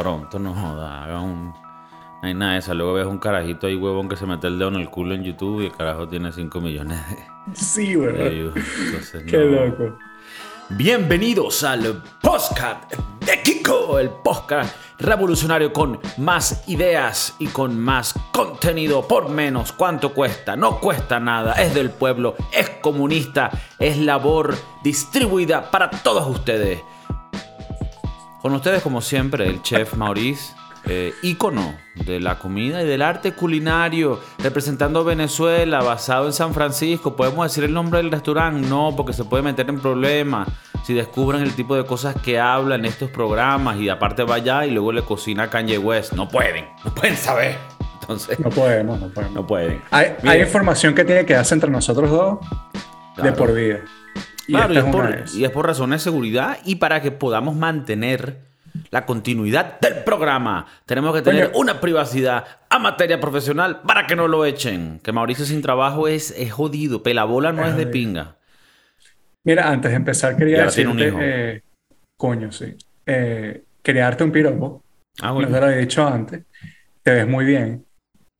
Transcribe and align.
pronto, 0.00 0.38
no 0.38 0.54
joda, 0.54 1.04
haga 1.04 1.20
un... 1.20 1.54
No 2.22 2.28
hay 2.28 2.34
nada 2.34 2.52
de 2.52 2.58
eso. 2.58 2.74
Luego 2.74 2.94
ves 2.94 3.06
un 3.06 3.18
carajito 3.18 3.66
ahí, 3.66 3.76
huevón, 3.76 4.08
que 4.08 4.16
se 4.16 4.26
mete 4.26 4.46
el 4.46 4.58
dedo 4.58 4.68
en 4.68 4.76
el 4.76 4.88
culo 4.90 5.14
en 5.14 5.22
YouTube 5.22 5.62
y 5.62 5.66
el 5.66 5.72
carajo 5.72 6.08
tiene 6.08 6.32
5 6.32 6.60
millones 6.60 6.98
de, 7.10 7.18
Sí, 7.54 7.94
views. 7.96 8.54
Entonces, 8.56 9.22
Qué 9.26 9.36
no. 9.38 9.66
loco. 9.66 9.98
Bienvenidos 10.70 11.62
al 11.62 12.02
podcast 12.20 12.92
de 13.24 13.42
Kiko, 13.42 13.98
el 13.98 14.10
podcast 14.10 14.74
revolucionario 14.98 15.72
con 15.72 16.00
más 16.16 16.64
ideas 16.68 17.34
y 17.38 17.46
con 17.48 17.78
más 17.78 18.14
contenido 18.32 19.06
por 19.06 19.28
menos. 19.28 19.72
¿Cuánto 19.72 20.12
cuesta? 20.12 20.56
No 20.56 20.80
cuesta 20.80 21.20
nada, 21.20 21.52
es 21.52 21.74
del 21.74 21.90
pueblo, 21.90 22.34
es 22.52 22.68
comunista, 22.80 23.50
es 23.78 23.98
labor 23.98 24.56
distribuida 24.82 25.70
para 25.70 25.90
todos 25.90 26.26
ustedes. 26.26 26.82
Con 28.40 28.54
ustedes, 28.54 28.82
como 28.82 29.00
siempre, 29.00 29.48
el 29.48 29.62
chef 29.62 29.94
Maurice, 29.94 30.54
eh, 30.88 31.12
ícono 31.22 31.74
de 31.96 32.20
la 32.20 32.38
comida 32.38 32.82
y 32.82 32.86
del 32.86 33.02
arte 33.02 33.32
culinario, 33.32 34.20
representando 34.38 35.02
Venezuela, 35.02 35.82
basado 35.82 36.26
en 36.26 36.32
San 36.32 36.54
Francisco. 36.54 37.16
¿Podemos 37.16 37.44
decir 37.46 37.64
el 37.64 37.72
nombre 37.72 37.98
del 37.98 38.12
restaurante? 38.12 38.68
No, 38.68 38.94
porque 38.96 39.12
se 39.12 39.24
puede 39.24 39.42
meter 39.42 39.68
en 39.68 39.80
problemas 39.80 40.48
si 40.84 40.94
descubren 40.94 41.42
el 41.42 41.54
tipo 41.54 41.74
de 41.74 41.84
cosas 41.84 42.14
que 42.22 42.38
habla 42.38 42.76
en 42.76 42.84
estos 42.84 43.10
programas 43.10 43.78
y 43.78 43.88
aparte 43.88 44.22
va 44.22 44.36
allá 44.36 44.64
y 44.64 44.70
luego 44.70 44.92
le 44.92 45.02
cocina 45.02 45.44
a 45.44 45.50
Kanye 45.50 45.78
West. 45.78 46.12
No 46.12 46.28
pueden, 46.28 46.66
no 46.84 46.94
pueden 46.94 47.16
saber. 47.16 47.56
Entonces, 48.00 48.38
No 48.38 48.50
podemos, 48.50 49.00
no 49.00 49.08
podemos. 49.08 49.34
no 49.34 49.44
pueden. 49.44 49.82
Hay, 49.90 50.40
información 50.40 50.94
que 50.94 51.04
tiene 51.04 51.26
que 51.26 51.34
darse 51.34 51.54
entre 51.54 51.70
nosotros 51.70 52.08
dos 52.08 52.38
de 53.20 53.32
por 53.32 53.52
vida. 53.52 53.80
Y 54.46 54.52
Claro, 54.52 54.74
y 54.74 54.76
esta 54.76 54.90
es, 54.90 54.94
por, 54.94 55.08
de 55.08 55.14
esas. 55.16 55.34
y 55.34 55.44
es 55.44 55.50
por 55.50 55.66
razones 55.66 56.00
de 56.00 56.04
seguridad 56.10 56.58
y 56.64 56.76
para 56.76 57.00
que 57.02 57.10
podamos 57.10 57.56
mantener 57.56 58.38
la 58.90 59.06
continuidad 59.06 59.80
del 59.80 60.04
programa. 60.04 60.66
Tenemos 60.84 61.14
que 61.14 61.22
tener 61.22 61.50
una 61.54 61.80
privacidad 61.80 62.44
a 62.70 62.78
materia 62.78 63.20
profesional 63.20 63.80
para 63.82 64.06
que 64.06 64.16
no 64.16 64.28
lo 64.28 64.44
echen. 64.44 65.00
Que 65.02 65.12
Mauricio 65.12 65.44
sin 65.44 65.62
trabajo 65.62 66.08
es, 66.08 66.30
es 66.32 66.52
jodido. 66.52 67.02
Pelabola 67.02 67.52
no 67.52 67.62
Es 67.62 67.70
es 67.70 67.76
de 67.76 67.86
pinga. 67.86 68.36
Mira, 69.44 69.70
antes 69.70 69.90
de 69.90 69.96
empezar 69.96 70.36
quería 70.36 70.64
decirte, 70.64 71.12
eh, 71.20 71.62
coño, 72.18 72.50
sí. 72.52 72.76
Eh, 73.06 73.64
quería 73.82 74.04
darte 74.04 74.24
un 74.24 74.32
piropo. 74.32 74.82
Ah, 75.20 75.28
No 75.28 75.34
bueno. 75.34 75.48
te 75.50 75.60
lo 75.60 75.66
había 75.66 75.78
dicho 75.78 76.06
antes. 76.06 76.44
Te 77.02 77.12
ves 77.12 77.26
muy 77.28 77.44
bien. 77.44 77.84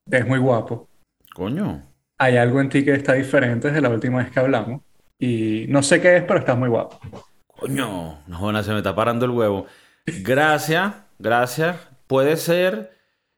Te 0.08 0.18
ves 0.18 0.26
muy 0.26 0.38
guapo. 0.38 0.88
Coño. 1.34 1.82
Hay 2.18 2.36
algo 2.36 2.60
en 2.60 2.68
ti 2.68 2.84
que 2.84 2.94
está 2.94 3.12
diferente 3.14 3.68
desde 3.68 3.80
la 3.80 3.90
última 3.90 4.18
vez 4.18 4.30
que 4.30 4.40
hablamos. 4.40 4.82
Y 5.18 5.66
no 5.68 5.82
sé 5.82 6.00
qué 6.00 6.16
es, 6.18 6.22
pero 6.24 6.38
estás 6.40 6.58
muy 6.58 6.68
guapo. 6.68 7.00
Coño. 7.46 8.20
No, 8.26 8.38
jodas, 8.38 8.66
se 8.66 8.72
me 8.72 8.78
está 8.78 8.94
parando 8.94 9.24
el 9.24 9.30
huevo. 9.32 9.66
Gracias, 10.06 10.92
gracias. 11.18 11.76
Puede 12.06 12.36
ser 12.36 12.96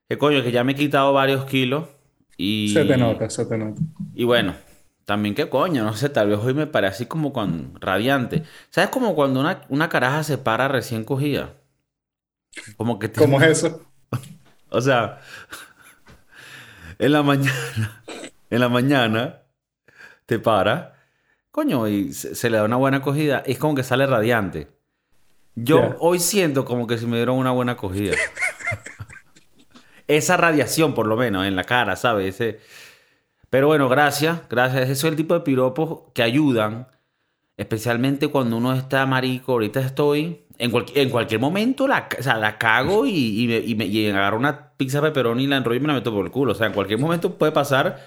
que, 0.08 0.18
coño, 0.18 0.42
que 0.42 0.50
ya 0.52 0.64
me 0.64 0.72
he 0.72 0.74
quitado 0.74 1.12
varios 1.12 1.44
kilos. 1.44 1.84
Y... 2.36 2.70
Se 2.72 2.84
te 2.84 2.96
nota, 2.96 3.30
se 3.30 3.46
te 3.46 3.56
nota. 3.56 3.80
Y 4.14 4.24
bueno, 4.24 4.54
también 5.04 5.34
qué 5.34 5.48
coño, 5.48 5.84
no 5.84 5.94
sé, 5.94 6.08
tal 6.08 6.28
vez 6.28 6.38
hoy 6.38 6.54
me 6.54 6.66
parece 6.66 6.94
así 6.94 7.06
como 7.06 7.32
con 7.32 7.80
radiante. 7.80 8.42
¿Sabes 8.70 8.90
como 8.90 9.14
cuando 9.14 9.40
una, 9.40 9.62
una 9.68 9.88
caraja 9.88 10.22
se 10.24 10.36
para 10.38 10.68
recién 10.68 11.04
cogida? 11.04 11.54
Como 12.76 12.98
que 12.98 13.08
tiene- 13.08 13.32
¿Cómo 13.32 13.42
es 13.44 13.50
eso? 13.64 13.84
O 14.70 14.82
sea, 14.82 15.20
en 16.98 17.12
la 17.12 17.22
mañana, 17.22 18.02
en 18.50 18.60
la 18.60 18.68
mañana 18.68 19.42
te 20.26 20.38
para, 20.38 20.97
coño, 21.58 21.88
y 21.88 22.12
se, 22.12 22.36
se 22.36 22.50
le 22.50 22.56
da 22.58 22.62
una 22.64 22.76
buena 22.76 23.02
cogida, 23.02 23.42
es 23.44 23.58
como 23.58 23.74
que 23.74 23.82
sale 23.82 24.06
radiante. 24.06 24.68
Yo 25.56 25.96
hoy 25.98 26.20
siento 26.20 26.64
como 26.64 26.86
que 26.86 26.98
si 26.98 27.06
me 27.06 27.16
dieron 27.16 27.36
una 27.36 27.50
buena 27.50 27.76
cogida. 27.76 28.14
Esa 30.06 30.36
radiación, 30.36 30.94
por 30.94 31.06
lo 31.08 31.16
menos, 31.16 31.44
en 31.46 31.56
la 31.56 31.64
cara, 31.64 31.96
¿sabes? 31.96 32.34
Ese... 32.36 32.60
Pero 33.50 33.66
bueno, 33.66 33.88
gracias, 33.88 34.40
gracias. 34.48 34.82
Ese 34.84 34.92
es 34.92 35.04
el 35.04 35.16
tipo 35.16 35.34
de 35.34 35.40
piropos 35.40 36.00
que 36.14 36.22
ayudan, 36.22 36.86
especialmente 37.56 38.28
cuando 38.28 38.56
uno 38.56 38.72
está 38.74 39.04
marico. 39.06 39.52
Ahorita 39.52 39.80
estoy, 39.80 40.44
en, 40.58 40.70
cual- 40.70 40.84
en 40.94 41.10
cualquier 41.10 41.40
momento 41.40 41.88
la, 41.88 42.08
o 42.18 42.22
sea, 42.22 42.36
la 42.36 42.56
cago 42.58 43.04
y, 43.06 43.42
y, 43.42 43.48
me, 43.48 43.56
y, 43.58 43.74
me- 43.74 43.86
y 43.86 44.08
agarro 44.10 44.36
una 44.38 44.70
pizza 44.76 45.00
pepperoni 45.02 45.44
y 45.44 45.46
la 45.48 45.56
enrollo 45.56 45.78
y 45.78 45.80
me 45.80 45.88
la 45.88 45.94
meto 45.94 46.12
por 46.12 46.24
el 46.24 46.30
culo. 46.30 46.52
O 46.52 46.54
sea, 46.54 46.68
en 46.68 46.72
cualquier 46.72 47.00
momento 47.00 47.34
puede 47.34 47.50
pasar 47.52 48.06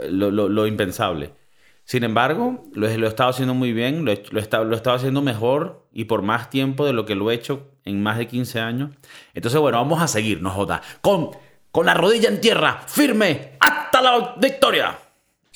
eh, 0.00 0.08
lo, 0.10 0.30
lo- 0.30 0.48
lo 0.50 0.66
impensable. 0.66 1.30
Sin 1.84 2.04
embargo, 2.04 2.62
lo, 2.74 2.88
he- 2.88 2.96
lo 2.98 3.06
he 3.06 3.08
estado 3.08 3.30
haciendo 3.30 3.54
muy 3.54 3.72
bien, 3.72 4.04
lo 4.04 4.12
he, 4.12 4.22
lo 4.30 4.38
he 4.38 4.42
estado, 4.42 4.64
lo 4.64 4.72
he 4.74 4.76
estado 4.76 4.96
haciendo 4.96 5.20
mejor 5.22 5.86
y 5.92 6.04
por 6.04 6.22
más 6.22 6.48
tiempo 6.50 6.86
de 6.86 6.92
lo 6.92 7.04
que 7.04 7.14
lo 7.14 7.30
he 7.30 7.34
hecho 7.34 7.68
en 7.84 8.02
más 8.02 8.18
de 8.18 8.26
15 8.28 8.60
años. 8.60 8.90
Entonces, 9.34 9.60
bueno, 9.60 9.78
vamos 9.78 10.00
a 10.00 10.06
seguir, 10.08 10.40
no 10.40 10.50
joda. 10.50 10.80
Con, 11.00 11.30
con 11.70 11.86
la 11.86 11.94
rodilla 11.94 12.28
en 12.28 12.40
tierra, 12.40 12.82
firme, 12.86 13.52
hasta 13.60 14.00
la 14.00 14.34
victoria. 14.40 14.96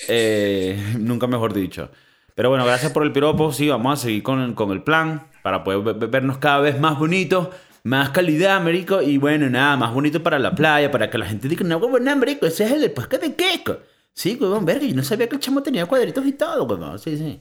Eh, 0.08 0.94
nunca 0.98 1.26
mejor 1.26 1.52
dicho. 1.52 1.90
Pero 2.34 2.50
bueno, 2.50 2.66
gracias 2.66 2.92
por 2.92 3.02
el 3.04 3.12
piropo. 3.12 3.52
Sí, 3.52 3.68
vamos 3.68 3.98
a 3.98 4.02
seguir 4.02 4.22
con, 4.22 4.54
con 4.54 4.70
el 4.72 4.82
plan 4.82 5.28
para 5.42 5.64
poder 5.64 5.80
ve- 5.80 5.92
ve- 5.94 6.06
vernos 6.06 6.38
cada 6.38 6.58
vez 6.60 6.78
más 6.78 6.98
bonitos, 6.98 7.48
más 7.82 8.10
calidad, 8.10 8.56
Américo. 8.56 9.00
Y 9.00 9.16
bueno, 9.16 9.48
nada, 9.48 9.76
más 9.76 9.94
bonito 9.94 10.22
para 10.22 10.38
la 10.38 10.54
playa, 10.54 10.90
para 10.90 11.08
que 11.08 11.16
la 11.18 11.26
gente 11.26 11.48
diga, 11.48 11.64
no, 11.64 11.78
huevón, 11.78 12.08
Américo, 12.08 12.44
ese 12.46 12.64
es 12.64 12.72
el 12.72 12.90
podcast 12.90 13.22
de 13.22 13.34
Keiko. 13.34 13.78
Sí, 14.16 14.38
huevón, 14.40 14.64
verga, 14.64 14.86
yo 14.86 14.94
no 14.96 15.02
sabía 15.02 15.28
que 15.28 15.36
el 15.36 15.42
chamo 15.42 15.62
tenía 15.62 15.84
cuadritos 15.84 16.24
y 16.24 16.32
todo, 16.32 16.64
huevón. 16.64 16.98
Sí, 16.98 17.18
sí. 17.18 17.38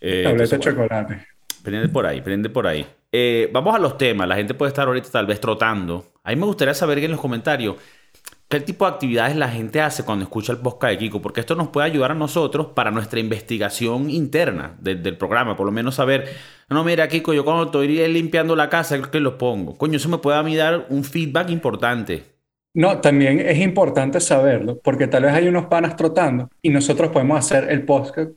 Eh, 0.00 0.22
Tableta 0.22 0.30
entonces, 0.30 0.50
de 0.50 0.56
bueno, 0.56 0.82
chocolate. 0.88 1.26
Prende 1.64 1.88
por 1.88 2.06
ahí, 2.06 2.20
prende 2.20 2.48
por 2.48 2.66
ahí. 2.68 2.86
Eh, 3.10 3.50
vamos 3.52 3.74
a 3.74 3.80
los 3.80 3.98
temas. 3.98 4.28
La 4.28 4.36
gente 4.36 4.54
puede 4.54 4.68
estar 4.68 4.86
ahorita 4.86 5.10
tal 5.10 5.26
vez 5.26 5.40
trotando. 5.40 6.12
A 6.22 6.30
mí 6.30 6.36
me 6.36 6.46
gustaría 6.46 6.74
saber 6.74 7.00
en 7.00 7.10
los 7.10 7.20
comentarios 7.20 7.74
qué 8.48 8.60
tipo 8.60 8.86
de 8.86 8.92
actividades 8.92 9.34
la 9.34 9.48
gente 9.48 9.80
hace 9.80 10.04
cuando 10.04 10.22
escucha 10.22 10.52
el 10.52 10.58
podcast 10.58 10.92
de 10.92 10.98
Kiko, 10.98 11.20
porque 11.20 11.40
esto 11.40 11.56
nos 11.56 11.68
puede 11.70 11.88
ayudar 11.88 12.12
a 12.12 12.14
nosotros 12.14 12.68
para 12.68 12.92
nuestra 12.92 13.18
investigación 13.18 14.10
interna 14.10 14.76
del, 14.78 15.02
del 15.02 15.16
programa. 15.16 15.56
Por 15.56 15.66
lo 15.66 15.72
menos 15.72 15.96
saber, 15.96 16.28
no, 16.68 16.84
mira, 16.84 17.08
Kiko, 17.08 17.34
yo 17.34 17.44
cuando 17.44 17.64
estoy 17.64 17.88
limpiando 18.08 18.54
la 18.54 18.68
casa, 18.68 18.94
es 18.94 19.08
que 19.08 19.18
lo 19.18 19.36
pongo. 19.38 19.76
Coño, 19.76 19.96
eso 19.96 20.08
me 20.08 20.18
puede 20.18 20.38
a 20.38 20.44
mí 20.44 20.54
dar 20.54 20.86
un 20.88 21.02
feedback 21.02 21.50
importante. 21.50 22.39
No, 22.74 23.00
también 23.00 23.40
es 23.40 23.58
importante 23.58 24.20
saberlo, 24.20 24.78
porque 24.82 25.06
tal 25.08 25.24
vez 25.24 25.32
hay 25.32 25.48
unos 25.48 25.66
panas 25.66 25.96
trotando 25.96 26.48
y 26.62 26.68
nosotros 26.70 27.10
podemos 27.10 27.38
hacer 27.38 27.70
el 27.70 27.82
podcast 27.84 28.30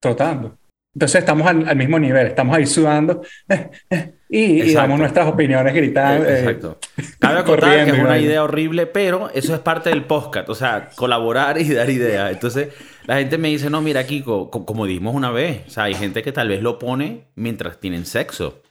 trotando. 0.00 0.56
Entonces 0.94 1.18
estamos 1.20 1.46
al, 1.48 1.68
al 1.68 1.76
mismo 1.76 1.98
nivel, 1.98 2.28
estamos 2.28 2.56
ahí 2.56 2.66
sudando 2.66 3.20
eh, 3.48 3.68
eh, 3.90 4.14
y, 4.28 4.62
y 4.62 4.72
damos 4.74 4.98
nuestras 4.98 5.26
opiniones 5.26 5.74
gritando. 5.74 6.24
eh, 6.24 6.38
Exacto. 6.38 6.78
Cabe 7.18 7.40
acotar 7.40 7.84
que 7.84 7.90
es 7.90 7.98
una 7.98 8.18
idea 8.18 8.44
horrible, 8.44 8.86
pero 8.86 9.28
eso 9.34 9.54
es 9.54 9.60
parte 9.60 9.90
del 9.90 10.04
podcast. 10.04 10.48
O 10.48 10.54
sea, 10.54 10.90
colaborar 10.94 11.60
y 11.60 11.68
dar 11.74 11.90
ideas. 11.90 12.32
Entonces, 12.32 12.68
la 13.06 13.18
gente 13.18 13.38
me 13.38 13.48
dice, 13.48 13.68
no, 13.70 13.82
mira, 13.82 14.06
Kiko, 14.06 14.50
co- 14.50 14.64
como 14.64 14.86
dijimos 14.86 15.14
una 15.16 15.30
vez, 15.32 15.62
o 15.66 15.70
sea, 15.70 15.84
hay 15.84 15.94
gente 15.94 16.22
que 16.22 16.30
tal 16.32 16.48
vez 16.48 16.62
lo 16.62 16.78
pone 16.78 17.24
mientras 17.34 17.80
tienen 17.80 18.06
sexo. 18.06 18.62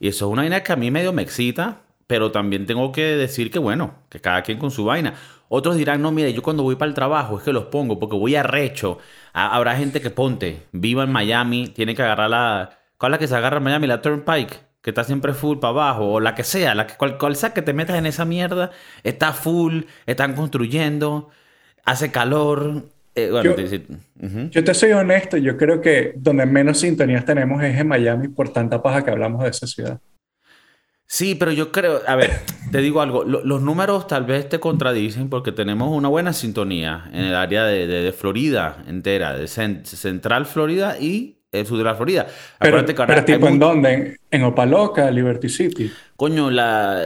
Y 0.00 0.08
eso 0.08 0.26
es 0.26 0.32
una 0.32 0.42
vaina 0.42 0.62
que 0.64 0.72
a 0.72 0.76
mí 0.76 0.90
medio 0.90 1.12
me 1.12 1.22
excita, 1.22 1.78
pero 2.06 2.30
también 2.30 2.66
tengo 2.66 2.92
que 2.92 3.02
decir 3.16 3.50
que, 3.50 3.58
bueno, 3.58 3.94
que 4.08 4.20
cada 4.20 4.42
quien 4.42 4.58
con 4.58 4.70
su 4.70 4.84
vaina. 4.84 5.14
Otros 5.48 5.76
dirán, 5.76 6.02
no, 6.02 6.10
mire, 6.12 6.32
yo 6.32 6.42
cuando 6.42 6.62
voy 6.62 6.76
para 6.76 6.88
el 6.88 6.94
trabajo 6.94 7.38
es 7.38 7.44
que 7.44 7.52
los 7.52 7.64
pongo 7.66 7.98
porque 7.98 8.16
voy 8.16 8.34
arrecho. 8.34 8.98
Ha- 9.32 9.54
Habrá 9.54 9.76
gente 9.76 10.00
que 10.00 10.10
ponte, 10.10 10.62
viva 10.72 11.04
en 11.04 11.12
Miami, 11.12 11.68
tiene 11.68 11.94
que 11.94 12.02
agarrar 12.02 12.30
la... 12.30 12.70
¿Cuál 12.98 13.12
es 13.12 13.14
la 13.16 13.18
que 13.18 13.28
se 13.28 13.36
agarra 13.36 13.58
en 13.58 13.62
Miami? 13.64 13.86
La 13.86 14.00
Turnpike, 14.02 14.58
que 14.82 14.90
está 14.90 15.04
siempre 15.04 15.34
full 15.34 15.58
para 15.58 15.70
abajo, 15.72 16.12
o 16.14 16.20
la 16.20 16.34
que 16.34 16.42
sea, 16.44 16.74
la 16.74 16.86
que, 16.86 16.94
cual, 16.96 17.18
cual 17.18 17.36
sea 17.36 17.52
que 17.54 17.62
te 17.62 17.72
metas 17.72 17.96
en 17.96 18.06
esa 18.06 18.24
mierda, 18.24 18.70
está 19.04 19.32
full, 19.32 19.82
están 20.06 20.34
construyendo, 20.34 21.28
hace 21.84 22.10
calor. 22.10 22.84
eh, 23.14 23.28
bueno, 23.30 23.50
Yo- 23.50 23.54
te-. 23.54 23.86
Yo 24.50 24.64
te 24.64 24.74
soy 24.74 24.92
honesto, 24.92 25.36
yo 25.36 25.56
creo 25.56 25.80
que 25.80 26.12
donde 26.16 26.46
menos 26.46 26.80
sintonías 26.80 27.24
tenemos 27.24 27.62
es 27.62 27.78
en 27.78 27.86
Miami 27.88 28.28
por 28.28 28.48
tanta 28.52 28.82
paja 28.82 29.04
que 29.04 29.10
hablamos 29.10 29.42
de 29.44 29.50
esa 29.50 29.66
ciudad. 29.66 30.00
Sí, 31.08 31.36
pero 31.36 31.52
yo 31.52 31.70
creo, 31.70 32.00
a 32.06 32.16
ver, 32.16 32.40
te 32.72 32.78
digo 32.80 33.00
algo, 33.00 33.22
lo- 33.24 33.44
los 33.44 33.62
números 33.62 34.06
tal 34.08 34.24
vez 34.24 34.48
te 34.48 34.58
contradicen 34.58 35.28
porque 35.30 35.52
tenemos 35.52 35.90
una 35.96 36.08
buena 36.08 36.32
sintonía 36.32 37.08
en 37.12 37.24
el 37.26 37.34
área 37.36 37.64
de, 37.64 37.86
de- 37.86 38.02
de 38.02 38.12
Florida 38.12 38.82
entera, 38.88 39.36
de 39.36 39.44
cen- 39.44 39.84
Central 39.84 40.46
Florida 40.46 40.98
y 40.98 41.38
el 41.52 41.64
sur 41.64 41.78
de 41.78 41.84
la 41.84 41.94
Florida. 41.94 42.26
Pero, 42.58 42.78
Acuérdate 42.78 43.06
pero 43.06 43.24
tipo, 43.24 43.46
¿en 43.48 43.58
dónde? 43.58 43.92
¿En, 43.92 44.16
en 44.32 44.42
Opaloca, 44.44 45.10
Liberty 45.10 45.48
City? 45.48 45.92
Coño, 46.16 46.50
la, 46.50 47.00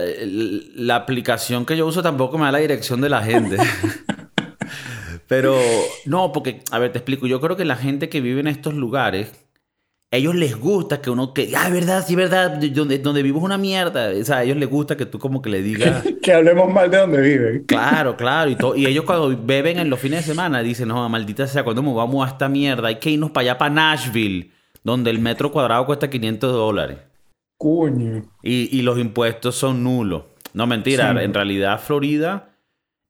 la 0.75 0.95
aplicación 0.95 1.65
que 1.65 1.77
yo 1.77 1.85
uso 1.85 2.01
tampoco 2.01 2.37
me 2.39 2.45
da 2.45 2.53
la 2.53 2.57
dirección 2.57 3.01
de 3.01 3.09
la 3.09 3.21
gente. 3.21 3.57
Pero 5.27 5.57
no, 6.05 6.31
porque, 6.31 6.61
a 6.71 6.79
ver, 6.79 6.91
te 6.91 6.97
explico. 6.99 7.27
Yo 7.27 7.39
creo 7.39 7.55
que 7.55 7.65
la 7.65 7.75
gente 7.77 8.09
que 8.09 8.21
vive 8.21 8.41
en 8.41 8.47
estos 8.47 8.73
lugares, 8.73 9.31
ellos 10.13 10.35
les 10.35 10.59
gusta 10.59 10.99
que 11.01 11.09
uno 11.09 11.33
que, 11.33 11.53
ah, 11.55 11.67
es 11.67 11.73
verdad, 11.73 12.03
sí, 12.05 12.13
es 12.13 12.17
verdad, 12.17 12.59
donde, 12.73 12.99
donde 12.99 13.23
vivo 13.23 13.39
es 13.39 13.45
una 13.45 13.57
mierda. 13.57 14.09
O 14.19 14.23
sea, 14.25 14.37
a 14.39 14.43
ellos 14.43 14.57
les 14.57 14.69
gusta 14.69 14.97
que 14.97 15.05
tú 15.05 15.17
como 15.19 15.41
que 15.41 15.49
le 15.49 15.61
digas, 15.61 16.03
Que 16.21 16.33
hablemos 16.33 16.71
mal 16.71 16.91
de 16.91 16.97
donde 16.97 17.21
viven. 17.21 17.63
claro, 17.65 18.17
claro. 18.17 18.49
Y, 18.51 18.55
to- 18.55 18.75
y 18.75 18.85
ellos 18.87 19.05
cuando 19.05 19.29
beben 19.41 19.79
en 19.79 19.89
los 19.89 19.99
fines 19.99 20.19
de 20.25 20.31
semana 20.33 20.61
dicen, 20.61 20.89
no, 20.89 21.07
maldita 21.07 21.47
sea, 21.47 21.63
cuando 21.63 21.81
nos 21.81 21.95
vamos 21.95 22.25
a 22.27 22.31
esta 22.31 22.49
mierda? 22.49 22.89
Hay 22.89 22.95
que 22.99 23.09
irnos 23.11 23.31
para 23.31 23.43
allá, 23.51 23.57
para 23.57 23.73
Nashville, 23.73 24.51
donde 24.83 25.11
el 25.11 25.19
metro 25.19 25.51
cuadrado 25.51 25.85
cuesta 25.85 26.09
500 26.09 26.51
dólares. 26.51 26.97
Coño. 27.57 28.23
Y, 28.43 28.75
y 28.77 28.81
los 28.81 28.97
impuestos 28.99 29.55
son 29.55 29.83
nulos. 29.83 30.23
No, 30.53 30.67
mentira. 30.67 31.13
Sí. 31.13 31.23
En 31.23 31.33
realidad, 31.33 31.79
Florida, 31.79 32.49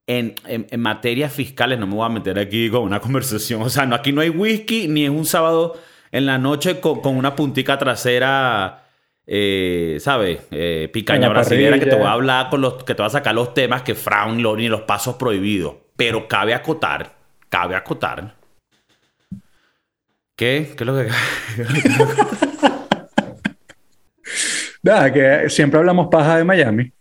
en, 0.07 0.35
en, 0.45 0.67
en 0.69 0.79
materias 0.81 1.33
fiscales, 1.33 1.79
no 1.79 1.87
me 1.87 1.95
voy 1.95 2.05
a 2.05 2.09
meter 2.09 2.37
aquí 2.37 2.69
con 2.69 2.83
una 2.83 2.99
conversación. 2.99 3.61
O 3.61 3.69
sea, 3.69 3.85
no, 3.85 3.95
aquí 3.95 4.11
no 4.11 4.21
hay 4.21 4.29
whisky, 4.29 4.87
ni 4.87 5.05
es 5.05 5.09
un 5.09 5.25
sábado 5.25 5.75
en 6.11 6.25
la 6.25 6.37
noche 6.37 6.79
con, 6.79 7.01
con 7.01 7.15
una 7.17 7.35
puntica 7.35 7.77
trasera, 7.77 8.83
eh, 9.25 9.97
¿sabes? 10.01 10.41
Eh, 10.51 10.89
picaña 10.91 11.29
brasilera 11.29 11.77
que 11.79 11.85
te 11.85 11.91
parrilla. 11.91 11.99
voy 12.03 12.07
a 12.09 12.13
hablar 12.13 12.49
con 12.49 12.61
los, 12.61 12.83
que 12.83 12.93
te 12.95 13.01
voy 13.01 13.07
a 13.07 13.11
sacar 13.11 13.33
los 13.35 13.53
temas 13.53 13.81
que 13.83 13.95
Fraun 13.95 14.41
lo- 14.43 14.55
ni 14.57 14.67
los 14.67 14.81
pasos 14.81 15.15
prohibidos. 15.15 15.75
Pero 15.95 16.27
cabe 16.27 16.53
acotar, 16.53 17.13
cabe 17.49 17.75
acotar. 17.75 18.35
¿Qué? 20.35 20.73
¿Qué 20.75 20.83
es 20.83 20.87
lo 20.87 20.95
que.? 20.97 21.09
Nada, 24.83 25.11
que 25.13 25.49
siempre 25.49 25.79
hablamos 25.79 26.07
paja 26.09 26.37
de 26.37 26.43
Miami. 26.43 26.91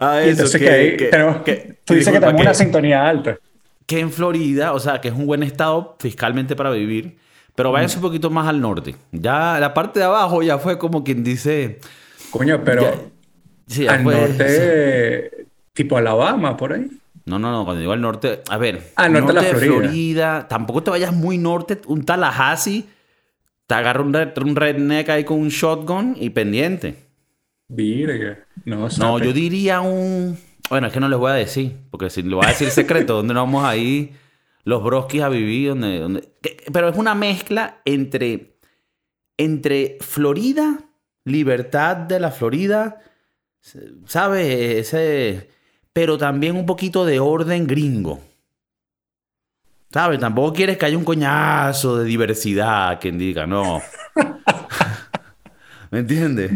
Ah, 0.00 0.22
Y 0.26 0.30
entonces 0.30 0.60
que, 0.60 0.68
ahí 0.70 0.96
tenemos, 0.96 1.42
que- 1.42 1.78
tú 1.84 1.94
dices 1.94 2.12
que 2.12 2.18
tenemos 2.18 2.40
una 2.40 2.54
sintonía 2.54 3.06
alta. 3.08 3.38
que 3.86 4.00
en 4.00 4.10
Florida, 4.10 4.72
o 4.72 4.80
sea, 4.80 5.00
que 5.00 5.08
es 5.08 5.14
un 5.14 5.26
buen 5.26 5.42
estado 5.44 5.96
fiscalmente 6.00 6.56
para 6.56 6.70
vivir, 6.70 7.16
pero 7.54 7.72
váyanse 7.72 7.96
un 7.96 8.02
poquito 8.02 8.30
más 8.30 8.46
al 8.48 8.60
norte. 8.60 8.94
Ya 9.12 9.58
la 9.60 9.74
parte 9.74 9.98
de 10.00 10.06
abajo 10.06 10.42
ya 10.42 10.58
fue 10.58 10.78
como 10.78 11.04
quien 11.04 11.22
dice. 11.24 11.78
Coño, 12.30 12.62
pero 12.64 12.82
ya- 12.82 12.94
sí, 13.66 13.84
ya 13.84 13.94
al 13.94 14.02
fue- 14.02 14.14
norte, 14.20 15.46
tipo 15.72 15.96
Alabama, 15.96 16.56
por 16.56 16.72
ahí. 16.72 16.86
No, 17.24 17.38
no, 17.38 17.52
no, 17.52 17.64
cuando 17.64 17.80
digo 17.80 17.92
al 17.92 18.00
norte, 18.00 18.40
a 18.48 18.58
ver, 18.58 18.90
Al 18.96 19.12
norte 19.12 19.32
de 19.32 19.52
la 19.52 19.58
Florida. 19.58 20.48
tampoco 20.48 20.82
te 20.82 20.90
vayas 20.90 21.12
muy 21.12 21.38
norte, 21.38 21.80
un 21.86 22.04
Tallahassee, 22.04 22.84
te 23.68 23.74
agarra 23.74 24.02
un, 24.02 24.12
red- 24.12 24.36
un 24.42 24.56
redneck 24.56 25.08
ahí 25.10 25.24
con 25.24 25.38
un 25.38 25.48
shotgun 25.48 26.16
y 26.18 26.30
pendiente. 26.30 26.96
Virga. 27.68 28.38
No, 28.64 28.88
No, 28.98 29.18
yo 29.18 29.32
diría 29.32 29.80
un. 29.80 30.36
Bueno, 30.68 30.88
es 30.88 30.92
que 30.92 31.00
no 31.00 31.08
les 31.08 31.18
voy 31.18 31.30
a 31.30 31.34
decir, 31.34 31.76
porque 31.90 32.10
si 32.10 32.22
le 32.22 32.34
voy 32.34 32.44
a 32.44 32.48
decir 32.48 32.70
secreto, 32.70 33.14
¿dónde 33.14 33.34
nos 33.34 33.42
vamos 33.44 33.64
ahí 33.64 34.12
los 34.64 34.82
broskis 34.82 35.22
a 35.22 35.28
vivir? 35.28 35.70
Donde, 35.70 36.28
Pero 36.72 36.88
es 36.88 36.96
una 36.96 37.14
mezcla 37.14 37.80
entre, 37.84 38.58
entre 39.36 39.98
Florida, 40.00 40.78
libertad 41.24 41.96
de 41.96 42.20
la 42.20 42.30
Florida, 42.30 43.00
¿sabes? 44.06 44.46
Ese, 44.48 45.50
pero 45.92 46.18
también 46.18 46.56
un 46.56 46.66
poquito 46.66 47.04
de 47.04 47.20
orden 47.20 47.66
gringo. 47.66 48.20
¿Sabes? 49.90 50.20
Tampoco 50.20 50.54
quieres 50.54 50.78
que 50.78 50.86
haya 50.86 50.96
un 50.96 51.04
coñazo 51.04 51.98
de 51.98 52.04
diversidad, 52.06 52.98
quien 52.98 53.18
diga, 53.18 53.46
no. 53.46 53.82
¿Me 55.90 55.98
entiendes? 55.98 56.50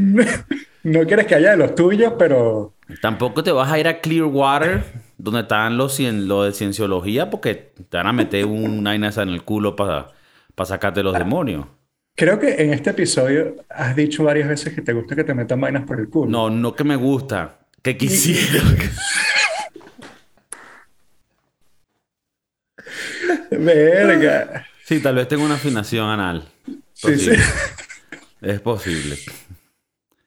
No 0.83 1.05
quieres 1.05 1.27
que 1.27 1.35
haya 1.35 1.51
de 1.51 1.57
los 1.59 1.75
tuyos, 1.75 2.15
pero 2.19 2.77
Tampoco 3.01 3.43
te 3.43 3.53
vas 3.53 3.71
a 3.71 3.79
ir 3.79 3.89
a 3.89 4.01
Clearwater, 4.01 4.85
donde 5.19 5.41
están 5.41 5.77
los, 5.77 5.99
cien- 5.99 6.27
los 6.27 6.47
de 6.47 6.53
cienciología, 6.53 7.31
porque 7.31 7.73
te 7.89 7.97
van 7.97 8.07
a 8.09 8.13
meter 8.13 8.45
una 8.45 8.91
vaina 8.91 9.09
esa 9.09 9.23
en 9.23 9.31
el 9.31 9.43
culo 9.43 9.75
para 9.77 10.09
sacarte 10.65 11.03
los 11.03 11.17
demonios. 11.17 11.67
creo 12.15 12.39
que 12.39 12.55
en 12.63 12.73
este 12.73 12.91
episodio 12.91 13.57
has 13.69 13.95
dicho 13.97 14.25
varias 14.25 14.49
veces 14.49 14.75
que 14.75 14.83
te 14.83 14.93
gusta 14.93 15.15
que 15.17 15.25
te 15.25 15.35
metan 15.35 15.61
vainas 15.61 15.85
por 15.85 16.01
el 16.01 16.09
culo. 16.09 16.31
No, 16.31 16.51
no 16.51 16.75
que 16.75 16.85
me 16.85 16.97
gusta, 16.97 17.59
que 17.83 17.97
quisiera. 17.97 18.63
Verga. 23.51 24.67
Sí, 24.85 25.01
tal 25.01 25.17
vez 25.17 25.29
tenga 25.29 25.45
una 25.45 25.55
afinación 25.55 26.09
anal. 26.09 26.49
Sí, 26.93 27.19
sí. 27.19 27.31
Es 28.41 28.61
posible. 28.61 29.17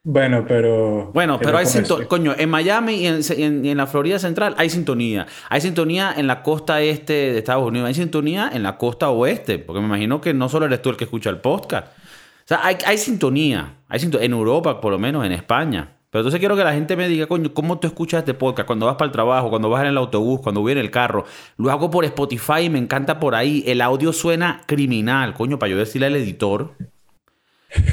Bueno, 0.03 0.45
pero. 0.47 1.11
Bueno, 1.13 1.39
pero 1.39 1.57
hay 1.57 1.65
sintonía. 1.65 2.07
Coño, 2.07 2.33
en 2.37 2.49
Miami 2.49 2.95
y 2.95 3.07
en, 3.07 3.77
la 3.77 3.85
Florida 3.85 4.17
Central 4.17 4.55
hay 4.57 4.69
sintonía. 4.69 5.27
Hay 5.49 5.61
sintonía 5.61 6.13
en 6.15 6.25
la 6.25 6.41
costa 6.41 6.81
este 6.81 7.13
de 7.13 7.37
Estados 7.39 7.67
Unidos. 7.67 7.87
Hay 7.87 7.93
sintonía 7.93 8.49
en 8.53 8.63
la 8.63 8.77
costa 8.77 9.09
oeste. 9.09 9.59
Porque 9.59 9.81
me 9.81 9.87
imagino 9.87 10.21
que 10.21 10.33
no 10.33 10.47
solo 10.47 10.65
eres 10.67 10.81
tú 10.81 10.89
el 10.89 10.97
que 10.97 11.03
escucha 11.03 11.29
el 11.29 11.39
podcast. 11.39 11.87
O 11.87 12.47
sea, 12.47 12.65
hay, 12.65 12.77
hay 12.85 12.97
sintonía. 12.97 13.75
Hay 13.89 13.99
sinto- 13.99 14.19
en 14.21 14.31
Europa, 14.31 14.79
por 14.79 14.91
lo 14.91 14.99
menos, 14.99 15.25
en 15.25 15.33
España. 15.33 15.95
Pero 16.09 16.21
entonces 16.21 16.39
quiero 16.39 16.55
que 16.55 16.63
la 16.63 16.73
gente 16.73 16.95
me 16.95 17.07
diga, 17.07 17.27
coño, 17.27 17.53
¿cómo 17.53 17.77
tú 17.77 17.85
escuchas 17.85 18.19
este 18.19 18.33
podcast? 18.33 18.65
Cuando 18.65 18.87
vas 18.87 18.95
para 18.95 19.07
el 19.07 19.11
trabajo, 19.11 19.49
cuando 19.49 19.69
vas 19.69 19.81
en 19.81 19.89
el 19.89 19.97
autobús, 19.97 20.39
cuando 20.41 20.61
voy 20.61 20.71
en 20.71 20.79
el 20.79 20.89
carro. 20.89 21.25
Lo 21.57 21.69
hago 21.69 21.91
por 21.91 22.03
Spotify 22.05 22.61
y 22.63 22.69
me 22.71 22.79
encanta 22.79 23.19
por 23.19 23.35
ahí. 23.35 23.63
El 23.67 23.81
audio 23.81 24.11
suena 24.11 24.63
criminal, 24.65 25.35
coño, 25.35 25.59
para 25.59 25.69
yo 25.71 25.77
decirle 25.77 26.07
al 26.07 26.15
editor. 26.15 26.73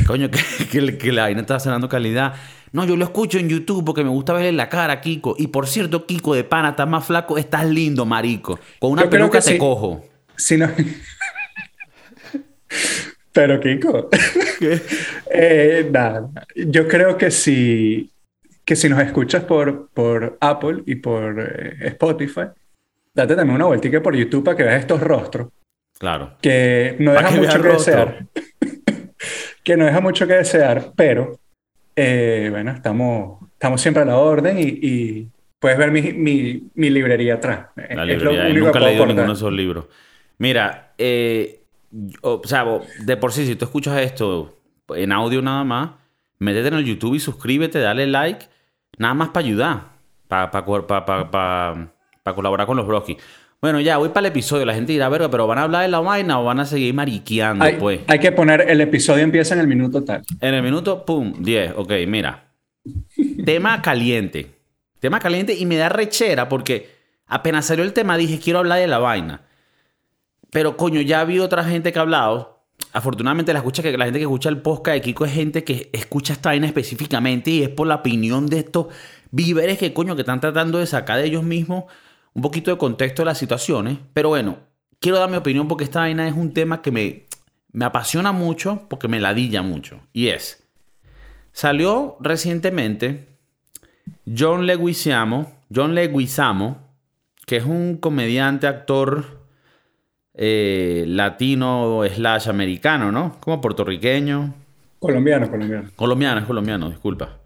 Coño, 0.07 0.31
que, 0.31 0.41
que, 0.71 0.99
que 0.99 1.13
la 1.13 1.23
vaina 1.23 1.41
está 1.41 1.61
sonando 1.61 1.89
calidad. 1.89 2.35
No, 2.73 2.85
yo 2.85 2.97
lo 2.97 3.05
escucho 3.05 3.39
en 3.39 3.49
YouTube 3.49 3.85
porque 3.85 4.05
me 4.05 4.11
gusta 4.11 4.33
verle 4.33 4.53
la 4.53 4.69
cara 4.69 4.95
a 4.95 5.01
Kiko. 5.01 5.35
Y 5.39 5.47
por 5.49 5.67
cierto, 5.67 6.07
Kiko 6.07 6.35
de 6.35 6.45
pana, 6.45 6.71
estás 6.71 6.89
más 6.89 7.07
flaco, 7.07 7.39
estás 7.39 7.65
lindo, 7.67 8.05
marico. 8.05 8.59
Con 8.79 8.93
una 8.93 9.05
Yo 9.05 9.11
peluca 9.11 9.41
te 9.41 9.53
sí. 9.53 9.59
cojo. 9.59 10.05
Si 10.37 10.57
no. 10.57 10.69
Pero, 13.33 13.61
Kiko. 13.61 14.09
Eh, 15.39 15.87
nada. 15.91 16.31
Yo 16.55 16.89
creo 16.89 17.19
que 17.19 17.31
si, 17.31 18.11
que 18.65 18.75
si 18.75 18.89
nos 18.89 19.01
escuchas 19.01 19.45
por, 19.45 19.89
por 19.89 20.39
Apple 20.41 20.83
y 20.87 20.95
por 20.95 21.39
eh, 21.41 21.89
Spotify, 21.89 22.47
date 23.13 23.37
también 23.37 23.57
una 23.57 23.67
vueltica 23.67 24.03
por 24.03 24.17
YouTube 24.17 24.45
para 24.45 24.57
que 24.57 24.63
veas 24.63 24.81
estos 24.81 25.01
rostros. 25.01 25.49
Claro. 25.99 26.37
que 26.41 26.97
no 26.99 27.13
Para 27.13 27.29
deja 27.29 27.41
que 27.41 27.47
mucho 27.47 27.63
que 27.63 27.69
desear. 27.69 28.27
Que 29.67 29.77
no 29.77 29.85
deja 29.85 30.01
mucho 30.01 30.29
que 30.29 30.35
desear, 30.35 30.93
pero 30.95 31.41
eh, 31.97 32.47
bueno, 32.53 32.71
estamos, 32.71 33.43
estamos 33.55 33.81
siempre 33.81 34.05
a 34.05 34.07
la 34.07 34.17
orden 34.17 34.61
y, 34.61 34.63
y 34.63 35.29
puedes 35.59 35.77
ver 35.77 35.91
mi, 35.91 36.13
mi, 36.13 36.69
mi 36.75 36.89
librería 36.89 37.35
atrás. 37.35 37.67
La 37.75 37.85
Es 37.85 37.97
lo 37.97 38.05
librería. 38.05 38.45
único 38.45 38.67
Nunca 38.67 38.79
he 38.79 38.83
leído 38.83 39.07
ninguno 39.07 39.27
de 39.27 39.33
esos 39.33 39.53
libros. 39.53 39.87
Mira, 40.39 40.93
eh, 40.97 41.63
o 42.21 42.41
sea, 42.45 42.65
de 43.05 43.17
por 43.17 43.33
sí, 43.33 43.45
si 43.45 43.57
tú 43.57 43.65
escuchas 43.65 44.01
esto 44.01 44.57
en 44.91 45.11
audio 45.11 45.43
nada 45.43 45.65
más, 45.65 45.91
métete 46.39 46.69
en 46.69 46.75
el 46.75 46.85
YouTube 46.85 47.17
y 47.17 47.19
suscríbete, 47.21 47.81
dale 47.81 48.07
like, 48.07 48.47
nada 48.99 49.15
más 49.15 49.31
para 49.31 49.45
ayudar, 49.47 49.81
para 50.29 50.51
colaborar 52.37 52.69
con 52.69 52.77
los 52.77 52.87
broskis. 52.87 53.17
Bueno, 53.61 53.81
ya, 53.81 53.97
voy 53.97 54.11
para 54.11 54.27
el 54.27 54.33
episodio. 54.33 54.67
La 54.67 54.75
gente 54.75 54.93
dirá, 54.93 55.09
verga, 55.09 55.31
pero 55.31 55.47
¿van 55.47 55.59
a 55.59 55.63
hablar 55.63 55.83
de 55.83 55.89
la 55.89 56.01
vaina 56.01 56.39
o 56.39 56.45
van 56.45 56.61
a 56.61 56.67
seguir 56.67 56.93
mariqueando, 56.95 57.65
Hay, 57.65 57.77
pues? 57.77 58.01
hay 58.07 58.19
que 58.19 58.33
poner 58.33 58.67
el 58.69 58.81
episodio 58.81 59.25
empieza 59.25 59.55
en 59.55 59.61
el 59.61 59.67
minuto 59.67 60.05
tal. 60.05 60.23
En 60.41 60.55
el 60.55 60.63
minuto, 60.63 61.05
pum, 61.05 61.33
10. 61.39 61.73
Ok, 61.77 61.93
mira. 62.07 62.53
tema 63.45 63.81
caliente. 63.81 64.55
Tema 65.01 65.21
caliente 65.21 65.55
y 65.55 65.67
me 65.67 65.77
da 65.77 65.89
rechera 65.89 66.49
porque 66.49 66.91
apenas 67.27 67.67
salió 67.67 67.85
el 67.85 67.93
tema 67.93 68.17
dije, 68.17 68.39
quiero 68.39 68.59
hablar 68.59 68.79
de 68.79 68.87
la 68.87 68.99
vaina. 68.99 69.43
Pero 70.51 70.77
coño, 70.77 71.01
ya 71.01 71.25
vi 71.25 71.39
otra 71.39 71.65
gente 71.65 71.93
que 71.93 71.99
ha 71.99 72.03
hablado. 72.03 72.65
Afortunadamente 72.93 73.53
la, 73.53 73.61
escucha 73.61 73.83
que, 73.83 73.97
la 73.97 74.05
gente 74.05 74.19
que 74.19 74.25
escucha 74.25 74.49
el 74.49 74.59
podcast 74.59 74.95
de 74.97 75.01
Kiko 75.01 75.25
es 75.25 75.33
gente 75.33 75.65
que 75.65 75.89
escucha 75.93 76.35
esta 76.35 76.51
vaina 76.51 76.67
específicamente 76.67 77.51
y 77.51 77.63
es 77.63 77.69
por 77.71 77.87
la 77.87 77.97
opinión 77.97 78.47
de 78.47 78.59
estos 78.59 78.87
víveres 79.31 79.79
que 79.79 79.93
coño 79.93 80.15
que 80.15 80.23
están 80.23 80.41
tratando 80.41 80.79
de 80.79 80.87
sacar 80.87 81.19
de 81.19 81.27
ellos 81.27 81.43
mismos 81.43 81.85
un 82.37 82.43
poquito 82.43 82.71
de 82.71 82.77
contexto 82.77 83.23
de 83.23 83.27
las 83.27 83.39
situaciones. 83.39 83.99
Pero 84.13 84.29
bueno, 84.29 84.59
quiero 85.01 85.19
dar 85.19 85.31
mi 85.31 85.39
opinión 85.39 85.69
porque 85.69 85.85
esta 85.85 86.01
vaina 86.01 86.29
es 86.29 86.35
un 86.35 86.53
tema 86.53 86.83
que 86.83 86.91
me, 86.91 87.25
me 87.73 87.87
apasiona 87.87 88.31
mucho 88.31 88.83
porque 88.91 89.09
me 89.09 89.21
ladilla 89.21 89.63
mucho. 89.63 90.01
Y 90.13 90.29
es, 90.29 90.63
salió 91.53 92.19
recientemente 92.21 93.27
John 94.27 94.67
Leguizamo, 94.67 95.51
John 95.75 95.95
Leguizamo, 95.95 96.77
que 97.47 97.57
es 97.57 97.65
un 97.65 97.97
comediante, 97.97 98.67
actor 98.67 99.47
eh, 100.35 101.05
latino 101.09 102.03
slash 102.07 102.51
americano, 102.51 103.11
¿no? 103.11 103.39
Como 103.41 103.63
puertorriqueño. 103.63 104.53
Colombiano, 104.99 105.51
colombiano. 105.51 105.89
Colombiano, 105.97 106.41
es 106.41 106.47
colombiano, 106.47 106.91
disculpa. 106.91 107.39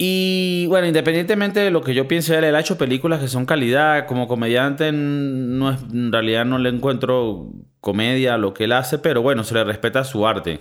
Y 0.00 0.66
bueno, 0.68 0.86
independientemente 0.86 1.58
de 1.58 1.72
lo 1.72 1.82
que 1.82 1.92
yo 1.92 2.06
piense 2.06 2.38
él, 2.38 2.44
él 2.44 2.54
ha 2.54 2.60
hecho 2.60 2.78
películas 2.78 3.20
que 3.20 3.26
son 3.26 3.46
calidad. 3.46 4.06
Como 4.06 4.28
comediante, 4.28 4.92
no 4.92 5.72
es, 5.72 5.80
en 5.92 6.12
realidad 6.12 6.44
no 6.44 6.58
le 6.58 6.68
encuentro 6.68 7.48
comedia 7.80 8.34
a 8.34 8.38
lo 8.38 8.54
que 8.54 8.64
él 8.64 8.72
hace, 8.72 8.98
pero 8.98 9.22
bueno, 9.22 9.42
se 9.42 9.54
le 9.54 9.64
respeta 9.64 10.04
su 10.04 10.24
arte. 10.24 10.60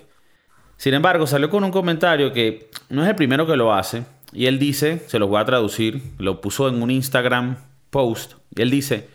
Sin 0.76 0.96
embargo, 0.96 1.28
salió 1.28 1.52
con 1.52 1.64
un 1.64 1.72
comentario 1.72 2.34
que 2.34 2.72
no 2.90 3.04
es 3.04 3.10
el 3.10 3.16
primero 3.16 3.46
que 3.46 3.56
lo 3.56 3.74
hace. 3.74 4.06
Y 4.34 4.48
él 4.48 4.58
dice, 4.58 5.04
se 5.08 5.20
los 5.20 5.30
voy 5.30 5.40
a 5.40 5.46
traducir, 5.46 6.02
lo 6.18 6.42
puso 6.42 6.68
en 6.68 6.82
un 6.82 6.90
Instagram 6.90 7.58
post. 7.92 8.34
Y 8.56 8.64
él 8.64 8.72
dice, 8.72 9.08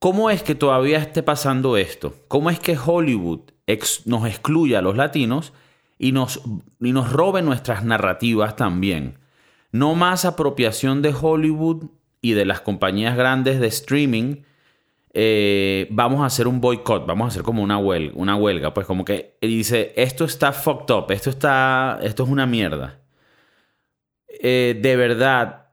¿cómo 0.00 0.28
es 0.28 0.42
que 0.42 0.56
todavía 0.56 0.98
esté 0.98 1.22
pasando 1.22 1.76
esto? 1.76 2.16
¿Cómo 2.26 2.50
es 2.50 2.58
que 2.58 2.76
Hollywood 2.76 3.42
nos 4.06 4.26
excluye 4.26 4.76
a 4.76 4.82
los 4.82 4.96
latinos 4.96 5.52
y 5.98 6.10
nos, 6.10 6.42
y 6.80 6.92
nos 6.92 7.12
robe 7.12 7.42
nuestras 7.42 7.84
narrativas 7.84 8.56
también? 8.56 9.18
No 9.72 9.94
más 9.94 10.24
apropiación 10.24 11.02
de 11.02 11.14
Hollywood 11.18 11.90
y 12.20 12.32
de 12.32 12.44
las 12.44 12.60
compañías 12.60 13.16
grandes 13.16 13.60
de 13.60 13.66
streaming 13.66 14.36
eh, 15.18 15.86
vamos 15.88 16.20
a 16.20 16.26
hacer 16.26 16.46
un 16.46 16.60
boicot, 16.60 17.06
vamos 17.06 17.24
a 17.24 17.28
hacer 17.28 17.42
como 17.42 17.62
una 17.62 17.78
huelga, 17.78 18.12
una 18.16 18.36
huelga, 18.36 18.74
pues 18.74 18.86
como 18.86 19.02
que 19.02 19.38
dice, 19.40 19.94
esto 19.96 20.26
está 20.26 20.52
fucked 20.52 20.94
up, 20.94 21.10
esto 21.10 21.30
está, 21.30 21.98
esto 22.02 22.24
es 22.24 22.28
una 22.28 22.44
mierda. 22.44 23.00
Eh, 24.28 24.78
de 24.78 24.94
verdad, 24.96 25.68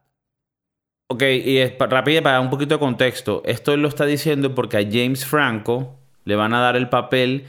ok, 1.08 1.24
y 1.24 1.58
es 1.58 1.74
rápido 1.78 2.24
para 2.24 2.36
dar 2.36 2.42
un 2.42 2.50
poquito 2.50 2.76
de 2.76 2.80
contexto, 2.80 3.42
esto 3.44 3.76
lo 3.76 3.90
está 3.90 4.06
diciendo 4.06 4.56
porque 4.56 4.78
a 4.78 4.90
James 4.90 5.26
Franco 5.26 6.00
le 6.24 6.38
van 6.38 6.54
a 6.54 6.62
dar 6.62 6.78
el 6.78 6.88
papel 6.88 7.46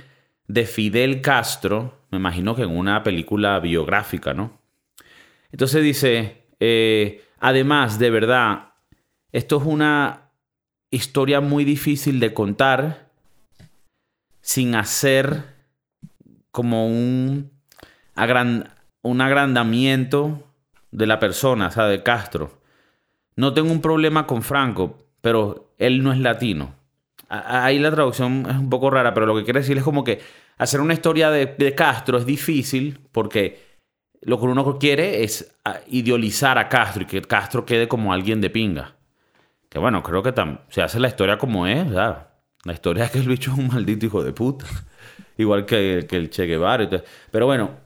de 0.48 0.66
Fidel 0.66 1.20
Castro, 1.20 1.96
me 2.10 2.18
imagino 2.18 2.56
que 2.56 2.62
en 2.62 2.76
una 2.76 3.04
película 3.04 3.60
biográfica, 3.60 4.34
¿no? 4.34 4.58
Entonces 5.54 5.84
dice, 5.84 6.48
eh, 6.58 7.22
además, 7.38 8.00
de 8.00 8.10
verdad, 8.10 8.72
esto 9.30 9.58
es 9.58 9.62
una 9.62 10.32
historia 10.90 11.40
muy 11.40 11.64
difícil 11.64 12.18
de 12.18 12.34
contar 12.34 13.08
sin 14.40 14.74
hacer 14.74 15.44
como 16.50 16.88
un, 16.88 17.52
un 19.02 19.20
agrandamiento 19.20 20.42
de 20.90 21.06
la 21.06 21.20
persona, 21.20 21.68
o 21.68 21.70
sea, 21.70 21.84
de 21.84 22.02
Castro. 22.02 22.60
No 23.36 23.54
tengo 23.54 23.70
un 23.70 23.80
problema 23.80 24.26
con 24.26 24.42
Franco, 24.42 25.06
pero 25.20 25.72
él 25.78 26.02
no 26.02 26.12
es 26.12 26.18
latino. 26.18 26.74
Ahí 27.28 27.78
la 27.78 27.92
traducción 27.92 28.44
es 28.50 28.56
un 28.56 28.70
poco 28.70 28.90
rara, 28.90 29.14
pero 29.14 29.26
lo 29.26 29.36
que 29.36 29.44
quiere 29.44 29.60
decir 29.60 29.78
es 29.78 29.84
como 29.84 30.02
que 30.02 30.20
hacer 30.58 30.80
una 30.80 30.94
historia 30.94 31.30
de, 31.30 31.74
Castro 31.76 32.18
es 32.18 32.26
difícil 32.26 32.98
porque 33.12 33.73
lo 34.24 34.38
que 34.38 34.46
uno 34.46 34.78
quiere 34.78 35.22
es 35.22 35.54
ah, 35.64 35.80
idealizar 35.88 36.58
a 36.58 36.68
Castro 36.68 37.02
y 37.02 37.06
que 37.06 37.22
Castro 37.22 37.64
quede 37.64 37.88
como 37.88 38.12
alguien 38.12 38.40
de 38.40 38.50
pinga. 38.50 38.96
Que 39.68 39.78
bueno, 39.78 40.02
creo 40.02 40.22
que 40.22 40.32
se 40.68 40.82
hace 40.82 41.00
la 41.00 41.08
historia 41.08 41.38
como 41.38 41.66
es. 41.66 41.90
La 41.90 42.72
historia 42.72 43.04
es 43.04 43.10
que 43.10 43.18
el 43.18 43.28
bicho 43.28 43.52
es 43.52 43.58
un 43.58 43.68
maldito 43.68 44.06
hijo 44.06 44.22
de 44.22 44.32
puta. 44.32 44.66
Igual 45.36 45.66
que, 45.66 46.06
que 46.08 46.16
el 46.16 46.30
Che 46.30 46.46
Guevara. 46.46 46.88
Pero 47.30 47.46
bueno, 47.46 47.84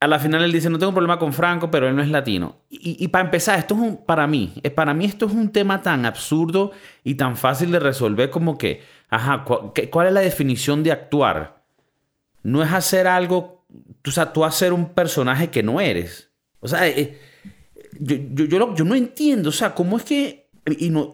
a 0.00 0.06
la 0.06 0.18
final 0.18 0.44
él 0.44 0.52
dice, 0.52 0.70
no 0.70 0.78
tengo 0.78 0.92
problema 0.92 1.18
con 1.18 1.32
Franco, 1.32 1.70
pero 1.70 1.88
él 1.88 1.96
no 1.96 2.02
es 2.02 2.08
latino. 2.08 2.58
Y, 2.70 3.08
para 3.08 3.24
empezar, 3.24 3.58
esto 3.58 3.74
es 3.74 3.80
un, 3.80 3.96
para 4.06 4.26
mí, 4.26 4.54
eh, 4.62 4.70
para 4.70 4.94
mí 4.94 5.04
esto 5.04 5.26
es 5.26 5.32
un 5.32 5.50
tema 5.50 5.82
tan 5.82 6.06
absurdo 6.06 6.70
y 7.02 7.16
tan 7.16 7.36
fácil 7.36 7.72
de 7.72 7.80
resolver 7.80 8.30
como 8.30 8.56
que, 8.56 8.82
ajá, 9.10 9.44
¿cuál 9.44 10.06
es 10.06 10.12
la 10.12 10.20
definición 10.20 10.84
de 10.84 10.92
actuar? 10.92 11.64
No 12.44 12.62
es 12.62 12.72
hacer 12.72 13.08
algo, 13.08 13.57
sea, 14.10 14.32
tú 14.32 14.44
hacer 14.44 14.72
un 14.72 14.94
personaje 14.94 15.50
que 15.50 15.62
no 15.62 15.80
eres. 15.80 16.30
O 16.60 16.68
sea, 16.68 16.86
eh, 16.88 17.18
yo, 17.98 18.16
yo, 18.16 18.74
yo, 18.74 18.84
no 18.84 18.94
entiendo, 18.94 19.50
o 19.50 19.52
sea, 19.52 19.74
¿cómo 19.74 19.96
es 19.96 20.04
que... 20.04 20.50
Y 20.78 20.90
no, 20.90 21.10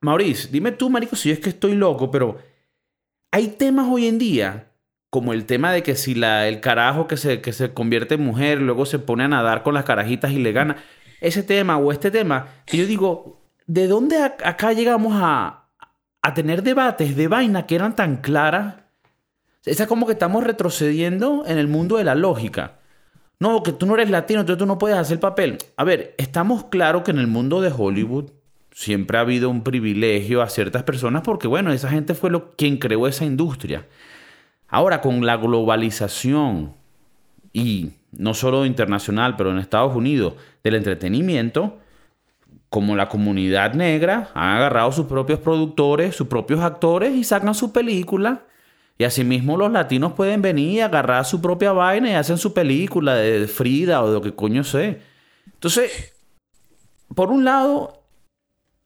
Maurice, 0.00 0.48
dime 0.50 0.72
tú, 0.72 0.90
marico, 0.90 1.16
si 1.16 1.28
yo 1.28 1.34
es 1.34 1.40
que 1.40 1.50
estoy 1.50 1.74
loco, 1.74 2.10
pero 2.10 2.38
hay 3.32 3.48
temas 3.48 3.86
hoy 3.90 4.06
en 4.06 4.18
día 4.18 4.72
como 5.10 5.32
el 5.32 5.46
tema 5.46 5.72
de 5.72 5.82
que 5.82 5.96
si 5.96 6.14
la, 6.14 6.46
el 6.46 6.60
carajo 6.60 7.06
que 7.06 7.16
se, 7.16 7.40
que 7.40 7.52
se 7.52 7.72
convierte 7.72 8.16
en 8.16 8.22
mujer, 8.22 8.60
luego 8.60 8.86
se 8.86 8.98
pone 8.98 9.24
a 9.24 9.28
nadar 9.28 9.62
con 9.62 9.74
las 9.74 9.84
carajitas 9.84 10.30
y 10.32 10.38
le 10.38 10.52
gana. 10.52 10.76
Ese 11.20 11.42
tema 11.42 11.78
o 11.78 11.90
este 11.90 12.10
tema, 12.10 12.48
que 12.66 12.76
yo 12.76 12.86
digo, 12.86 13.40
¿de 13.66 13.86
dónde 13.86 14.22
acá 14.22 14.72
llegamos 14.72 15.14
a, 15.16 15.70
a 16.20 16.34
tener 16.34 16.62
debates 16.62 17.16
de 17.16 17.28
vaina 17.28 17.66
que 17.66 17.76
eran 17.76 17.96
tan 17.96 18.18
claras? 18.18 18.74
Es 19.66 19.84
como 19.86 20.06
que 20.06 20.12
estamos 20.12 20.44
retrocediendo 20.44 21.44
en 21.46 21.58
el 21.58 21.68
mundo 21.68 21.96
de 21.96 22.04
la 22.04 22.14
lógica. 22.14 22.78
No, 23.38 23.62
que 23.62 23.72
tú 23.72 23.84
no 23.84 23.94
eres 23.94 24.08
latino, 24.08 24.40
entonces 24.40 24.58
tú 24.58 24.66
no 24.66 24.78
puedes 24.78 24.96
hacer 24.96 25.20
papel. 25.20 25.58
A 25.76 25.84
ver, 25.84 26.14
estamos 26.16 26.64
claros 26.64 27.02
que 27.02 27.10
en 27.10 27.18
el 27.18 27.26
mundo 27.26 27.60
de 27.60 27.72
Hollywood 27.76 28.30
siempre 28.72 29.18
ha 29.18 29.22
habido 29.22 29.50
un 29.50 29.62
privilegio 29.62 30.40
a 30.40 30.48
ciertas 30.48 30.84
personas 30.84 31.22
porque, 31.22 31.48
bueno, 31.48 31.72
esa 31.72 31.90
gente 31.90 32.14
fue 32.14 32.30
lo, 32.30 32.52
quien 32.52 32.78
creó 32.78 33.06
esa 33.06 33.24
industria. 33.24 33.86
Ahora, 34.68 35.00
con 35.00 35.26
la 35.26 35.36
globalización 35.36 36.74
y 37.52 37.90
no 38.12 38.34
solo 38.34 38.64
internacional, 38.66 39.36
pero 39.36 39.50
en 39.50 39.58
Estados 39.58 39.94
Unidos, 39.94 40.34
del 40.62 40.76
entretenimiento, 40.76 41.78
como 42.68 42.96
la 42.96 43.08
comunidad 43.08 43.74
negra 43.74 44.30
han 44.34 44.56
agarrado 44.56 44.92
sus 44.92 45.06
propios 45.06 45.38
productores, 45.38 46.14
sus 46.14 46.26
propios 46.26 46.60
actores 46.60 47.14
y 47.14 47.24
sacan 47.24 47.54
su 47.54 47.72
película. 47.72 48.44
Y 48.98 49.04
asimismo 49.04 49.56
los 49.56 49.70
latinos 49.70 50.14
pueden 50.14 50.40
venir 50.40 50.70
y 50.70 50.80
agarrar 50.80 51.24
su 51.24 51.40
propia 51.42 51.72
vaina 51.72 52.10
y 52.10 52.14
hacen 52.14 52.38
su 52.38 52.54
película 52.54 53.14
de 53.14 53.46
Frida 53.46 54.02
o 54.02 54.08
de 54.08 54.14
lo 54.14 54.22
que 54.22 54.34
coño 54.34 54.64
sé. 54.64 55.00
Entonces, 55.52 56.14
por 57.14 57.30
un 57.30 57.44
lado, 57.44 58.02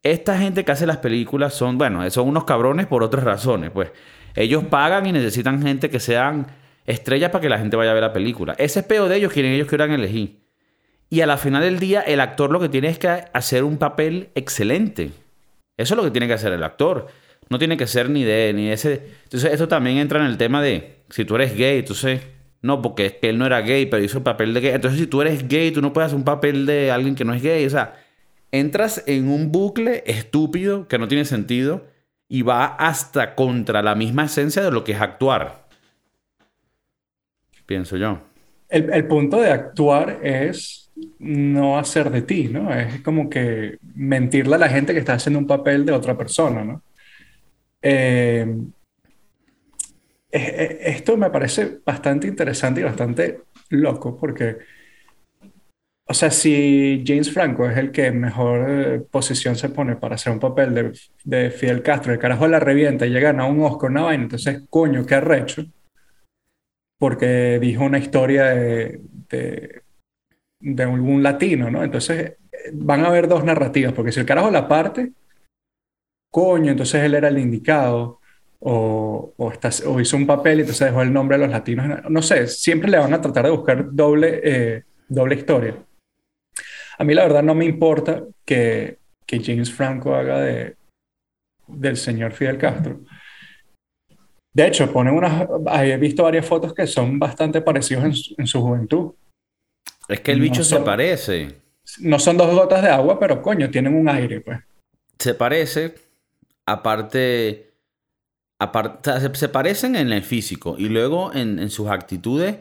esta 0.02 0.38
gente 0.38 0.64
que 0.64 0.72
hace 0.72 0.86
las 0.86 0.98
películas 0.98 1.54
son, 1.54 1.78
bueno, 1.78 2.08
son 2.10 2.28
unos 2.28 2.44
cabrones 2.44 2.86
por 2.86 3.02
otras 3.02 3.24
razones, 3.24 3.70
pues. 3.70 3.92
Ellos 4.34 4.64
pagan 4.64 5.06
y 5.06 5.12
necesitan 5.12 5.62
gente 5.62 5.90
que 5.90 6.00
sean 6.00 6.46
estrellas 6.86 7.30
para 7.30 7.42
que 7.42 7.48
la 7.48 7.58
gente 7.58 7.76
vaya 7.76 7.90
a 7.90 7.94
ver 7.94 8.02
la 8.02 8.12
película. 8.12 8.54
Ese 8.58 8.80
es 8.80 8.86
peo 8.86 9.08
de 9.08 9.16
ellos, 9.16 9.32
quienes 9.32 9.54
ellos 9.54 9.68
quieran 9.68 9.90
elegir. 9.92 10.40
Y 11.08 11.20
a 11.20 11.26
la 11.26 11.36
final 11.36 11.62
del 11.62 11.80
día, 11.80 12.00
el 12.00 12.20
actor 12.20 12.50
lo 12.50 12.60
que 12.60 12.68
tiene 12.68 12.88
es 12.88 12.98
que 12.98 13.08
hacer 13.08 13.64
un 13.64 13.78
papel 13.78 14.30
excelente. 14.34 15.10
Eso 15.76 15.94
es 15.94 15.96
lo 15.96 16.04
que 16.04 16.12
tiene 16.12 16.28
que 16.28 16.34
hacer 16.34 16.52
el 16.52 16.62
actor. 16.62 17.08
No 17.50 17.59
tiene 17.59 17.76
que 17.76 17.87
ser 17.87 18.09
ni 18.09 18.25
de 18.25 18.52
ni 18.54 18.71
ese. 18.71 19.02
Entonces, 19.25 19.52
esto 19.52 19.69
también 19.69 19.99
entra 19.99 20.21
en 20.21 20.26
el 20.26 20.38
tema 20.38 20.62
de 20.62 21.02
si 21.11 21.25
tú 21.25 21.35
eres 21.37 21.54
gay, 21.57 21.80
entonces. 21.80 22.23
No, 22.62 22.83
porque 22.83 23.07
es 23.07 23.12
que 23.14 23.30
él 23.30 23.38
no 23.38 23.47
era 23.47 23.62
gay, 23.62 23.87
pero 23.87 24.04
hizo 24.04 24.19
el 24.19 24.25
papel 24.25 24.52
de 24.52 24.61
gay. 24.61 24.73
Entonces, 24.75 25.00
si 25.00 25.07
tú 25.07 25.23
eres 25.23 25.49
gay, 25.49 25.71
tú 25.71 25.80
no 25.80 25.92
puedes 25.92 26.07
hacer 26.07 26.19
un 26.19 26.25
papel 26.25 26.66
de 26.66 26.90
alguien 26.90 27.14
que 27.14 27.25
no 27.25 27.35
es 27.35 27.42
gay. 27.42 27.64
O 27.64 27.71
sea, 27.71 27.95
entras 28.52 29.02
en 29.07 29.28
un 29.28 29.50
bucle 29.50 30.02
estúpido 30.07 30.87
que 30.87 30.99
no 30.99 31.09
tiene 31.09 31.25
sentido 31.25 31.87
y 32.28 32.42
va 32.42 32.66
hasta 32.66 33.35
contra 33.35 33.83
la 33.83 33.95
misma 33.95 34.25
esencia 34.25 34.62
de 34.62 34.71
lo 34.71 34.85
que 34.85 34.92
es 34.92 35.00
actuar. 35.00 35.66
Pienso 37.66 37.97
yo. 37.97 38.21
El, 38.69 39.07
punto 39.07 39.40
de 39.40 39.50
actuar 39.50 40.21
es 40.23 40.90
no 41.19 41.76
hacer 41.76 42.11
de 42.11 42.23
ti, 42.23 42.49
¿no? 42.49 42.73
Es 42.73 43.00
como 43.00 43.28
que 43.28 43.78
mentirle 43.95 44.54
a 44.54 44.59
la 44.59 44.69
gente 44.69 44.92
que 44.92 45.00
está 45.00 45.14
haciendo 45.14 45.40
un 45.40 45.47
papel 45.49 45.85
de 45.85 45.92
otra 45.92 46.16
persona, 46.16 46.62
¿no? 46.62 46.83
Eh, 47.82 48.46
esto 50.32 51.16
me 51.16 51.30
parece 51.30 51.80
bastante 51.84 52.28
interesante 52.28 52.80
y 52.80 52.84
bastante 52.84 53.40
loco 53.70 54.16
porque 54.16 54.58
o 56.10 56.14
sea, 56.14 56.32
si 56.32 57.04
James 57.06 57.32
Franco 57.32 57.68
es 57.70 57.76
el 57.76 57.92
que 57.92 58.06
en 58.06 58.18
mejor 58.20 58.68
eh, 58.68 58.99
posición 58.99 59.54
se 59.54 59.68
pone 59.68 59.94
para 59.94 60.16
hacer 60.16 60.32
un 60.32 60.40
papel 60.40 60.75
de, 60.75 60.92
de, 61.22 61.52
Fidel 61.52 61.84
Castro, 61.84 62.12
el 62.12 62.18
carajo 62.18 62.49
la 62.49 62.58
revienta 62.58 63.06
y 63.06 63.10
llega 63.10 63.30
a 63.30 63.46
un 63.46 63.62
Oscar, 63.62 63.90
una 63.90 64.02
vaina, 64.02 64.25
entonces, 64.25 64.64
coño, 64.68 65.06
qué 65.06 65.14
arrecho. 65.14 65.66
Porque 66.99 67.58
dijo 67.60 67.84
una 67.84 67.99
historia 67.99 68.46
de, 68.46 69.00
de, 69.28 69.82
de 70.58 70.82
algún 70.82 71.22
latino, 71.22 71.70
¿no? 71.70 71.84
Entonces, 71.84 72.38
van 72.72 73.04
a 73.04 73.08
haber 73.08 73.28
dos 73.28 73.44
narrativas, 73.44 73.92
porque 73.92 74.10
si 74.10 74.18
el 74.18 74.26
carajo 74.26 74.50
la 74.50 74.66
parte, 74.66 75.12
coño, 76.30 76.70
entonces 76.70 77.02
él 77.02 77.14
era 77.14 77.28
el 77.28 77.38
indicado. 77.38 78.18
O, 78.62 79.32
o, 79.38 79.52
o 79.87 80.00
hizo 80.00 80.16
un 80.18 80.26
papel 80.26 80.58
y 80.58 80.60
entonces 80.60 80.87
dejó 80.87 81.00
el 81.00 81.12
nombre 81.12 81.38
de 81.38 81.44
los 81.44 81.52
latinos. 81.52 82.02
No 82.10 82.20
sé, 82.20 82.46
siempre 82.46 82.90
le 82.90 82.99
van 82.99 83.14
a 83.14 83.20
tratar 83.20 83.46
de 83.46 83.50
buscar 83.50 83.87
doble, 83.90 84.40
eh, 84.44 84.84
doble 85.08 85.37
historia. 85.37 85.76
A 86.99 87.04
mí 87.04 87.14
la 87.14 87.22
verdad 87.22 87.42
no 87.42 87.54
me 87.54 87.64
importa 87.64 88.22
que, 88.44 88.99
que 89.25 89.42
James 89.42 89.72
Franco 89.72 90.14
haga 90.14 90.42
de, 90.42 90.76
del 91.66 91.96
señor 91.96 92.32
Fidel 92.32 92.58
Castro. 92.58 93.00
De 94.52 94.66
hecho, 94.66 94.92
ponen 94.92 95.14
unas, 95.14 95.49
he 95.82 95.96
visto 95.96 96.25
varias 96.25 96.44
fotos 96.44 96.75
que 96.75 96.87
son 96.87 97.18
bastante 97.18 97.60
parecidos 97.60 98.34
en, 98.37 98.46
su 98.46 98.60
juventud. 98.60 99.12
Es 100.08 100.20
que 100.20 100.32
el 100.32 100.40
bicho 100.40 100.64
se 100.64 100.80
parece. 100.80 101.54
No 102.00 102.18
son 102.18 102.37
dos 102.37 102.52
gotas 102.52 102.82
de 102.82 102.88
agua, 102.88 103.18
pero 103.18 103.40
coño, 103.40 103.70
tienen 103.70 103.94
un 103.94 104.08
aire, 104.08 104.40
pues. 104.40 104.58
Se 105.18 105.34
parece, 105.34 105.94
aparte, 106.72 107.72
aparte 108.58 109.34
se, 109.34 109.48
parecen 109.48 109.96
en 109.96 110.12
el 110.12 110.22
físico 110.22 110.76
y 110.78 110.88
luego 110.88 111.32
en, 111.34 111.70
sus 111.70 111.88
actitudes. 111.88 112.56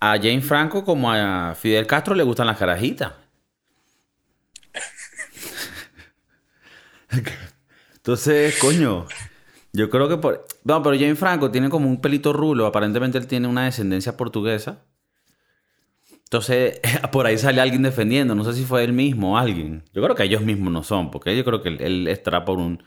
A 0.00 0.16
James 0.16 0.44
Franco 0.44 0.84
como 0.84 1.12
a 1.12 1.54
Fidel 1.54 1.86
Castro 1.86 2.16
le 2.16 2.24
gustan 2.24 2.48
las 2.48 2.58
carajitas. 2.58 3.12
Entonces, 7.96 8.58
coño, 8.58 9.06
yo 9.72 9.90
creo 9.90 10.08
que 10.08 10.16
por... 10.16 10.44
No, 10.64 10.82
pero 10.82 10.98
James 10.98 11.18
Franco 11.18 11.52
tiene 11.52 11.70
como 11.70 11.88
un 11.88 12.00
pelito 12.00 12.32
rulo. 12.32 12.66
Aparentemente 12.66 13.18
él 13.18 13.28
tiene 13.28 13.46
una 13.46 13.64
descendencia 13.64 14.16
portuguesa. 14.16 14.82
Entonces, 16.32 16.80
por 17.12 17.26
ahí 17.26 17.36
sale 17.38 17.60
alguien 17.60 17.82
defendiendo. 17.82 18.34
No 18.34 18.44
sé 18.44 18.54
si 18.54 18.64
fue 18.64 18.84
él 18.84 18.92
mismo 18.92 19.34
o 19.34 19.36
alguien. 19.36 19.84
Yo 19.92 20.02
creo 20.02 20.16
que 20.16 20.24
ellos 20.24 20.42
mismos 20.42 20.72
no 20.72 20.82
son, 20.82 21.10
porque 21.10 21.36
yo 21.36 21.44
creo 21.44 21.62
que 21.62 21.68
él, 21.68 22.08
estará 22.08 22.44
por 22.44 22.58
un... 22.58 22.82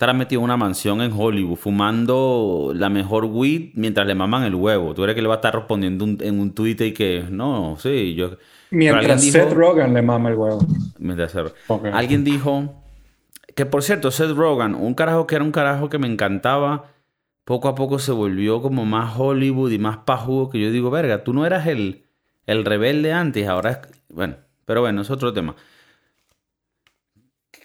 Estará 0.00 0.14
metido 0.14 0.40
en 0.40 0.44
una 0.44 0.56
mansión 0.56 1.02
en 1.02 1.12
Hollywood, 1.12 1.58
fumando 1.58 2.72
la 2.74 2.88
mejor 2.88 3.26
weed 3.26 3.72
mientras 3.74 4.06
le 4.06 4.14
maman 4.14 4.44
el 4.44 4.54
huevo. 4.54 4.94
Tú 4.94 5.04
eres 5.04 5.14
que 5.14 5.20
le 5.20 5.28
va 5.28 5.34
a 5.34 5.36
estar 5.36 5.54
respondiendo 5.54 6.06
en 6.24 6.40
un 6.40 6.54
Twitter 6.54 6.86
y 6.86 6.94
que... 6.94 7.26
No, 7.28 7.76
sí, 7.78 8.14
yo... 8.14 8.38
Mientras 8.70 9.22
Seth 9.22 9.52
Rogen 9.52 9.92
le 9.92 10.00
mama 10.00 10.30
el 10.30 10.36
huevo. 10.36 10.66
Mientras 10.98 11.36
Alguien 11.92 12.24
dijo 12.24 12.82
Que 13.54 13.66
por 13.66 13.82
cierto, 13.82 14.10
Seth 14.10 14.30
Rogen, 14.30 14.74
un 14.74 14.94
carajo 14.94 15.26
que 15.26 15.34
era 15.34 15.44
un 15.44 15.52
carajo 15.52 15.90
que 15.90 15.98
me 15.98 16.06
encantaba, 16.06 16.86
poco 17.44 17.68
a 17.68 17.74
poco 17.74 17.98
se 17.98 18.12
volvió 18.12 18.62
como 18.62 18.86
más 18.86 19.14
Hollywood 19.18 19.70
y 19.70 19.78
más 19.78 19.98
pajugo 19.98 20.48
que 20.48 20.62
yo 20.62 20.70
digo, 20.70 20.90
verga, 20.90 21.24
tú 21.24 21.34
no 21.34 21.44
eras 21.44 21.66
el, 21.66 22.06
el 22.46 22.64
rebelde 22.64 23.12
antes, 23.12 23.46
ahora 23.46 23.70
es... 23.72 23.78
Bueno, 24.08 24.36
pero 24.64 24.80
bueno, 24.80 25.02
es 25.02 25.10
otro 25.10 25.34
tema. 25.34 25.56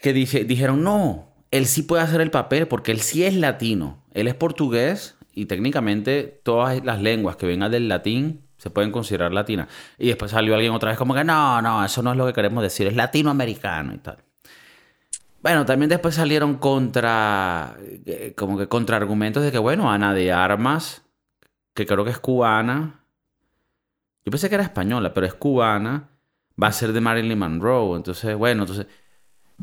Que 0.02 0.12
dije, 0.12 0.44
dijeron, 0.44 0.84
no, 0.84 1.25
él 1.50 1.66
sí 1.66 1.82
puede 1.82 2.02
hacer 2.02 2.20
el 2.20 2.30
papel 2.30 2.66
porque 2.68 2.92
él 2.92 3.00
sí 3.00 3.24
es 3.24 3.34
latino. 3.34 4.02
Él 4.12 4.28
es 4.28 4.34
portugués 4.34 5.16
y 5.32 5.46
técnicamente 5.46 6.40
todas 6.42 6.84
las 6.84 7.00
lenguas 7.00 7.36
que 7.36 7.46
vengan 7.46 7.70
del 7.70 7.88
latín 7.88 8.42
se 8.56 8.70
pueden 8.70 8.90
considerar 8.90 9.32
latinas. 9.32 9.68
Y 9.98 10.08
después 10.08 10.30
salió 10.30 10.54
alguien 10.54 10.72
otra 10.72 10.90
vez 10.90 10.98
como 10.98 11.14
que 11.14 11.24
no, 11.24 11.60
no, 11.62 11.84
eso 11.84 12.02
no 12.02 12.12
es 12.12 12.16
lo 12.16 12.26
que 12.26 12.32
queremos 12.32 12.62
decir, 12.62 12.86
es 12.86 12.96
latinoamericano 12.96 13.94
y 13.94 13.98
tal. 13.98 14.18
Bueno, 15.42 15.64
también 15.64 15.90
después 15.90 16.14
salieron 16.14 16.56
contra, 16.56 17.76
eh, 18.06 18.32
como 18.36 18.58
que 18.58 18.66
contra 18.66 18.96
argumentos 18.96 19.44
de 19.44 19.52
que, 19.52 19.58
bueno, 19.58 19.90
Ana 19.90 20.12
de 20.12 20.32
Armas, 20.32 21.04
que 21.74 21.86
creo 21.86 22.04
que 22.04 22.10
es 22.10 22.18
cubana, 22.18 23.04
yo 24.24 24.30
pensé 24.30 24.48
que 24.48 24.56
era 24.56 24.64
española, 24.64 25.14
pero 25.14 25.26
es 25.26 25.34
cubana, 25.34 26.08
va 26.60 26.68
a 26.68 26.72
ser 26.72 26.92
de 26.92 27.00
Marilyn 27.00 27.38
Monroe. 27.38 27.96
Entonces, 27.96 28.34
bueno, 28.36 28.62
entonces... 28.62 28.86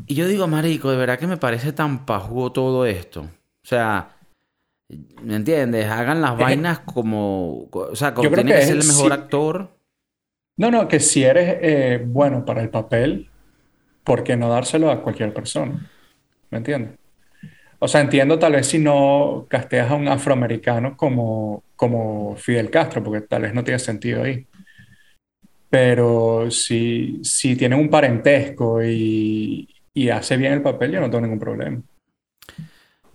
Y 0.06 0.14
yo 0.14 0.26
digo, 0.26 0.46
marico, 0.46 0.90
de 0.90 0.96
verdad 0.96 1.18
que 1.18 1.26
me 1.26 1.36
parece 1.36 1.72
tan 1.72 2.04
pajugo 2.04 2.52
todo 2.52 2.86
esto. 2.86 3.22
O 3.22 3.66
sea, 3.66 4.16
¿me 5.22 5.36
entiendes? 5.36 5.86
Hagan 5.86 6.20
las 6.20 6.36
vainas 6.36 6.80
como... 6.80 7.68
O 7.70 7.96
sea, 7.96 8.12
como 8.12 8.30
tiene 8.30 8.52
que, 8.52 8.62
ser 8.62 8.76
el 8.76 8.86
mejor 8.86 9.12
actor. 9.12 9.76
No, 10.56 10.70
no, 10.70 10.88
que 10.88 11.00
si 11.00 11.24
eres 11.24 11.58
eh, 11.60 12.04
bueno 12.06 12.44
para 12.44 12.62
el 12.62 12.70
papel, 12.70 13.28
¿por 14.04 14.22
qué 14.22 14.36
no 14.36 14.48
dárselo 14.48 14.90
a 14.90 15.02
cualquier 15.02 15.32
persona? 15.32 15.90
¿Me 16.50 16.58
entiendes? 16.58 16.98
O 17.78 17.88
sea, 17.88 18.00
entiendo 18.00 18.38
tal 18.38 18.52
vez 18.52 18.66
si 18.66 18.78
no 18.78 19.46
casteas 19.48 19.90
a 19.90 19.94
un 19.94 20.08
afroamericano 20.08 20.96
como, 20.96 21.64
como 21.76 22.36
Fidel 22.36 22.70
Castro, 22.70 23.02
porque 23.02 23.22
tal 23.22 23.42
vez 23.42 23.54
no 23.54 23.64
tiene 23.64 23.78
sentido 23.78 24.22
ahí. 24.22 24.46
Pero 25.68 26.50
si, 26.50 27.20
si 27.24 27.56
tienen 27.56 27.80
un 27.80 27.90
parentesco 27.90 28.82
y, 28.82 29.73
y 29.94 30.08
hace 30.08 30.36
bien 30.36 30.52
el 30.52 30.62
papel, 30.62 30.92
yo 30.92 31.00
no 31.00 31.06
tengo 31.06 31.22
ningún 31.22 31.38
problema. 31.38 31.80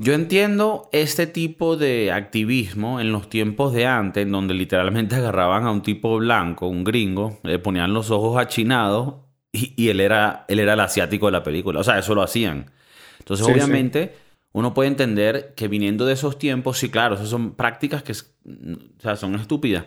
Yo 0.02 0.14
entiendo 0.14 0.90
este 0.94 1.28
tipo 1.28 1.76
de 1.76 2.14
activismo 2.14 3.02
en 3.02 3.12
los 3.12 3.30
tiempos 3.30 3.74
de 3.74 3.86
antes, 3.86 4.24
en 4.24 4.32
donde 4.32 4.54
literalmente 4.54 5.16
agarraban 5.18 5.66
a 5.66 5.72
un 5.72 5.82
tipo 5.84 6.18
blanco, 6.18 6.68
un 6.68 6.86
gringo, 6.86 7.38
le 7.44 7.60
ponían 7.60 7.94
los 7.94 8.10
ojos 8.10 8.42
achinados 8.42 9.16
y, 9.52 9.90
él, 9.90 10.00
era, 10.00 10.46
él 10.48 10.60
era 10.60 10.74
el 10.74 10.80
asiático 10.80 11.26
de 11.26 11.34
la 11.34 11.44
película. 11.44 11.82
O 11.82 11.84
sea, 11.84 12.00
eso 12.00 12.16
lo 12.16 12.22
hacían. 12.22 12.72
Entonces, 13.18 13.46
obviamente, 13.46 14.16
uno 14.54 14.74
puede 14.74 14.88
entender 14.88 15.54
que 15.56 15.68
viniendo 15.68 16.06
de 16.06 16.14
esos 16.14 16.40
tiempos, 16.40 16.78
sí, 16.78 16.90
claro, 16.90 17.16
esas 17.16 17.30
son 17.30 17.56
prácticas 17.56 18.02
que 18.02 18.14
o 18.14 19.02
sea, 19.02 19.18
son 19.18 19.36
estúpidas. 19.36 19.84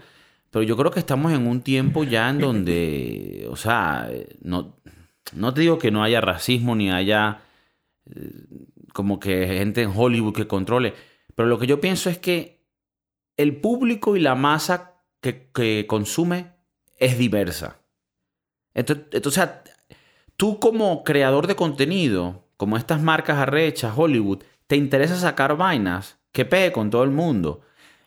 Pero 0.50 0.62
yo 0.62 0.76
creo 0.76 0.90
que 0.90 1.00
estamos 1.00 1.32
en 1.32 1.46
un 1.46 1.62
tiempo 1.62 2.04
ya 2.04 2.28
en 2.28 2.38
donde, 2.38 3.46
o 3.50 3.56
sea, 3.56 4.10
no, 4.42 4.76
no 5.32 5.54
te 5.54 5.62
digo 5.62 5.78
que 5.78 5.90
no 5.90 6.02
haya 6.02 6.20
racismo 6.20 6.74
ni 6.74 6.90
haya 6.90 7.42
eh, 8.06 8.44
como 8.92 9.20
que 9.20 9.46
gente 9.46 9.82
en 9.82 9.92
Hollywood 9.94 10.34
que 10.34 10.46
controle, 10.46 10.94
pero 11.34 11.48
lo 11.48 11.58
que 11.58 11.66
yo 11.66 11.80
pienso 11.80 12.10
es 12.10 12.18
que 12.18 12.62
el 13.36 13.56
público 13.56 14.16
y 14.16 14.20
la 14.20 14.34
masa 14.34 15.02
que, 15.20 15.86
consume 15.88 16.52
es 16.98 17.16
diversa. 17.16 17.78
Entonces, 18.74 19.06
entonces, 19.12 19.48
tú 20.36 20.58
como 20.58 21.04
creador 21.04 21.46
de 21.46 21.56
contenido, 21.56 22.48
como 22.56 22.76
estas 22.76 23.00
marcas 23.02 23.38
arrechas, 23.38 23.94
Hollywood, 23.96 24.42
te 24.66 24.76
interesa 24.76 25.16
sacar 25.16 25.56
vainas 25.56 26.18
que 26.32 26.44
pegue 26.44 26.72
con 26.72 26.90
todo 26.90 27.04
el 27.04 27.10
mundo. 27.10 27.62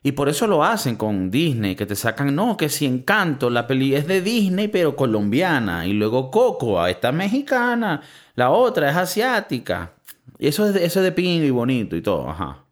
Y 0.06 0.12
por 0.12 0.30
eso 0.30 0.46
lo 0.46 0.64
hacen 0.64 0.98
con 0.98 1.32
Disney, 1.32 1.76
que 1.76 1.88
te 1.88 1.96
sacan, 1.96 2.36
no, 2.36 2.58
que 2.58 2.70
si 2.70 2.86
Encanto, 2.86 3.50
la 3.50 3.66
peli 3.66 3.96
es 3.96 4.06
de 4.06 4.22
Disney, 4.22 4.68
pero 4.68 4.96
colombiana. 4.96 5.88
Y 5.88 5.94
luego 5.94 6.30
Coco, 6.30 6.80
ah, 6.80 6.92
esta 6.92 7.12
mexicana, 7.12 8.04
la 8.36 8.52
otra 8.52 8.92
es 8.92 8.96
asiática. 8.96 9.94
Y 10.38 10.48
eso 10.48 10.70
es, 10.70 10.76
eso 10.76 11.00
es 11.00 11.04
de 11.06 11.12
ping 11.12 11.42
y 11.42 11.50
bonito 11.50 11.96
y 11.96 12.04
todo, 12.04 12.30
ajá. 12.30 12.66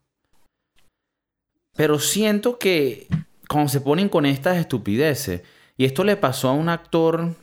Pero 1.76 1.98
siento 1.98 2.60
que 2.60 3.08
cuando 3.50 3.70
se 3.70 3.82
ponen 3.82 4.10
con 4.10 4.28
estas 4.28 4.58
estupideces, 4.58 5.42
y 5.76 5.86
esto 5.86 6.04
le 6.04 6.18
pasó 6.18 6.50
a 6.50 6.54
un 6.54 6.70
actor 6.70 7.34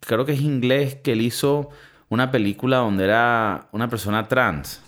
creo 0.00 0.24
que 0.24 0.32
es 0.32 0.40
inglés, 0.40 0.96
que 0.96 1.12
él 1.12 1.22
hizo 1.22 1.70
una 2.08 2.30
película 2.30 2.78
donde 2.78 3.04
era 3.04 3.68
una 3.72 3.88
persona 3.88 4.28
trans. 4.28 4.82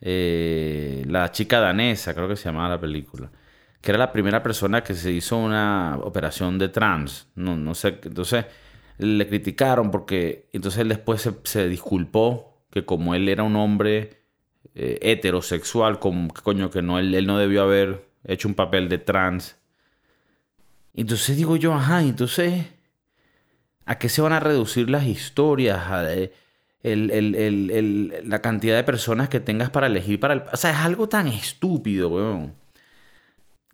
Eh, 0.00 1.04
la 1.08 1.30
chica 1.32 1.60
danesa, 1.60 2.14
creo 2.14 2.28
que 2.28 2.36
se 2.36 2.44
llamaba 2.44 2.70
la 2.70 2.80
película. 2.80 3.30
Que 3.80 3.90
era 3.90 3.98
la 3.98 4.12
primera 4.12 4.42
persona 4.42 4.82
que 4.82 4.94
se 4.94 5.12
hizo 5.12 5.36
una 5.36 5.98
operación 6.02 6.58
de 6.58 6.68
trans. 6.68 7.28
No, 7.34 7.56
no 7.56 7.74
sé. 7.74 7.98
Entonces 8.02 8.46
le 8.98 9.28
criticaron 9.28 9.90
porque. 9.90 10.48
Entonces 10.52 10.80
él 10.80 10.88
después 10.88 11.28
se, 11.44 11.68
disculpó 11.68 12.64
que 12.70 12.84
como 12.84 13.14
él 13.14 13.28
era 13.28 13.42
un 13.42 13.56
hombre 13.56 14.22
eh, 14.74 14.98
heterosexual, 15.02 15.98
como 15.98 16.28
coño 16.28 16.70
que 16.70 16.82
no, 16.82 16.98
él, 16.98 17.14
él 17.14 17.26
no 17.26 17.38
debió 17.38 17.62
haber 17.62 18.08
hecho 18.24 18.48
un 18.48 18.54
papel 18.54 18.88
de 18.88 18.98
trans. 18.98 19.56
Entonces 20.94 21.36
digo 21.36 21.56
yo, 21.56 21.74
ajá, 21.74 22.02
entonces 22.02 22.66
¿A 23.88 23.96
qué 23.98 24.10
se 24.10 24.20
van 24.20 24.34
a 24.34 24.40
reducir 24.40 24.90
las 24.90 25.06
historias? 25.06 25.80
La 26.82 28.40
cantidad 28.40 28.76
de 28.76 28.84
personas 28.84 29.28
que 29.28 29.40
tengas 29.40 29.70
para 29.70 29.86
elegir 29.86 30.20
para 30.20 30.34
el... 30.34 30.42
O 30.52 30.56
sea, 30.56 30.70
es 30.70 30.76
algo 30.78 31.08
tan 31.08 31.28
estúpido. 31.28 32.50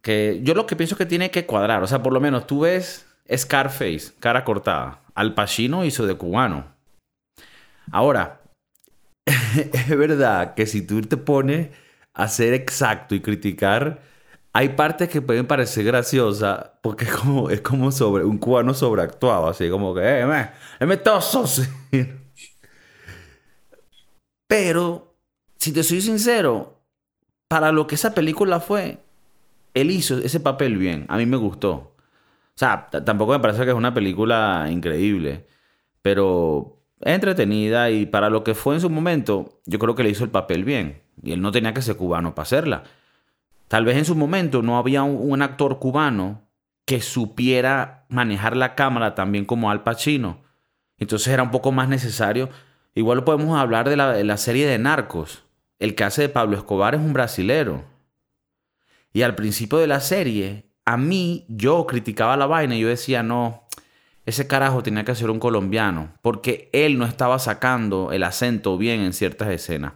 Que 0.02 0.40
yo 0.42 0.54
lo 0.54 0.66
que 0.66 0.76
pienso 0.76 0.94
es 0.94 0.98
que 0.98 1.06
tiene 1.06 1.30
que 1.30 1.46
cuadrar. 1.46 1.82
O 1.82 1.86
sea, 1.86 2.02
por 2.02 2.12
lo 2.12 2.20
menos 2.20 2.46
tú 2.46 2.60
ves 2.60 3.06
Scarface, 3.34 4.12
cara 4.20 4.44
cortada. 4.44 5.02
Al 5.14 5.34
Pacino 5.34 5.84
hizo 5.84 6.06
de 6.06 6.14
cubano. 6.14 6.74
Ahora, 7.90 8.40
es 9.26 9.96
verdad 9.96 10.54
que 10.54 10.66
si 10.66 10.82
tú 10.82 11.00
te 11.02 11.16
pones 11.16 11.68
a 12.14 12.28
ser 12.28 12.54
exacto 12.54 13.14
y 13.14 13.20
criticar 13.20 14.00
hay 14.56 14.68
partes 14.70 15.08
que 15.08 15.20
pueden 15.20 15.46
parecer 15.48 15.84
graciosas 15.84 16.70
porque 16.80 17.06
es 17.06 17.10
como, 17.10 17.48
como 17.64 17.90
sobre 17.90 18.24
un 18.24 18.38
cubano 18.38 18.72
sobreactuado, 18.72 19.48
así 19.48 19.68
como 19.68 19.92
que, 19.94 20.20
eh, 20.20 20.26
me, 20.26 20.86
me 20.86 20.96
toso. 20.96 21.44
Pero, 24.54 25.16
si 25.56 25.72
te 25.72 25.82
soy 25.82 26.00
sincero, 26.00 26.78
para 27.48 27.72
lo 27.72 27.88
que 27.88 27.96
esa 27.96 28.14
película 28.14 28.60
fue, 28.60 28.98
él 29.74 29.90
hizo 29.90 30.18
ese 30.18 30.38
papel 30.38 30.76
bien. 30.76 31.06
A 31.08 31.16
mí 31.16 31.26
me 31.26 31.36
gustó. 31.36 31.72
O 31.72 31.96
sea, 32.54 32.86
tampoco 33.04 33.32
me 33.32 33.40
parece 33.40 33.64
que 33.64 33.70
es 33.70 33.76
una 33.76 33.92
película 33.92 34.68
increíble, 34.70 35.44
pero 36.02 36.78
es 37.00 37.16
entretenida 37.16 37.90
y 37.90 38.06
para 38.06 38.30
lo 38.30 38.44
que 38.44 38.54
fue 38.54 38.76
en 38.76 38.80
su 38.80 38.88
momento, 38.90 39.60
yo 39.66 39.80
creo 39.80 39.96
que 39.96 40.04
le 40.04 40.10
hizo 40.10 40.22
el 40.22 40.30
papel 40.30 40.62
bien. 40.62 41.02
Y 41.20 41.32
él 41.32 41.42
no 41.42 41.50
tenía 41.50 41.74
que 41.74 41.82
ser 41.82 41.96
cubano 41.96 42.36
para 42.36 42.44
hacerla. 42.44 42.84
Tal 43.66 43.84
vez 43.84 43.96
en 43.96 44.04
su 44.04 44.14
momento 44.14 44.62
no 44.62 44.78
había 44.78 45.02
un, 45.02 45.42
actor 45.42 45.80
cubano 45.80 46.42
que 46.84 47.00
supiera 47.00 48.04
manejar 48.08 48.56
la 48.56 48.76
cámara 48.76 49.16
también 49.16 49.46
como 49.46 49.72
Al 49.72 49.82
Pacino. 49.82 50.44
Entonces 50.96 51.26
era 51.34 51.42
un 51.42 51.50
poco 51.50 51.72
más 51.72 51.88
necesario. 51.88 52.50
Igual 52.94 53.24
podemos 53.24 53.58
hablar 53.58 53.88
de 53.88 53.96
la, 53.96 54.36
serie 54.36 54.66
de 54.66 54.78
Narcos. 54.78 55.44
El 55.78 55.96
hace 56.04 56.22
de 56.22 56.28
Pablo 56.28 56.56
Escobar 56.56 56.94
es 56.94 57.00
un 57.00 57.12
brasilero. 57.12 57.84
Y 59.12 59.22
al 59.22 59.34
principio 59.34 59.78
de 59.78 59.88
la 59.88 60.00
serie, 60.00 60.70
a 60.84 60.96
mí, 60.96 61.44
yo 61.48 61.86
criticaba 61.86 62.36
la 62.36 62.46
vaina 62.46 62.76
y 62.76 62.80
yo 62.80 62.88
decía, 62.88 63.22
no, 63.22 63.64
ese 64.26 64.46
carajo 64.46 64.82
tenía 64.82 65.04
que 65.04 65.14
ser 65.14 65.30
un 65.30 65.40
colombiano, 65.40 66.14
porque 66.22 66.70
él 66.72 66.98
no 66.98 67.04
estaba 67.04 67.38
sacando 67.38 68.12
el 68.12 68.22
acento 68.22 68.78
bien 68.78 69.00
en 69.00 69.12
ciertas 69.12 69.48
escenas. 69.48 69.94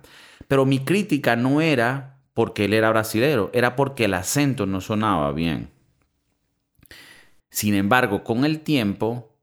Pero 0.48 0.66
mi 0.66 0.80
crítica 0.80 1.36
no 1.36 1.60
era 1.60 2.20
porque 2.34 2.64
él 2.64 2.74
era 2.74 2.90
brasilero, 2.90 3.50
era 3.52 3.76
porque 3.76 4.04
el 4.04 4.14
acento 4.14 4.66
no 4.66 4.80
sonaba 4.80 5.32
bien. 5.32 5.70
Sin 7.50 7.74
embargo, 7.74 8.24
con 8.24 8.44
el 8.44 8.60
tiempo, 8.60 9.36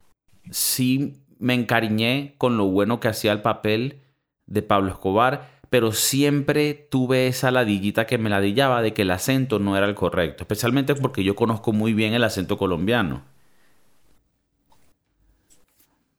sí 0.51 1.24
me 1.39 1.53
encariñé 1.53 2.35
con 2.37 2.57
lo 2.57 2.65
bueno 2.65 2.99
que 2.99 3.07
hacía 3.07 3.31
el 3.31 3.41
papel 3.41 4.01
de 4.45 4.61
Pablo 4.61 4.91
Escobar, 4.91 5.49
pero 5.69 5.91
siempre 5.91 6.73
tuve 6.73 7.27
esa 7.27 7.51
ladillita 7.51 8.05
que 8.05 8.17
me 8.17 8.29
ladillaba 8.29 8.81
de 8.81 8.93
que 8.93 9.01
el 9.01 9.11
acento 9.11 9.59
no 9.59 9.75
era 9.77 9.87
el 9.87 9.95
correcto, 9.95 10.43
especialmente 10.43 10.95
porque 10.95 11.23
yo 11.23 11.35
conozco 11.35 11.73
muy 11.73 11.93
bien 11.93 12.13
el 12.13 12.23
acento 12.23 12.57
colombiano. 12.57 13.23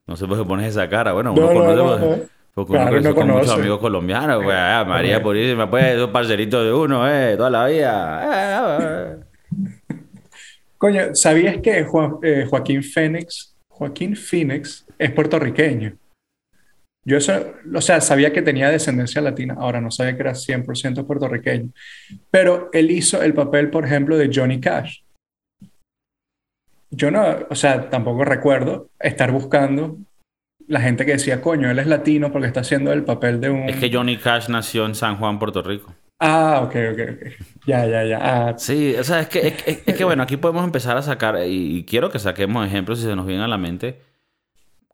No 0.07 0.17
sé 0.17 0.27
por 0.27 0.39
qué 0.39 0.45
pones 0.45 0.69
esa 0.69 0.89
cara. 0.89 1.13
Bueno, 1.13 1.33
uno 1.33 1.49
conoce. 1.49 2.29
Porque 2.55 2.73
uno 2.73 2.89
claro, 2.89 3.15
con 3.15 3.29
muchos 3.29 3.51
amigos 3.51 3.81
colombianos, 3.81 4.43
pues, 4.43 4.57
ah, 4.59 4.85
María 4.87 5.23
Purísima, 5.23 5.69
pues, 5.69 5.95
esos 5.95 6.09
parceritos 6.11 6.65
de 6.65 6.73
uno, 6.73 7.07
eh, 7.07 7.37
toda 7.37 7.51
la 7.51 7.67
vida. 7.67 9.19
Coño, 10.79 11.15
¿sabías 11.15 11.59
que 11.59 11.81
eh, 11.81 12.47
Joaquín 12.49 12.83
Fénix, 12.83 13.55
Joaquín 13.69 14.17
Phoenix 14.17 14.86
es 14.99 15.11
puertorriqueño? 15.13 15.97
Yo 17.05 17.19
eso, 17.19 17.55
o 17.73 17.81
sea, 17.81 18.01
sabía 18.01 18.33
que 18.33 18.43
tenía 18.43 18.69
descendencia 18.71 19.21
latina, 19.23 19.55
ahora 19.59 19.81
no 19.81 19.91
sabía 19.93 20.17
que 20.17 20.23
era 20.23 20.35
100% 20.35 21.07
puertorriqueño. 21.07 21.71
Pero 22.31 22.69
él 22.73 22.91
hizo 22.91 23.23
el 23.23 23.33
papel, 23.33 23.71
por 23.71 23.85
ejemplo, 23.85 24.17
de 24.17 24.31
Johnny 24.35 24.61
Cash. 24.61 25.03
Yo 26.91 27.11
no, 27.11 27.25
o 27.51 27.55
sea, 27.55 27.91
tampoco 27.91 28.25
recuerdo 28.25 28.91
estar 28.99 29.31
buscando 29.33 29.99
la 30.67 30.81
gente 30.81 31.05
que 31.07 31.13
decía, 31.13 31.41
coño, 31.41 31.71
él 31.71 31.79
es 31.79 31.87
latino 31.87 32.33
porque 32.33 32.49
está 32.49 32.61
haciendo 32.61 32.93
el 32.93 33.05
papel 33.05 33.41
de 33.41 33.51
un... 33.51 33.69
Es 33.69 33.77
que 33.77 33.91
Johnny 33.93 34.17
Cash 34.17 34.49
nació 34.49 34.85
en 34.87 34.95
San 34.95 35.17
Juan, 35.17 35.39
Puerto 35.39 35.63
Rico. 35.63 35.95
Ah, 36.19 36.63
ok, 36.65 36.75
ok, 36.93 37.01
ok. 37.13 37.29
Ya, 37.67 37.87
ya, 37.87 38.05
ya. 38.05 38.19
Ah, 38.21 38.55
Sí, 38.59 38.95
o 38.99 39.05
sea, 39.05 39.21
es 39.21 39.29
que, 39.29 39.47
es, 39.47 39.55
es- 39.67 39.83
es 39.87 39.95
que 39.97 40.05
bueno, 40.05 40.23
aquí 40.23 40.37
podemos 40.39 40.65
empezar 40.65 40.97
a 40.97 41.03
sacar, 41.03 41.37
y, 41.47 41.79
y 41.79 41.85
quiero 41.85 42.11
que 42.11 42.19
saquemos 42.19 42.67
ejemplos 42.67 42.99
si 43.01 43.05
se 43.07 43.15
nos 43.15 43.27
vienen 43.27 43.45
a 43.45 43.49
la 43.49 43.59
mente, 43.59 44.01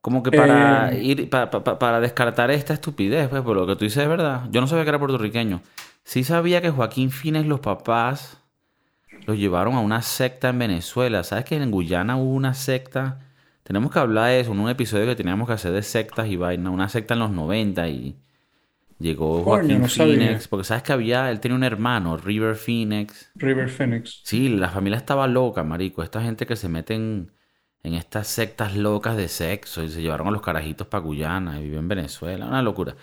como 0.03 0.23
que 0.23 0.31
para 0.33 0.93
Eh. 0.93 1.03
ir, 1.03 1.31
pa- 1.31 1.51
pa- 1.51 1.65
pa- 1.65 1.79
para 1.79 2.01
descartar 2.01 2.51
esta 2.51 2.75
estupidez, 2.75 3.29
pues, 3.31 3.41
por 3.43 3.57
lo 3.57 3.67
que 3.67 3.77
tú 3.77 3.85
dices 3.87 4.03
es 4.03 4.09
verdad. 4.11 4.43
Yo 4.51 4.61
no 4.61 4.67
sabía 4.67 4.85
que 4.85 4.91
era 4.91 4.99
puertorriqueño. 4.99 5.63
Sí 6.05 6.25
sabía 6.25 6.61
que 6.61 6.71
Joaquín 6.71 7.11
Fines, 7.11 7.47
los 7.47 7.61
papás, 7.61 8.39
los 9.27 9.39
llevaron 9.39 9.75
a 9.75 9.81
una 9.81 10.03
secta 10.03 10.51
en 10.51 10.59
Venezuela. 10.59 11.25
¿Sabes 11.25 11.45
que 11.47 11.57
en 11.57 11.71
Guyana 11.71 12.17
hubo 12.17 12.35
una 12.35 12.55
secta? 12.55 13.21
Tenemos 13.63 13.93
que 13.93 14.01
hablar 14.01 14.27
de 14.31 14.41
eso 14.41 14.53
en 14.53 14.59
un 14.61 14.69
episodio 14.69 15.07
que 15.07 15.15
teníamos 15.17 15.47
que 15.47 15.55
hacer 15.55 15.73
de 15.73 15.83
sectas 15.83 16.27
y 16.29 16.37
vaina. 16.37 16.71
Una 16.71 16.89
secta 16.89 17.15
en 17.15 17.21
los 17.21 17.31
90 17.31 17.89
y 17.89 18.17
llegó 18.99 19.45
Joaquín 19.45 19.83
no. 19.83 19.89
Phoenix. 19.89 20.49
Porque 20.49 20.65
sabes 20.65 20.83
que 20.83 20.93
había, 20.93 21.31
él 21.31 21.39
tenía 21.41 21.57
un 21.57 21.65
hermano, 21.65 22.17
River 22.17 22.57
Phoenix. 22.57 23.31
River 23.37 23.69
Phoenix. 23.71 24.21
Sí, 24.25 24.49
la 24.49 24.69
familia 24.71 24.97
estaba 24.99 25.29
loca, 25.29 25.63
marico. 25.63 26.03
Esta 26.03 26.21
gente 26.23 26.45
que 26.47 26.57
se 26.57 26.69
mete 26.69 26.95
en, 27.85 27.95
estas 27.95 28.29
sectas 28.29 28.77
locas 28.77 29.17
de 29.17 29.29
sexo 29.29 29.83
y 29.83 29.89
se 29.89 30.03
llevaron 30.03 30.29
a 30.29 30.31
los 30.31 30.43
carajitos 30.43 30.87
para 30.87 31.03
Guyana 31.03 31.59
y 31.61 31.65
vive 31.65 31.79
en 31.79 31.89
Venezuela. 31.89 32.47
Una 32.47 32.63
locura. 32.63 32.95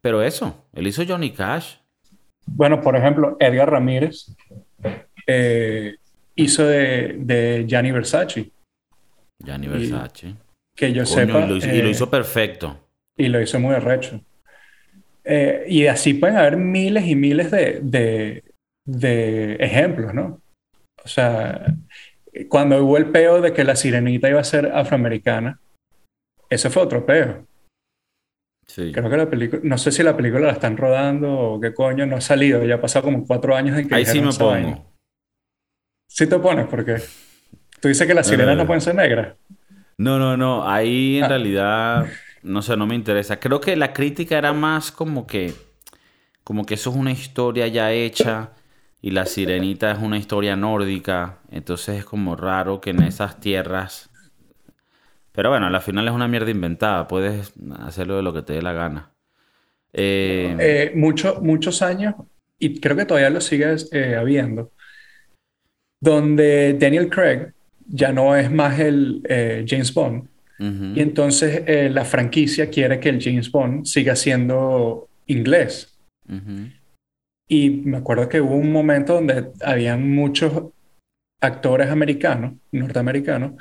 Pero 0.00 0.22
eso, 0.22 0.66
él 0.72 0.86
hizo 0.86 1.02
Johnny 1.06 1.32
Cash. 1.32 1.76
Bueno, 2.46 2.80
por 2.80 2.96
ejemplo, 2.96 3.36
Edgar 3.40 3.70
Ramírez 3.70 4.34
eh, 5.26 5.96
hizo 6.34 6.64
de, 6.64 7.16
de 7.18 7.64
Gianni 7.66 7.90
Versace, 7.92 8.50
Gianni 9.44 9.66
Versace. 9.68 10.34
que 10.74 10.92
yo 10.92 11.04
Coño, 11.04 11.06
sepa. 11.06 11.40
y, 11.40 11.48
lo 11.48 11.56
hizo, 11.56 11.68
y 11.68 11.82
lo 11.82 11.88
eh, 11.88 11.90
hizo 11.90 12.10
perfecto. 12.10 12.78
y 13.16 13.28
lo 13.28 13.40
hizo 13.40 13.60
muy 13.60 13.74
arrecho. 13.74 14.20
Eh, 15.24 15.64
y 15.68 15.86
así 15.86 16.14
pueden 16.14 16.36
haber 16.38 16.56
miles 16.56 17.06
y 17.06 17.14
miles 17.14 17.50
de, 17.50 17.80
de, 17.82 18.44
de 18.86 19.54
ejemplos, 19.56 20.14
¿no? 20.14 20.40
O 21.04 21.08
sea, 21.08 21.66
cuando 22.46 22.82
hubo 22.84 22.96
el 22.96 23.10
peo 23.10 23.40
de 23.40 23.52
que 23.52 23.64
la 23.64 23.74
sirenita 23.76 24.28
iba 24.28 24.40
a 24.40 24.44
ser 24.44 24.66
afroamericana, 24.74 25.60
ese 26.50 26.70
fue 26.70 26.82
otro 26.82 27.04
peo. 27.04 27.46
Sí. 28.66 28.92
Creo 28.92 29.08
que 29.08 29.16
la 29.16 29.30
película, 29.30 29.62
no 29.64 29.78
sé 29.78 29.90
si 29.92 30.02
la 30.02 30.16
película 30.16 30.46
la 30.46 30.52
están 30.52 30.76
rodando 30.76 31.32
o 31.32 31.60
qué 31.60 31.72
coño, 31.72 32.04
no 32.06 32.16
ha 32.16 32.20
salido, 32.20 32.64
ya 32.64 32.76
ha 32.76 32.80
pasado 32.80 33.06
como 33.06 33.26
cuatro 33.26 33.56
años 33.56 33.78
en 33.78 33.88
que 33.88 33.94
Ahí 33.94 34.04
sí 34.04 34.20
me 34.20 34.26
vaina. 34.30 34.74
pongo. 34.76 34.92
Sí 36.06 36.26
te 36.26 36.38
pones, 36.38 36.66
porque 36.66 36.96
tú 37.80 37.88
dices 37.88 38.06
que 38.06 38.14
las 38.14 38.26
sirenas 38.26 38.56
no 38.56 38.62
no. 38.62 38.66
pueden 38.66 38.80
ser 38.82 38.94
negras. 38.94 39.36
No, 39.96 40.18
no, 40.18 40.36
no. 40.36 40.68
Ahí 40.68 41.18
en 41.18 41.24
Ah. 41.24 41.28
realidad, 41.28 42.06
no 42.42 42.62
sé, 42.62 42.76
no 42.76 42.86
me 42.86 42.94
interesa. 42.94 43.40
Creo 43.40 43.60
que 43.60 43.74
la 43.76 43.92
crítica 43.92 44.36
era 44.38 44.52
más 44.52 44.92
como 44.92 45.26
que, 45.26 45.52
como 46.44 46.64
que 46.64 46.74
eso 46.74 46.90
es 46.90 46.96
una 46.96 47.10
historia 47.12 47.66
ya 47.68 47.90
hecha 47.92 48.52
y 49.00 49.10
la 49.12 49.26
sirenita 49.26 49.92
es 49.92 49.98
una 49.98 50.18
historia 50.18 50.56
nórdica. 50.56 51.38
Entonces 51.50 51.98
es 51.98 52.04
como 52.04 52.36
raro 52.36 52.80
que 52.80 52.90
en 52.90 53.02
esas 53.02 53.40
tierras. 53.40 54.10
Pero 55.32 55.50
bueno, 55.50 55.66
al 55.66 55.80
final 55.80 56.08
es 56.08 56.14
una 56.14 56.26
mierda 56.28 56.50
inventada. 56.50 57.06
Puedes 57.06 57.52
hacerlo 57.80 58.16
de 58.16 58.22
lo 58.22 58.32
que 58.32 58.42
te 58.42 58.54
dé 58.54 58.62
la 58.62 58.72
gana. 58.72 59.10
Eh, 59.92 60.56
Eh, 60.58 60.92
mucho- 60.94 61.40
muchos 61.40 61.80
años, 61.80 62.14
y 62.58 62.80
creo 62.80 62.96
que 62.96 63.06
todavía 63.06 63.30
lo 63.30 63.40
sigue 63.40 63.74
eh, 63.92 64.16
habiendo, 64.16 64.72
donde 66.00 66.74
Daniel 66.78 67.08
Craig 67.08 67.52
ya 67.86 68.12
no 68.12 68.36
es 68.36 68.50
más 68.50 68.78
el 68.78 69.22
eh, 69.28 69.64
James 69.66 69.92
Bond, 69.94 70.28
y 70.96 71.00
entonces 71.00 71.62
eh, 71.66 71.88
la 71.88 72.04
franquicia 72.04 72.68
quiere 72.68 72.98
que 72.98 73.08
el 73.10 73.22
James 73.22 73.50
Bond 73.50 73.86
siga 73.86 74.16
siendo 74.16 75.08
inglés. 75.26 75.96
Ujú. 76.28 76.68
Y 77.48 77.70
me 77.70 77.96
acuerdo 77.96 78.28
que 78.28 78.40
hubo 78.40 78.54
un 78.54 78.70
momento 78.70 79.14
donde 79.14 79.50
habían 79.62 80.08
muchos 80.10 80.52
actores 81.40 81.90
americanos, 81.90 82.54
norteamericanos, 82.72 83.52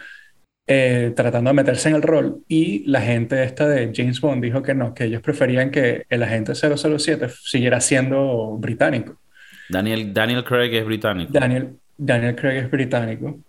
eh, 0.69 1.13
tratando 1.15 1.49
de 1.49 1.53
meterse 1.53 1.87
en 1.87 1.95
el 1.95 2.01
rol 2.01 2.43
y 2.49 2.83
la 2.89 2.99
gente 2.99 3.41
esta 3.41 3.69
de 3.69 3.93
James 3.95 4.19
Bond 4.19 4.43
dijo 4.43 4.61
que 4.61 4.75
no, 4.75 4.93
que 4.93 5.05
ellos 5.05 5.21
preferían 5.21 5.71
que 5.71 6.05
el 6.09 6.23
agente 6.23 6.53
007 6.55 7.29
siguiera 7.29 7.79
siendo 7.79 8.57
británico. 8.57 9.17
Daniel, 9.69 10.13
Daniel 10.13 10.43
Craig 10.43 10.73
es 10.73 10.85
británico. 10.85 11.31
Daniel, 11.31 11.77
Daniel 11.97 12.35
Craig 12.35 12.57
es 12.57 12.71
británico. 12.71 13.39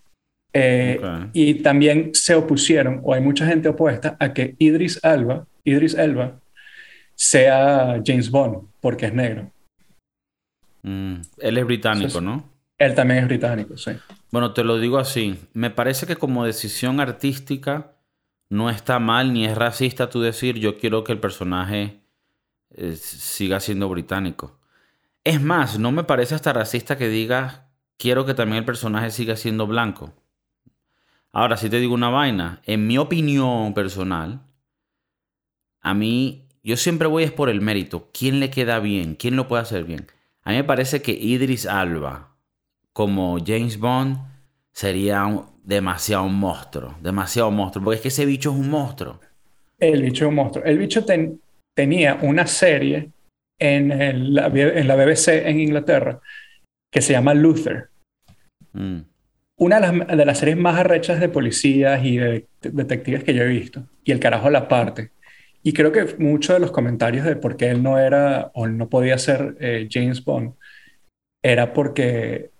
Eh. 0.53 0.99
Y 1.33 1.55
también 1.55 2.11
se 2.13 2.35
opusieron, 2.35 3.01
o 3.03 3.13
hay 3.13 3.21
mucha 3.21 3.45
gente 3.45 3.67
opuesta, 3.67 4.15
a 4.19 4.33
que 4.33 4.55
Idris 4.57 4.99
Elba, 5.03 5.45
Idris 5.63 5.95
Elba 5.95 6.39
sea 7.15 8.01
James 8.05 8.31
Bond, 8.31 8.69
porque 8.79 9.07
es 9.07 9.13
negro. 9.13 9.51
Mm, 10.83 11.15
Él 11.39 11.57
es 11.57 11.65
británico, 11.65 12.09
Sí, 12.09 12.19
sí. 12.19 12.25
¿no? 12.25 12.49
Él 12.77 12.95
también 12.95 13.19
es 13.19 13.27
británico, 13.27 13.77
sí. 13.77 13.91
Bueno, 14.31 14.53
te 14.53 14.63
lo 14.63 14.79
digo 14.79 14.97
así. 14.97 15.37
Me 15.53 15.69
parece 15.69 16.05
que 16.07 16.15
como 16.15 16.45
decisión 16.45 16.99
artística 16.99 17.91
no 18.49 18.69
está 18.69 18.99
mal 18.99 19.33
ni 19.33 19.45
es 19.45 19.57
racista 19.57 20.09
tú 20.09 20.21
decir 20.21 20.57
yo 20.57 20.77
quiero 20.77 21.03
que 21.03 21.11
el 21.11 21.19
personaje 21.19 21.99
eh, 22.71 22.95
siga 22.95 23.59
siendo 23.59 23.89
británico. 23.89 24.59
Es 25.23 25.41
más, 25.41 25.77
no 25.77 25.91
me 25.91 26.03
parece 26.05 26.35
hasta 26.35 26.53
racista 26.53 26.97
que 26.97 27.09
digas 27.09 27.61
quiero 27.97 28.25
que 28.25 28.33
también 28.33 28.59
el 28.59 28.65
personaje 28.65 29.11
siga 29.11 29.35
siendo 29.35 29.67
blanco. 29.67 30.13
Ahora, 31.31 31.57
si 31.57 31.69
te 31.69 31.79
digo 31.79 31.93
una 31.93 32.09
vaina, 32.09 32.61
en 32.65 32.87
mi 32.87 32.97
opinión 32.97 33.73
personal, 33.75 34.41
a 35.81 35.93
mí, 35.93 36.47
yo 36.63 36.75
siempre 36.75 37.07
voy 37.07 37.23
es 37.23 37.31
por 37.31 37.49
el 37.49 37.61
mérito. 37.61 38.09
¿Quién 38.17 38.39
le 38.39 38.49
queda 38.49 38.79
bien? 38.79 39.15
¿Quién 39.15 39.35
lo 39.35 39.47
puede 39.47 39.61
hacer 39.61 39.83
bien? 39.83 40.07
A 40.49 40.51
mí 40.51 40.57
me 40.57 40.63
parece 40.63 40.99
que 41.03 41.11
Idris 41.11 41.67
Alba, 41.67 42.35
como 42.91 43.37
James 43.45 43.77
Bond, 43.77 44.17
sería 44.73 45.23
un- 45.23 45.45
demasiado 45.63 46.23
un 46.23 46.39
monstruo. 46.39 46.95
Demasiado 47.03 47.51
monstruo. 47.51 47.83
Porque 47.85 47.97
es 47.97 48.01
que 48.01 48.07
ese 48.07 48.25
bicho 48.25 48.49
es 48.49 48.55
un 48.57 48.67
monstruo. 48.67 49.19
El 49.77 50.01
bicho 50.01 50.25
es 50.25 50.29
un 50.29 50.33
monstruo. 50.33 50.65
El 50.65 50.79
bicho 50.79 51.05
ten- 51.05 51.39
tenía 51.77 52.17
una 52.23 52.47
serie 52.47 53.11
en, 53.59 53.91
el- 53.91 54.33
la, 54.33 54.47
en 54.47 54.87
la 54.87 54.95
BBC 54.95 55.47
en 55.47 55.59
Inglaterra 55.59 56.19
que 56.91 57.03
se 57.03 57.13
llama 57.13 57.35
Luther. 57.35 57.89
Mm. 58.73 59.01
Una 59.59 59.79
de 59.79 59.81
las, 59.99 60.17
de 60.17 60.25
las 60.25 60.37
series 60.39 60.57
más 60.57 60.79
arrechas 60.79 61.19
de 61.19 61.29
policías 61.29 62.03
y 62.03 62.17
de, 62.17 62.47
de 62.59 62.69
detectives 62.71 63.23
que 63.23 63.35
yo 63.35 63.43
he 63.43 63.47
visto. 63.49 63.83
Y 64.03 64.11
el 64.13 64.19
carajo 64.19 64.49
la 64.49 64.67
parte. 64.67 65.11
Y 65.63 65.73
creo 65.73 65.91
que 65.91 66.15
muchos 66.17 66.55
de 66.55 66.59
los 66.59 66.71
comentarios 66.71 67.25
de 67.25 67.35
por 67.35 67.57
qué 67.57 67.69
él 67.69 67.83
no 67.83 67.99
era 67.99 68.51
o 68.53 68.67
no 68.67 68.87
podía 68.89 69.17
ser 69.17 69.57
eh, 69.59 69.87
James 69.91 70.23
Bond 70.23 70.53
era 71.43 71.73
porque 71.73 72.51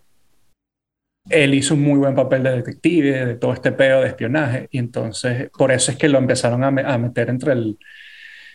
él 1.29 1.53
hizo 1.53 1.75
un 1.75 1.81
muy 1.81 1.99
buen 1.99 2.15
papel 2.15 2.43
de 2.43 2.51
detective, 2.51 3.25
de 3.25 3.35
todo 3.35 3.53
este 3.53 3.71
peo 3.71 4.01
de 4.01 4.07
espionaje. 4.07 4.67
Y 4.71 4.79
entonces, 4.79 5.49
por 5.57 5.71
eso 5.71 5.91
es 5.91 5.97
que 5.97 6.09
lo 6.09 6.17
empezaron 6.17 6.63
a, 6.63 6.71
me- 6.71 6.81
a 6.83 6.97
meter 6.97 7.29
entre 7.29 7.53
el, 7.53 7.77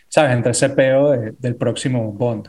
¿sabes? 0.09 0.33
Entre 0.33 0.51
ese 0.51 0.69
peo 0.69 1.11
de- 1.11 1.31
del 1.31 1.55
próximo 1.55 2.11
Bond. 2.11 2.47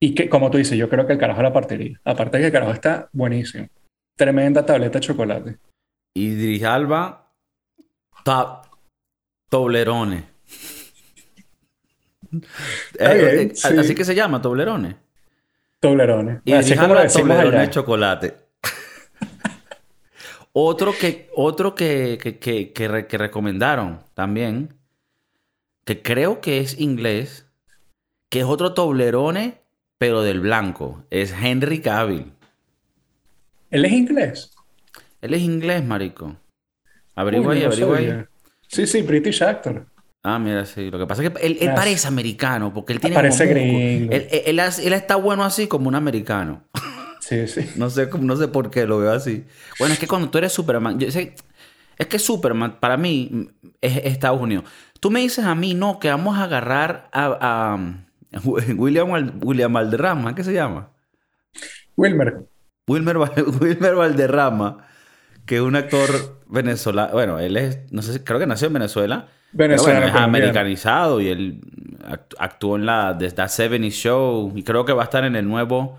Y 0.00 0.14
que, 0.14 0.28
como 0.28 0.50
tú 0.50 0.58
dices, 0.58 0.78
yo 0.78 0.88
creo 0.88 1.06
que 1.06 1.12
el 1.12 1.18
carajo 1.18 1.42
la 1.42 1.52
partiría. 1.52 2.00
Aparte 2.04 2.38
que 2.38 2.46
el 2.46 2.52
carajo 2.52 2.72
está 2.72 3.08
buenísimo. 3.12 3.68
Tremenda 4.16 4.64
tableta 4.64 4.98
de 4.98 5.04
chocolate. 5.06 5.56
Idris 6.16 6.62
Alba, 6.64 7.32
top, 8.24 8.66
Toblerone. 9.50 10.31
Eh, 12.98 13.14
bien, 13.14 13.50
eh, 13.50 13.54
sí. 13.54 13.68
Así 13.78 13.94
que 13.94 14.04
se 14.04 14.14
llama, 14.14 14.40
Toblerone. 14.40 14.96
Toblerones. 15.80 16.36
Así 16.38 16.50
Idris 16.50 16.70
es 16.70 16.78
como 16.78 16.94
lo 16.94 17.50
de 17.50 17.70
chocolate. 17.70 18.34
otro 20.52 20.92
que, 20.98 21.28
otro 21.34 21.74
que, 21.74 22.18
que, 22.20 22.38
que, 22.38 22.72
que 22.72 22.88
re- 22.88 23.06
que 23.06 23.18
recomendaron 23.18 24.00
también, 24.14 24.74
que 25.84 26.02
creo 26.02 26.40
que 26.40 26.58
es 26.60 26.78
inglés, 26.80 27.46
que 28.30 28.40
es 28.40 28.44
otro 28.46 28.74
Toblerone, 28.74 29.58
pero 29.98 30.22
del 30.22 30.40
blanco, 30.40 31.04
es 31.10 31.32
Henry 31.32 31.80
Cavill. 31.80 32.32
Él 33.70 33.84
es 33.84 33.92
inglés. 33.92 34.54
Él 35.20 35.34
es 35.34 35.42
inglés, 35.42 35.84
marico. 35.84 36.36
Averigua 37.14 37.54
ahí, 37.54 37.60
no 37.60 37.66
averigua 37.66 37.98
ahí. 37.98 38.24
Sí, 38.68 38.86
sí, 38.86 39.02
British 39.02 39.42
actor. 39.42 39.86
Ah, 40.22 40.38
mira, 40.38 40.64
sí. 40.66 40.90
Lo 40.90 40.98
que 40.98 41.06
pasa 41.06 41.22
es 41.22 41.30
que 41.30 41.46
él, 41.46 41.58
él 41.60 41.70
Ah, 41.70 41.74
parece 41.74 42.06
americano, 42.08 42.72
porque 42.72 42.92
él 42.92 43.00
tiene 43.00 43.16
Parece 43.16 43.44
como 43.44 43.54
gringo. 43.54 44.12
Él, 44.12 44.28
él- 44.30 44.60
él 44.60 44.92
está 44.92 45.16
bueno 45.16 45.44
así 45.44 45.66
como 45.66 45.88
un 45.88 45.94
americano. 45.94 46.64
Sí, 47.20 47.46
sí. 47.48 47.68
No 47.76 47.90
sé, 47.90 48.08
no 48.20 48.36
sé 48.36 48.48
por 48.48 48.70
qué 48.70 48.86
lo 48.86 48.98
veo 48.98 49.12
así. 49.12 49.44
Bueno, 49.78 49.94
es 49.94 50.00
que 50.00 50.06
cuando 50.06 50.30
tú 50.30 50.38
eres 50.38 50.52
Superman, 50.52 50.98
yo 50.98 51.10
sé, 51.10 51.34
es 51.98 52.06
que 52.06 52.18
Superman, 52.18 52.78
para 52.80 52.96
mí, 52.96 53.50
es 53.80 53.96
Estados 54.04 54.40
Unidos. 54.40 54.64
Tú 55.00 55.10
me 55.10 55.20
dices 55.20 55.44
a 55.44 55.54
mí, 55.54 55.74
no, 55.74 55.98
que 55.98 56.08
vamos 56.08 56.38
a 56.38 56.44
agarrar 56.44 57.08
a, 57.12 57.74
a 58.32 58.40
William, 58.76 59.40
William 59.42 59.72
Valderrama, 59.72 60.34
¿qué 60.34 60.44
se 60.44 60.52
llama? 60.52 60.90
Wilmer. 61.96 62.46
Wilmer, 62.88 63.16
Wilmer 63.60 63.94
Valderrama, 63.94 64.86
que 65.46 65.56
es 65.56 65.62
un 65.62 65.76
actor 65.76 66.42
venezolano. 66.48 67.12
Bueno, 67.12 67.38
él 67.38 67.56
es, 67.56 67.92
no 67.92 68.02
sé, 68.02 68.22
creo 68.24 68.38
que 68.38 68.46
nació 68.46 68.68
en 68.68 68.74
Venezuela. 68.74 69.28
Venezuela. 69.52 70.00
Bueno, 70.00 70.16
es 70.16 70.22
americanizado 70.22 71.20
y 71.20 71.28
él 71.28 71.60
actuó 72.38 72.76
en 72.76 72.86
la 72.86 73.16
The 73.16 73.30
That 73.30 73.48
70 73.48 73.88
Show 73.90 74.52
y 74.54 74.62
creo 74.62 74.84
que 74.84 74.92
va 74.92 75.02
a 75.02 75.04
estar 75.04 75.24
en 75.24 75.36
el 75.36 75.46
nuevo 75.46 75.98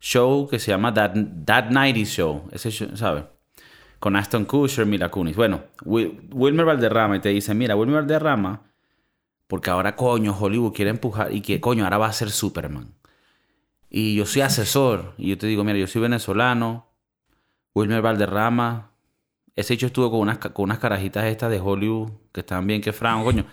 show 0.00 0.48
que 0.48 0.58
se 0.58 0.70
llama 0.70 0.92
That, 0.94 1.14
That 1.44 1.70
90 1.70 2.04
Show. 2.04 2.48
Ese 2.52 2.70
show, 2.70 2.96
¿sabes? 2.96 3.24
Con 3.98 4.16
Aston 4.16 4.44
Kutcher, 4.44 4.86
Mila 4.86 5.10
Kunis. 5.10 5.36
Bueno, 5.36 5.62
Wilmer 5.84 6.66
Valderrama 6.66 7.16
y 7.16 7.20
te 7.20 7.28
dice, 7.28 7.54
mira, 7.54 7.76
Wilmer 7.76 8.02
Valderrama, 8.02 8.62
porque 9.46 9.70
ahora 9.70 9.94
coño 9.94 10.36
Hollywood 10.38 10.72
quiere 10.72 10.90
empujar 10.90 11.32
y 11.32 11.40
que 11.40 11.60
coño 11.60 11.84
ahora 11.84 11.98
va 11.98 12.06
a 12.06 12.12
ser 12.12 12.30
Superman. 12.30 12.94
Y 13.94 14.14
yo 14.14 14.24
soy 14.24 14.40
asesor. 14.40 15.12
Y 15.18 15.28
yo 15.28 15.38
te 15.38 15.46
digo, 15.46 15.64
mira, 15.64 15.78
yo 15.78 15.86
soy 15.86 16.00
venezolano. 16.00 16.88
Wilmer 17.74 18.00
Valderrama. 18.00 18.91
Ese 19.54 19.74
hecho 19.74 19.86
estuvo 19.86 20.10
con 20.10 20.20
unas, 20.20 20.38
con 20.38 20.64
unas 20.64 20.78
carajitas 20.78 21.24
estas 21.24 21.50
de 21.50 21.60
Hollywood 21.60 22.10
que 22.32 22.40
están 22.40 22.66
bien 22.66 22.80
que 22.80 22.92
fran, 22.92 23.22
coño. 23.22 23.44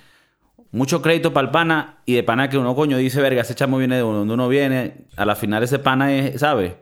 Mucho 0.71 1.01
crédito 1.01 1.33
para 1.33 1.47
el 1.47 1.51
pana 1.51 1.97
y 2.05 2.13
de 2.13 2.23
pana 2.23 2.49
que 2.49 2.57
uno, 2.57 2.75
coño, 2.75 2.97
dice, 2.97 3.21
verga, 3.21 3.41
ese 3.41 3.55
chamo 3.55 3.77
viene 3.77 3.95
de 3.95 4.01
donde 4.01 4.33
uno 4.33 4.47
viene. 4.47 5.07
A 5.17 5.25
la 5.25 5.35
final 5.35 5.63
ese 5.63 5.79
pana 5.79 6.13
es, 6.13 6.39
¿sabes? 6.39 6.73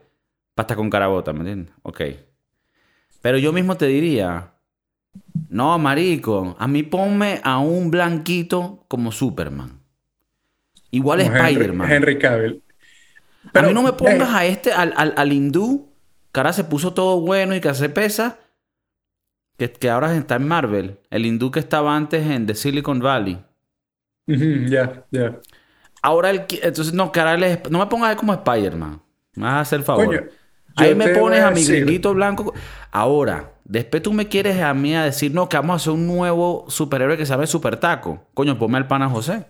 Pasta 0.56 0.76
con 0.76 0.90
carabota, 0.90 1.34
¿me 1.34 1.40
entiendes? 1.40 1.74
Ok. 1.84 2.02
Pero 3.22 3.38
yo 3.38 3.54
mismo 3.54 3.78
te 3.78 3.88
diría, 3.88 4.54
no, 5.50 5.78
marico, 5.80 6.56
a 6.60 6.68
mí 6.68 6.84
ponme 6.84 7.40
a 7.44 7.60
un 7.60 7.90
blanquito 7.90 8.86
como 8.88 9.12
Superman. 9.12 9.80
Igual 10.92 11.22
Spider-Man. 11.22 11.92
Henry 11.92 12.20
Cavill 12.20 12.62
a 13.54 13.62
mí 13.62 13.74
no 13.74 13.84
me 13.84 13.94
pongas 13.94 14.34
a 14.34 14.46
este, 14.46 14.72
al, 14.72 14.94
al, 14.96 15.34
hindú, 15.34 15.94
que 16.32 16.40
ahora 16.40 16.54
se 16.54 16.64
puso 16.64 16.94
todo 16.94 17.20
bueno 17.22 17.56
y 17.56 17.62
que 17.62 17.70
hace 17.70 17.90
pesa, 17.90 18.40
que, 19.58 19.72
que 19.72 19.90
ahora 19.90 20.16
está 20.16 20.36
en 20.36 20.48
Marvel. 20.48 21.00
El 21.10 21.26
hindú 21.26 21.52
que 21.52 21.60
estaba 21.60 21.96
antes 21.96 22.26
en 22.26 22.46
The 22.46 22.56
Silicon 22.56 23.00
Valley. 23.00 23.40
Ya, 24.28 25.06
ya. 25.12 25.40
Ahora 26.02 26.30
el 26.30 26.46
entonces 26.62 26.94
no, 26.94 27.12
que 27.12 27.20
ahora 27.20 27.38
no 27.70 27.80
me 27.80 27.86
pongas 27.88 28.16
como 28.16 28.34
Spider-Man. 28.34 29.02
Me 29.36 29.44
vas 29.44 29.54
a 29.54 29.60
hacer 29.62 29.80
el 29.80 29.86
favor. 29.86 30.32
Ahí 30.76 30.94
me 30.94 31.10
pones 31.10 31.42
a, 31.42 31.52
mi 31.52 31.64
grillito 31.64 32.14
blanco. 32.14 32.54
Ahora, 32.92 33.54
después 33.66 34.04
tú 34.04 34.14
me 34.14 34.28
quieres 34.28 34.62
a 34.62 34.74
mí 34.74 34.96
a 34.96 35.04
decir, 35.04 35.34
no, 35.34 35.50
que 35.50 35.58
vamos 35.58 35.74
a 35.74 35.76
hacer 35.78 35.94
un 35.94 36.06
nuevo 36.06 36.66
superhéroe 36.68 37.18
que 37.18 37.26
se 37.26 37.34
llame 37.34 37.48
Super 37.48 37.78
Taco. 37.78 38.28
Coño, 38.34 38.58
ponme 38.60 38.78
al 38.78 38.88
pana 38.88 39.10
José. 39.10 39.46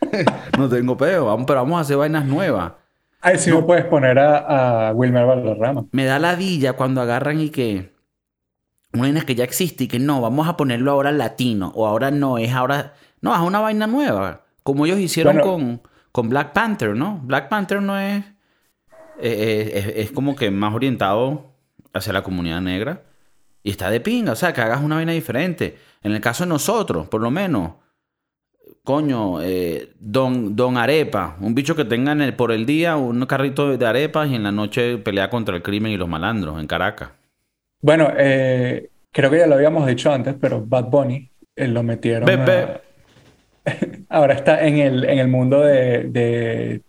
no 0.58 0.68
tengo 0.68 0.96
peo, 0.96 1.44
pero 1.46 1.60
vamos 1.60 1.78
a 1.78 1.80
hacer 1.80 1.96
vainas 1.96 2.24
nuevas. 2.24 2.72
Ahí 3.20 3.36
sí 3.38 3.50
no. 3.50 3.66
puedes 3.66 3.84
poner 3.84 4.18
a, 4.18 4.92
Wilmer 4.94 5.26
Valderrama. 5.26 5.84
Me 5.92 6.04
da 6.04 6.18
la 6.18 6.36
dilla 6.36 6.74
cuando 6.74 7.00
agarran 7.00 7.40
y 7.40 7.50
que. 7.50 7.92
Una 8.92 9.02
vaina 9.02 9.20
que 9.22 9.34
ya 9.34 9.44
existe 9.44 9.84
y 9.84 9.88
que 9.88 9.98
no, 9.98 10.20
vamos 10.20 10.48
a 10.48 10.56
ponerlo 10.56 10.90
ahora 10.90 11.12
latino. 11.12 11.72
O 11.74 11.86
ahora 11.86 12.10
no, 12.10 12.38
es 12.38 12.52
ahora. 12.52 12.94
No, 13.20 13.34
es 13.34 13.40
una 13.40 13.60
vaina 13.60 13.86
nueva. 13.86 14.44
Como 14.62 14.86
ellos 14.86 14.98
hicieron 14.98 15.38
con, 15.40 15.82
con 16.12 16.28
Black 16.28 16.52
Panther, 16.52 16.94
¿no? 16.94 17.20
Black 17.22 17.48
Panther 17.48 17.80
no 17.80 17.98
es, 17.98 18.24
es, 19.18 19.86
es. 19.96 20.10
como 20.10 20.34
que 20.34 20.50
más 20.50 20.74
orientado 20.74 21.52
hacia 21.92 22.12
la 22.12 22.22
comunidad 22.22 22.60
negra. 22.60 23.02
Y 23.62 23.70
está 23.70 23.90
de 23.90 24.00
pinga. 24.00 24.32
O 24.32 24.36
sea, 24.36 24.52
que 24.52 24.60
hagas 24.60 24.82
una 24.82 24.96
vaina 24.96 25.12
diferente. 25.12 25.78
En 26.02 26.12
el 26.12 26.20
caso 26.20 26.44
de 26.44 26.48
nosotros, 26.48 27.08
por 27.08 27.20
lo 27.20 27.30
menos 27.30 27.72
coño, 28.84 29.40
eh, 29.42 29.92
don, 30.00 30.56
don 30.56 30.76
Arepa, 30.76 31.36
un 31.40 31.54
bicho 31.54 31.76
que 31.76 31.84
tenga 31.84 32.12
el, 32.12 32.34
por 32.34 32.50
el 32.52 32.66
día 32.66 32.96
un 32.96 33.24
carrito 33.26 33.76
de 33.76 33.86
arepas 33.86 34.28
y 34.30 34.34
en 34.34 34.42
la 34.42 34.52
noche 34.52 34.98
pelea 34.98 35.30
contra 35.30 35.56
el 35.56 35.62
crimen 35.62 35.92
y 35.92 35.96
los 35.96 36.08
malandros 36.08 36.58
en 36.58 36.66
Caracas. 36.66 37.10
Bueno, 37.80 38.10
eh, 38.16 38.90
creo 39.10 39.30
que 39.30 39.38
ya 39.38 39.46
lo 39.46 39.54
habíamos 39.54 39.86
dicho 39.86 40.12
antes, 40.12 40.34
pero 40.40 40.64
Bad 40.64 40.86
Bunny 40.86 41.30
eh, 41.56 41.68
lo 41.68 41.82
metieron. 41.82 42.28
Ahora 44.08 44.34
está 44.34 44.66
en 44.66 44.78
el, 44.78 45.04
en 45.04 45.18
el 45.18 45.28
mundo 45.28 45.60
de, 45.60 46.04
de, 46.04 46.82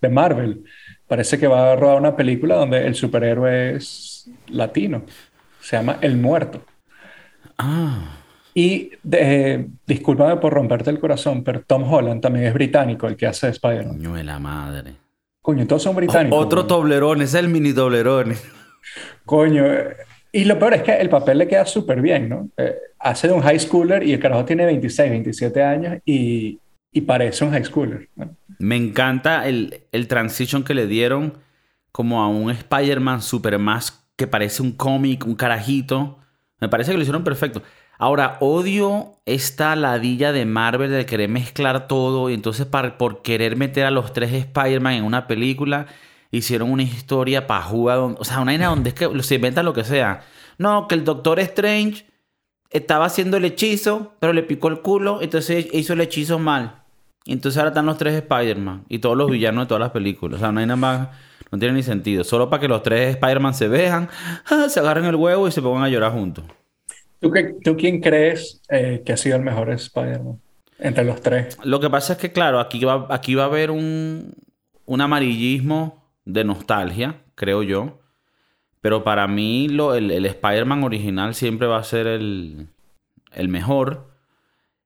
de 0.00 0.08
Marvel. 0.08 0.64
Parece 1.06 1.38
que 1.38 1.46
va 1.46 1.72
a 1.72 1.76
rodar 1.76 1.98
una 1.98 2.16
película 2.16 2.56
donde 2.56 2.86
el 2.86 2.94
superhéroe 2.94 3.76
es 3.76 4.30
latino. 4.48 5.02
Se 5.60 5.76
llama 5.76 5.98
El 6.00 6.16
Muerto. 6.16 6.62
Ah. 7.58 8.16
Y 8.54 8.90
eh, 9.12 9.68
discúlpame 9.86 10.36
por 10.36 10.52
romperte 10.52 10.90
el 10.90 10.98
corazón, 10.98 11.44
pero 11.44 11.62
Tom 11.62 11.90
Holland 11.90 12.20
también 12.20 12.46
es 12.46 12.54
británico, 12.54 13.06
el 13.06 13.16
que 13.16 13.26
hace 13.26 13.48
Spider-Man. 13.48 13.96
Coño 13.96 14.14
de 14.14 14.24
la 14.24 14.38
madre. 14.38 14.94
Coño, 15.42 15.66
todos 15.66 15.82
son 15.82 15.96
británicos. 15.96 16.44
otro 16.44 16.66
toblerón, 16.66 17.22
es 17.22 17.34
el 17.34 17.48
mini 17.48 17.72
toblerón. 17.72 18.34
Coño, 19.24 19.64
y 20.32 20.44
lo 20.44 20.58
peor 20.58 20.74
es 20.74 20.82
que 20.82 20.92
el 20.92 21.08
papel 21.08 21.38
le 21.38 21.48
queda 21.48 21.66
súper 21.66 22.00
bien, 22.00 22.28
¿no? 22.28 22.48
Eh, 22.56 22.74
hace 22.98 23.28
de 23.28 23.34
un 23.34 23.42
high 23.42 23.58
schooler 23.58 24.02
y 24.02 24.12
el 24.12 24.20
carajo 24.20 24.44
tiene 24.44 24.64
26, 24.64 25.10
27 25.10 25.62
años 25.62 25.98
y, 26.04 26.58
y 26.92 27.00
parece 27.00 27.44
un 27.44 27.50
high 27.50 27.64
schooler. 27.64 28.08
Me 28.58 28.76
encanta 28.76 29.48
el, 29.48 29.84
el 29.92 30.06
transition 30.06 30.62
que 30.62 30.74
le 30.74 30.86
dieron 30.86 31.38
como 31.92 32.22
a 32.22 32.28
un 32.28 32.50
Spider-Man 32.50 33.22
super 33.22 33.58
más 33.58 34.06
que 34.16 34.26
parece 34.26 34.62
un 34.62 34.72
cómic, 34.72 35.26
un 35.26 35.34
carajito. 35.34 36.18
Me 36.60 36.68
parece 36.68 36.90
que 36.90 36.96
lo 36.96 37.02
hicieron 37.02 37.24
perfecto. 37.24 37.62
Ahora, 37.98 38.36
odio 38.40 39.20
esta 39.26 39.74
ladilla 39.76 40.32
de 40.32 40.46
Marvel 40.46 40.90
de 40.90 41.06
querer 41.06 41.28
mezclar 41.28 41.88
todo 41.88 42.30
y 42.30 42.34
entonces 42.34 42.66
por 42.66 43.22
querer 43.22 43.56
meter 43.56 43.84
a 43.84 43.90
los 43.90 44.12
tres 44.12 44.32
Spider-Man 44.32 44.94
en 44.94 45.04
una 45.04 45.26
película 45.26 45.86
hicieron 46.30 46.70
una 46.70 46.82
historia 46.82 47.46
jugar, 47.62 47.98
o 47.98 48.24
sea, 48.24 48.40
una 48.40 48.52
vaina 48.52 48.68
donde 48.68 48.90
es 48.90 48.94
que 48.94 49.22
se 49.22 49.34
inventa 49.36 49.62
lo 49.62 49.72
que 49.72 49.84
sea. 49.84 50.22
No, 50.58 50.86
que 50.88 50.94
el 50.94 51.04
Doctor 51.04 51.40
Strange 51.40 52.06
estaba 52.70 53.06
haciendo 53.06 53.36
el 53.36 53.44
hechizo, 53.44 54.14
pero 54.20 54.32
le 54.32 54.42
picó 54.42 54.68
el 54.68 54.80
culo, 54.80 55.20
entonces 55.22 55.66
hizo 55.72 55.92
el 55.94 56.00
hechizo 56.00 56.38
mal. 56.38 56.82
Entonces 57.26 57.58
ahora 57.58 57.70
están 57.70 57.86
los 57.86 57.98
tres 57.98 58.14
Spider-Man 58.14 58.84
y 58.88 58.98
todos 58.98 59.16
los 59.16 59.30
villanos 59.30 59.64
de 59.64 59.68
todas 59.68 59.80
las 59.80 59.90
películas. 59.90 60.38
O 60.38 60.40
sea, 60.40 60.52
no 60.52 60.60
hay 60.60 60.66
nada 60.66 60.76
más, 60.76 61.08
no 61.50 61.58
tiene 61.58 61.74
ni 61.74 61.82
sentido. 61.82 62.24
Solo 62.24 62.48
para 62.48 62.60
que 62.60 62.68
los 62.68 62.82
tres 62.82 63.16
Spider-Man 63.16 63.54
se 63.54 63.68
vean, 63.68 64.08
se 64.68 64.80
agarren 64.80 65.04
el 65.04 65.16
huevo 65.16 65.48
y 65.48 65.52
se 65.52 65.60
pongan 65.60 65.84
a 65.84 65.88
llorar 65.88 66.12
juntos. 66.12 66.44
¿Tú, 67.20 67.32
¿Tú 67.62 67.76
quién 67.76 68.00
crees 68.00 68.62
eh, 68.70 69.02
que 69.04 69.12
ha 69.12 69.16
sido 69.16 69.36
el 69.36 69.42
mejor 69.42 69.70
Spider-Man 69.70 70.40
entre 70.78 71.04
los 71.04 71.20
tres? 71.20 71.58
Lo 71.64 71.80
que 71.80 71.90
pasa 71.90 72.14
es 72.14 72.18
que, 72.18 72.32
claro, 72.32 72.60
aquí 72.60 72.82
va, 72.82 73.06
aquí 73.10 73.34
va 73.34 73.42
a 73.42 73.46
haber 73.46 73.70
un, 73.70 74.32
un 74.86 75.00
amarillismo 75.00 75.99
de 76.24 76.44
nostalgia, 76.44 77.22
creo 77.34 77.62
yo. 77.62 78.00
Pero 78.80 79.04
para 79.04 79.26
mí 79.26 79.68
lo, 79.68 79.94
el, 79.94 80.10
el 80.10 80.24
Spider-Man 80.26 80.84
original 80.84 81.34
siempre 81.34 81.66
va 81.66 81.78
a 81.78 81.84
ser 81.84 82.06
el, 82.06 82.68
el 83.32 83.48
mejor. 83.48 84.10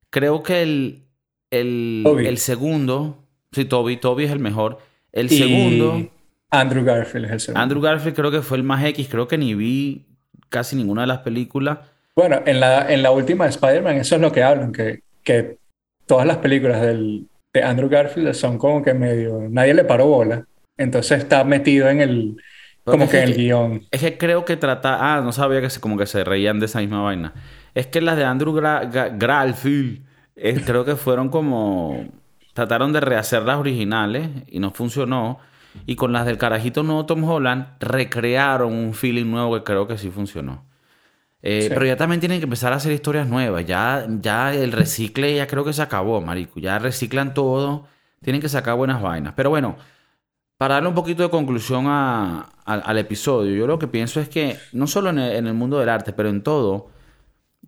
Creo 0.09 0.43
que 0.43 0.61
el, 0.61 1.03
el, 1.49 2.03
el, 2.25 2.37
segundo, 2.37 3.23
sí, 3.51 3.65
Toby, 3.65 3.97
Toby 3.97 4.25
es 4.25 4.31
el 4.31 4.39
mejor. 4.39 4.79
El 5.11 5.29
segundo... 5.29 6.09
Andrew 6.51 6.83
Garfield 6.83 7.25
es 7.25 7.31
el 7.31 7.39
segundo. 7.39 7.61
Andrew 7.61 7.81
Garfield 7.81 8.15
creo 8.15 8.31
que 8.31 8.41
fue 8.41 8.57
el 8.57 8.63
más 8.63 8.83
X. 8.83 9.07
Creo 9.09 9.27
que 9.27 9.37
ni 9.37 9.55
vi 9.55 10.05
casi 10.49 10.75
ninguna 10.75 11.01
de 11.01 11.07
las 11.07 11.19
películas. 11.19 11.79
Bueno, 12.15 12.41
en 12.45 12.59
la, 12.59 12.91
en 12.91 13.01
la 13.01 13.11
última 13.11 13.45
de 13.45 13.49
Spider-Man 13.51 13.97
eso 13.97 14.15
es 14.15 14.21
lo 14.21 14.31
que 14.31 14.43
hablan, 14.43 14.71
que, 14.71 15.01
que 15.23 15.57
todas 16.05 16.25
las 16.25 16.37
películas 16.37 16.81
del, 16.81 17.27
de 17.53 17.63
Andrew 17.63 17.89
Garfield 17.89 18.33
son 18.33 18.57
como 18.57 18.81
que 18.81 18.93
medio... 18.93 19.47
Nadie 19.49 19.73
le 19.73 19.83
paró 19.83 20.07
bola. 20.07 20.45
Entonces 20.77 21.19
está 21.19 21.43
metido 21.43 21.89
en 21.89 22.01
el... 22.01 22.37
Como 22.83 23.09
que 23.09 23.17
en 23.17 23.29
el 23.29 23.35
guion. 23.35 23.83
Es 23.91 24.01
que 24.01 24.17
creo 24.17 24.45
que 24.45 24.57
trata... 24.57 25.15
Ah, 25.15 25.21
no 25.21 25.31
sabía 25.31 25.61
que 25.61 25.69
se, 25.69 25.79
como 25.79 25.97
que 25.97 26.05
se 26.05 26.23
reían 26.23 26.59
de 26.59 26.67
esa 26.67 26.79
misma 26.79 27.01
vaina. 27.01 27.33
Es 27.73 27.87
que 27.87 28.01
las 28.01 28.15
de 28.17 28.25
Andrew 28.25 28.53
Garfield 28.53 30.03
creo 30.65 30.85
que 30.85 30.95
fueron 30.95 31.29
como... 31.29 32.05
Trataron 32.53 32.93
de 32.93 33.01
rehacer 33.01 33.41
las 33.43 33.57
originales 33.57 34.29
y 34.47 34.59
no 34.59 34.71
funcionó. 34.71 35.39
Y 35.85 35.95
con 35.95 36.13
las 36.13 36.25
del 36.25 36.37
carajito 36.37 36.83
nuevo 36.83 37.05
Tom 37.05 37.23
Holland 37.23 37.65
recrearon 37.79 38.73
un 38.73 38.93
feeling 38.93 39.29
nuevo 39.29 39.55
que 39.55 39.63
creo 39.63 39.87
que 39.87 39.97
sí 39.97 40.09
funcionó. 40.09 40.63
Eh, 41.41 41.67
pero 41.69 41.85
ya 41.85 41.97
también 41.97 42.19
tienen 42.19 42.39
que 42.39 42.45
empezar 42.45 42.71
a 42.73 42.77
hacer 42.77 42.91
historias 42.91 43.27
nuevas. 43.27 43.65
Ya, 43.65 44.07
ya 44.21 44.53
el 44.53 44.71
recicle 44.71 45.35
ya 45.35 45.47
creo 45.47 45.65
que 45.65 45.73
se 45.73 45.81
acabó, 45.81 46.21
marico. 46.21 46.59
Ya 46.59 46.79
reciclan 46.79 47.33
todo. 47.33 47.87
Tienen 48.21 48.41
que 48.41 48.49
sacar 48.49 48.75
buenas 48.75 49.01
vainas. 49.01 49.33
Pero 49.35 49.49
bueno, 49.49 49.75
para 50.57 50.75
darle 50.75 50.89
un 50.89 50.95
poquito 50.95 51.23
de 51.23 51.29
conclusión 51.29 51.85
al 51.87 52.97
episodio, 52.97 53.55
yo 53.55 53.67
lo 53.67 53.77
que 53.77 53.87
pienso 53.87 54.19
es 54.19 54.29
que 54.29 54.57
no 54.73 54.87
solo 54.87 55.09
en 55.09 55.19
el, 55.19 55.53
mundo 55.53 55.79
del 55.79 55.89
arte, 55.89 56.13
pero 56.13 56.29
en 56.29 56.41
todo, 56.41 56.89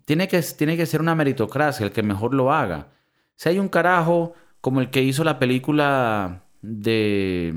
tiene 0.04 0.26
que, 0.28 0.40
tiene 0.56 0.76
que 0.76 0.86
ser 0.86 1.00
una 1.00 1.14
meritocracia 1.14 1.84
el 1.84 1.92
que 1.92 2.02
mejor 2.02 2.34
lo 2.34 2.52
haga. 2.52 2.88
Si 3.36 3.48
hay 3.48 3.58
un 3.58 3.68
carajo 3.68 4.34
como 4.60 4.80
el 4.80 4.90
que 4.90 5.02
hizo 5.02 5.22
la 5.22 5.38
película 5.38 6.42
de, 6.62 7.54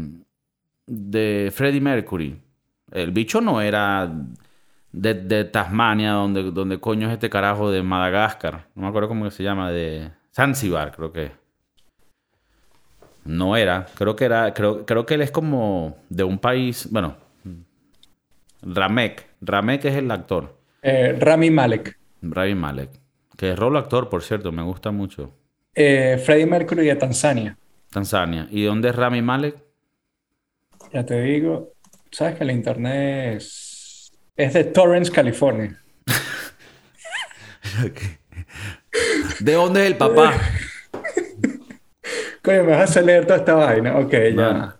de 0.85 1.51
Freddie 1.53 1.81
Mercury, 1.81 2.39
el 2.91 3.11
bicho 3.11 3.39
no 3.41 3.61
era 3.61 4.11
de, 4.91 5.45
Tasmania, 5.45 6.11
donde, 6.11 6.51
donde 6.51 6.79
coño 6.79 7.07
es 7.07 7.13
este 7.13 7.29
carajo 7.29 7.71
de 7.71 7.83
Madagascar. 7.83 8.67
No 8.75 8.83
me 8.83 8.87
acuerdo 8.89 9.07
cómo 9.07 9.29
se 9.31 9.43
llama, 9.43 9.71
de 9.71 10.11
Zanzibar, 10.33 10.91
creo 10.95 11.11
que. 11.11 11.40
No 13.23 13.55
era, 13.55 13.85
creo 13.95 14.15
que 14.15 14.25
era, 14.25 14.53
creo, 14.53 14.85
creo 14.85 15.05
que 15.05 15.13
él 15.13 15.21
es 15.21 15.31
como 15.31 15.97
de 16.09 16.23
un 16.23 16.39
país, 16.39 16.87
bueno, 16.91 17.15
Ramek, 18.61 19.27
Ramek 19.41 19.85
es 19.85 19.95
el 19.95 20.11
actor. 20.11 20.57
Eh, 20.81 21.15
Rami 21.19 21.51
Malek. 21.51 21.97
Rami 22.21 22.55
Malek, 22.55 22.89
que 23.37 23.51
es 23.51 23.59
rolo 23.59 23.79
actor, 23.79 24.09
por 24.09 24.23
cierto, 24.23 24.51
me 24.51 24.63
gusta 24.63 24.91
mucho. 24.91 25.33
Eh, 25.73 26.21
Freddie 26.23 26.45
Mercury 26.45 26.85
de 26.87 26.95
Tanzania. 26.95 27.57
Tanzania. 27.91 28.47
¿Y 28.49 28.63
dónde 28.63 28.89
es 28.89 28.95
Rami 28.95 29.21
Malek? 29.21 29.55
Ya 30.91 31.05
te 31.05 31.21
digo, 31.21 31.73
sabes 32.11 32.37
que 32.37 32.43
el 32.43 32.51
internet 32.51 33.37
es, 33.37 34.11
es 34.35 34.53
de 34.53 34.65
Torrance, 34.65 35.11
California. 35.11 35.77
¿De 39.39 39.53
dónde 39.53 39.81
es 39.81 39.87
el 39.87 39.97
papá? 39.97 40.33
Coño, 42.41 42.63
me 42.63 42.71
vas 42.71 42.95
a 42.97 43.01
leer 43.01 43.25
toda 43.25 43.39
esta 43.39 43.53
vaina. 43.53 43.97
Ok, 43.97 44.13
ya. 44.35 44.75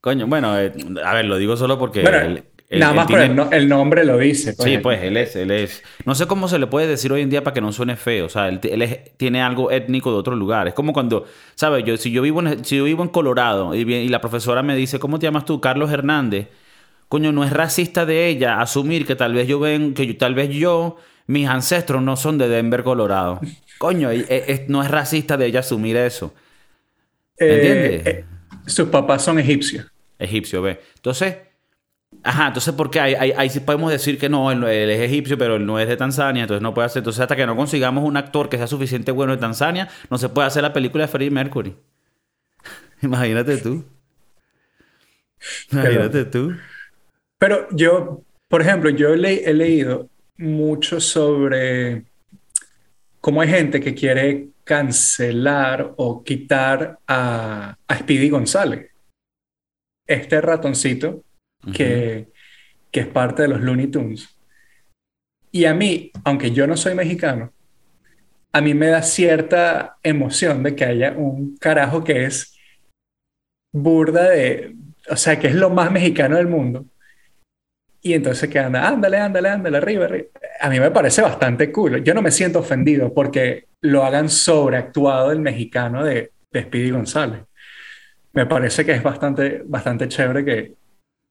Coño, 0.00 0.26
bueno, 0.26 0.58
eh, 0.58 0.72
a 1.04 1.14
ver, 1.14 1.24
lo 1.24 1.36
digo 1.38 1.56
solo 1.56 1.78
porque... 1.78 2.02
Bueno, 2.02 2.40
nada 2.70 2.92
más 2.92 3.06
tiene- 3.06 3.22
por 3.22 3.30
el, 3.30 3.36
no- 3.36 3.50
el 3.50 3.68
nombre 3.68 4.04
lo 4.04 4.18
dice. 4.18 4.52
pues. 4.54 4.68
Sí, 4.68 4.78
pues 4.78 5.02
él 5.02 5.16
es, 5.16 5.34
él 5.36 5.50
es. 5.50 5.82
No 6.04 6.14
sé 6.14 6.26
cómo 6.26 6.48
se 6.48 6.58
le 6.58 6.66
puede 6.66 6.86
decir 6.86 7.10
hoy 7.12 7.22
en 7.22 7.30
día 7.30 7.42
para 7.42 7.54
que 7.54 7.60
no 7.60 7.72
suene 7.72 7.96
feo. 7.96 8.26
O 8.26 8.28
sea, 8.28 8.48
él, 8.48 8.60
t- 8.60 8.72
él 8.72 8.82
es- 8.82 9.16
tiene 9.16 9.42
algo 9.42 9.70
étnico 9.70 10.10
de 10.12 10.18
otro 10.18 10.36
lugar. 10.36 10.68
Es 10.68 10.74
como 10.74 10.92
cuando, 10.92 11.24
¿sabes? 11.54 11.84
Yo, 11.84 11.96
si 11.96 12.10
yo 12.12 12.22
vivo 12.22 12.40
en, 12.42 12.64
si 12.64 12.76
yo 12.76 12.84
vivo 12.84 13.02
en 13.02 13.08
Colorado 13.08 13.74
y, 13.74 14.08
la 14.08 14.20
profesora 14.20 14.62
me 14.62 14.76
dice, 14.76 14.98
¿cómo 14.98 15.18
te 15.18 15.26
llamas 15.26 15.44
tú? 15.44 15.60
Carlos 15.60 15.90
Hernández. 15.90 16.48
Coño, 17.08 17.32
no 17.32 17.42
es 17.42 17.52
racista 17.52 18.04
de 18.06 18.28
ella 18.28 18.60
asumir 18.60 19.06
que 19.06 19.16
tal 19.16 19.32
vez 19.34 19.48
yo 19.48 19.58
ven, 19.58 19.94
que 19.94 20.06
yo- 20.06 20.16
tal 20.18 20.34
vez 20.34 20.50
yo, 20.50 20.96
mis 21.26 21.48
ancestros 21.48 22.02
no 22.02 22.16
son 22.16 22.36
de 22.38 22.48
Denver, 22.48 22.82
Colorado. 22.84 23.40
Coño, 23.78 24.10
e- 24.10 24.26
es- 24.28 24.68
no 24.68 24.82
es 24.82 24.90
racista 24.90 25.36
de 25.38 25.46
ella 25.46 25.60
asumir 25.60 25.96
eso. 25.96 26.34
Eh, 27.40 27.54
¿Entiendes? 27.54 28.06
eh, 28.06 28.24
sus 28.66 28.88
papás 28.88 29.22
son 29.24 29.38
egipcios. 29.38 29.86
Egipcio, 30.18 30.62
ve. 30.62 30.80
Entonces, 30.96 31.36
ajá, 32.22 32.48
entonces, 32.48 32.74
¿por 32.74 32.90
qué? 32.90 33.00
Ahí, 33.00 33.14
ahí- 33.14 33.32
ahí 33.36 33.50
sí 33.50 33.60
podemos 33.60 33.90
decir 33.92 34.18
que 34.18 34.28
no, 34.28 34.50
él, 34.52 34.64
es 34.64 35.00
egipcio, 35.00 35.38
pero 35.38 35.56
él 35.56 35.66
no 35.66 35.78
es 35.78 35.88
de 35.88 35.96
Tanzania, 35.96 36.42
entonces 36.42 36.62
no 36.62 36.74
puede 36.74 36.86
hacer. 36.86 37.00
Entonces, 37.00 37.20
hasta 37.20 37.36
que 37.36 37.46
no 37.46 37.56
consigamos 37.56 38.04
un 38.04 38.16
actor 38.16 38.48
que 38.48 38.56
sea 38.58 38.66
suficiente 38.66 39.12
bueno 39.12 39.34
de 39.34 39.40
Tanzania, 39.40 39.88
no 40.10 40.18
se 40.18 40.28
puede 40.28 40.48
hacer 40.48 40.62
la 40.62 40.72
película 40.72 41.04
de 41.04 41.08
Freddie 41.08 41.30
Mercury. 41.30 41.76
Imagínate 43.02 43.58
tú. 43.58 43.84
Imagínate 45.72 46.24
tú. 46.24 46.54
Pero 47.38 47.68
yo, 47.72 48.22
por 48.48 48.62
ejemplo, 48.62 48.90
yo 48.90 49.14
le- 49.16 49.48
he 49.48 49.54
leído 49.54 50.08
mucho 50.38 51.00
sobre 51.00 52.04
cómo 53.28 53.42
hay 53.42 53.48
gente 53.48 53.78
que 53.78 53.94
quiere 53.94 54.48
cancelar 54.64 55.92
o 55.98 56.24
quitar 56.24 56.98
a, 57.06 57.76
a 57.86 57.98
Speedy 57.98 58.30
González. 58.30 58.90
Este 60.06 60.40
ratoncito 60.40 61.22
que, 61.74 62.28
que 62.90 63.00
es 63.00 63.06
parte 63.06 63.42
de 63.42 63.48
los 63.48 63.60
Looney 63.60 63.88
Tunes. 63.88 64.34
Y 65.52 65.66
a 65.66 65.74
mí, 65.74 66.10
aunque 66.24 66.52
yo 66.52 66.66
no 66.66 66.74
soy 66.74 66.94
mexicano, 66.94 67.52
a 68.50 68.62
mí 68.62 68.72
me 68.72 68.86
da 68.86 69.02
cierta 69.02 69.98
emoción 70.02 70.62
de 70.62 70.74
que 70.74 70.86
haya 70.86 71.12
un 71.12 71.58
carajo 71.58 72.02
que 72.02 72.24
es 72.24 72.58
burda 73.74 74.30
de, 74.30 74.74
o 75.10 75.16
sea, 75.16 75.38
que 75.38 75.48
es 75.48 75.54
lo 75.54 75.68
más 75.68 75.92
mexicano 75.92 76.36
del 76.36 76.48
mundo. 76.48 76.86
Y 78.00 78.14
entonces 78.14 78.48
que 78.48 78.58
anda, 78.58 78.88
ándale, 78.88 79.18
ándale, 79.18 79.50
ándale, 79.50 79.76
arriba, 79.76 80.06
arriba. 80.06 80.28
A 80.60 80.68
mí 80.70 80.80
me 80.80 80.90
parece 80.90 81.22
bastante 81.22 81.70
cool. 81.72 82.02
Yo 82.02 82.14
no 82.14 82.22
me 82.22 82.30
siento 82.30 82.60
ofendido 82.60 83.12
porque 83.14 83.68
lo 83.80 84.04
hagan 84.04 84.28
sobreactuado 84.28 85.30
el 85.32 85.40
mexicano 85.40 86.04
de, 86.04 86.32
de 86.50 86.62
Speedy 86.62 86.90
González. 86.90 87.42
Me 88.32 88.46
parece 88.46 88.84
que 88.84 88.92
es 88.92 89.02
bastante, 89.02 89.62
bastante 89.66 90.08
chévere 90.08 90.44
que, 90.44 90.74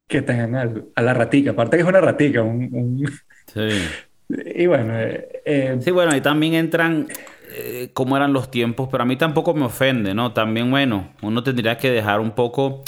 que 0.08 0.22
tengan 0.24 0.56
al- 0.56 0.86
a 0.96 1.02
la 1.04 1.14
ratica. 1.14 1.52
Aparte 1.52 1.78
que 1.78 1.84
es 1.84 1.90
una 1.90 2.02
ratica. 2.02 2.44
Un, 2.44 2.70
un- 2.74 3.08
Sí. 3.54 3.96
Y 4.30 4.66
bueno, 4.68 5.00
eh, 5.00 5.42
eh, 5.46 5.78
Sí, 5.82 5.92
bueno, 5.92 6.16
y 6.16 6.22
también 6.22 6.54
entran 6.56 7.08
eh, 7.50 7.92
cómo 7.94 8.18
eran 8.18 8.34
los 8.34 8.52
tiempos, 8.52 8.90
pero 8.92 9.04
a 9.04 9.06
mí 9.06 9.16
tampoco 9.18 9.54
me 9.54 9.66
ofende, 9.66 10.14
¿no? 10.14 10.34
También, 10.34 10.70
bueno, 10.70 11.14
uno 11.22 11.44
tendría 11.44 11.78
que 11.78 11.92
dejar 11.92 12.20
un 12.20 12.32
poco, 12.32 12.84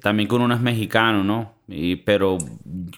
también 0.00 0.28
que 0.28 0.34
uno 0.34 0.54
es 0.54 0.60
mexicano, 0.60 1.22
¿no? 1.24 1.54
Pero 2.04 2.38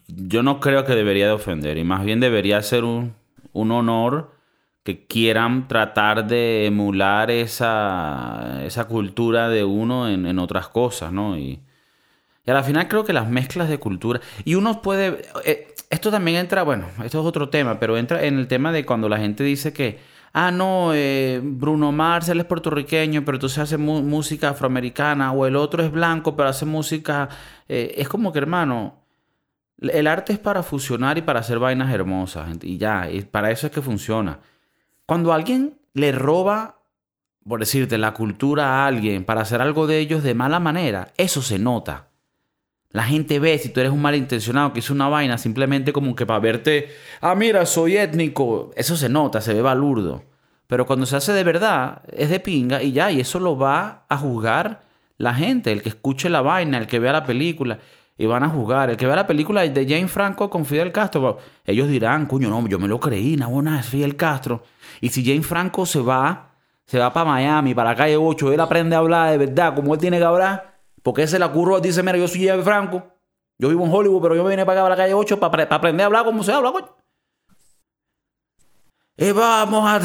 yo 0.09 0.43
no 0.43 0.61
creo 0.61 0.85
que 0.85 0.95
debería 0.95 1.27
de 1.27 1.33
ofender, 1.33 1.79
y 1.79 1.85
más 1.85 2.05
bien 2.05 2.21
debería 2.21 2.63
ser 2.63 2.85
un, 2.85 3.15
un 3.53 3.71
honor 3.73 4.33
que 4.83 5.07
quieran 5.07 5.67
tratar 5.67 6.27
de 6.27 6.67
emular 6.67 7.31
esa, 7.31 8.61
esa 8.65 8.87
cultura 8.87 9.49
de 9.49 9.65
uno 9.65 10.09
en, 10.09 10.27
en 10.27 10.39
otras 10.39 10.69
cosas, 10.69 11.13
¿no? 11.13 11.39
Y, 11.39 11.61
y 12.47 12.51
a 12.51 12.55
la 12.55 12.63
final 12.63 12.89
creo 12.89 13.05
que 13.05 13.15
las 13.15 13.29
mezclas 13.29 13.69
de 13.71 13.79
cultura. 13.79 14.21
Y 14.45 14.55
uno 14.57 14.83
puede. 14.83 15.23
eh, 15.45 15.69
esto 15.89 16.11
también 16.11 16.37
entra, 16.37 16.63
bueno, 16.65 16.87
esto 17.03 17.21
es 17.21 17.27
otro 17.27 17.49
tema, 17.49 17.79
pero 17.81 17.97
entra 17.97 18.25
en 18.25 18.39
el 18.39 18.47
tema 18.47 18.73
de 18.73 18.85
cuando 18.85 19.09
la 19.09 19.19
gente 19.19 19.43
dice 19.45 19.73
que. 19.73 19.99
Ah, 20.37 20.51
no, 20.51 20.91
eh, 20.93 21.41
Bruno 21.43 21.93
Mars, 21.93 22.29
él 22.29 22.41
es 22.41 22.45
puertorriqueño, 22.45 23.25
pero 23.25 23.37
entonces 23.37 23.59
hace 23.59 23.79
música 23.79 24.49
afroamericana, 24.49 25.31
o 25.31 25.47
el 25.47 25.55
otro 25.55 25.81
es 25.85 25.93
blanco, 25.93 26.35
pero 26.35 26.49
hace 26.49 26.67
música. 26.67 27.29
eh, 27.69 27.95
es 27.97 28.09
como 28.09 28.33
que, 28.33 28.41
hermano, 28.41 28.97
el 29.79 30.09
arte 30.09 30.33
es 30.33 30.41
para 30.41 30.65
fusionar 30.65 31.19
y 31.19 31.23
para 31.23 31.39
hacer 31.39 31.61
vainas 31.61 31.93
hermosas, 31.95 32.49
y 32.63 32.79
ya, 32.79 33.09
y 33.09 33.23
para 33.23 33.53
eso 33.53 33.69
es 33.69 33.73
que 33.73 33.81
funciona. 33.81 34.41
Cuando 35.07 35.33
alguien 35.33 35.79
le 35.93 36.11
roba, 36.11 36.81
por 37.49 37.61
decirte, 37.61 37.97
la 37.97 38.13
cultura 38.13 38.83
a 38.83 38.87
alguien 38.87 39.25
para 39.25 39.43
hacer 39.43 39.61
algo 39.61 39.87
de 39.87 40.01
ellos 40.01 40.25
de 40.25 40.35
mala 40.35 40.59
manera, 40.59 41.13
eso 41.17 41.43
se 41.43 41.61
nota. 41.61 42.09
La 42.95 43.03
gente 43.03 43.41
ve 43.41 43.59
si 43.59 43.71
tú 43.71 43.81
eres 43.81 43.91
un 43.91 44.01
malintencionado 44.01 44.73
que 44.73 44.79
hizo 44.79 44.93
una 44.95 45.09
vaina 45.09 45.37
simplemente 45.37 45.93
como 45.93 46.15
que 46.15 46.27
para 46.27 46.39
verte, 46.39 46.91
ah, 47.21 47.35
mira, 47.35 47.67
soy 47.67 47.97
étnico. 47.97 48.71
Eso 48.77 48.97
se 48.97 49.09
nota, 49.09 49.41
se 49.41 49.53
ve 49.53 49.63
balurdo. 49.63 50.23
Pero 50.69 50.87
cuando 50.87 51.05
se 51.05 51.17
hace 51.17 51.33
de 51.33 51.43
verdad, 51.43 52.03
es 52.13 52.31
de 52.31 52.39
pinga 52.39 52.85
y 52.85 52.93
ya, 52.93 53.11
y 53.11 53.19
eso 53.19 53.41
lo 53.41 53.59
va 53.59 54.05
a 54.09 54.17
juzgar 54.17 54.83
la 55.19 55.35
gente, 55.35 55.73
el 55.73 55.83
que 55.83 55.89
escuche 55.89 56.31
la 56.31 56.41
vaina, 56.41 56.79
el 56.79 56.87
que 56.87 57.01
vea 57.01 57.13
la 57.13 57.25
película, 57.25 57.81
y 58.17 58.27
van 58.27 58.45
a 58.45 58.49
juzgar. 58.49 58.91
El 58.91 58.97
que 58.97 59.07
vea 59.07 59.17
la 59.17 59.27
película 59.27 59.63
de 59.63 59.87
Jane 59.89 60.07
Franco 60.07 60.49
con 60.49 60.65
Fidel 60.65 60.93
Castro, 60.93 61.39
ellos 61.65 61.89
dirán, 61.89 62.27
coño, 62.27 62.49
no, 62.49 62.65
yo 62.69 62.79
me 62.79 62.87
lo 62.87 63.01
creí, 63.01 63.37
no, 63.37 63.51
buena, 63.51 63.81
es 63.81 63.87
Fidel 63.87 64.15
Castro. 64.15 64.63
Y 65.01 65.09
si 65.09 65.25
Jane 65.25 65.43
Franco 65.43 65.85
se 65.85 65.99
va, 65.99 66.51
se 66.87 67.01
va 67.01 67.13
para 67.13 67.29
Miami, 67.29 67.75
para 67.75 67.91
la 67.91 67.97
calle 67.97 68.17
8, 68.17 68.53
él 68.53 68.61
aprende 68.61 68.95
a 68.95 69.01
hablar 69.01 69.33
de 69.33 69.39
verdad, 69.39 69.75
como 69.75 69.95
él 69.95 70.01
tiene 70.01 70.19
que 70.19 70.25
hablar, 70.25 70.74
porque 71.05 71.25
ese 71.25 71.39
la 71.39 71.53
curro 71.53 71.81
dice, 71.81 72.03
mira, 72.03 72.17
yo 72.17 72.27
soy 72.27 72.47
Jane 72.47 72.63
Franco, 72.63 73.07
yo 73.59 73.69
vivo 73.69 73.85
en 73.85 73.93
Hollywood, 73.93 74.23
pero 74.23 74.35
yo 74.37 74.43
me 74.43 74.51
vine 74.51 74.65
para 74.65 74.81
acá, 74.81 74.85
para 74.85 74.97
la 74.97 75.03
calle 75.03 75.15
8, 75.15 75.39
para, 75.39 75.65
aprender 75.65 76.03
a 76.03 76.07
hablar 76.07 76.25
como 76.25 76.43
se 76.43 76.51
habla. 76.51 76.73
Y 79.19 79.31
vamos 79.31 79.85
a, 79.87 80.01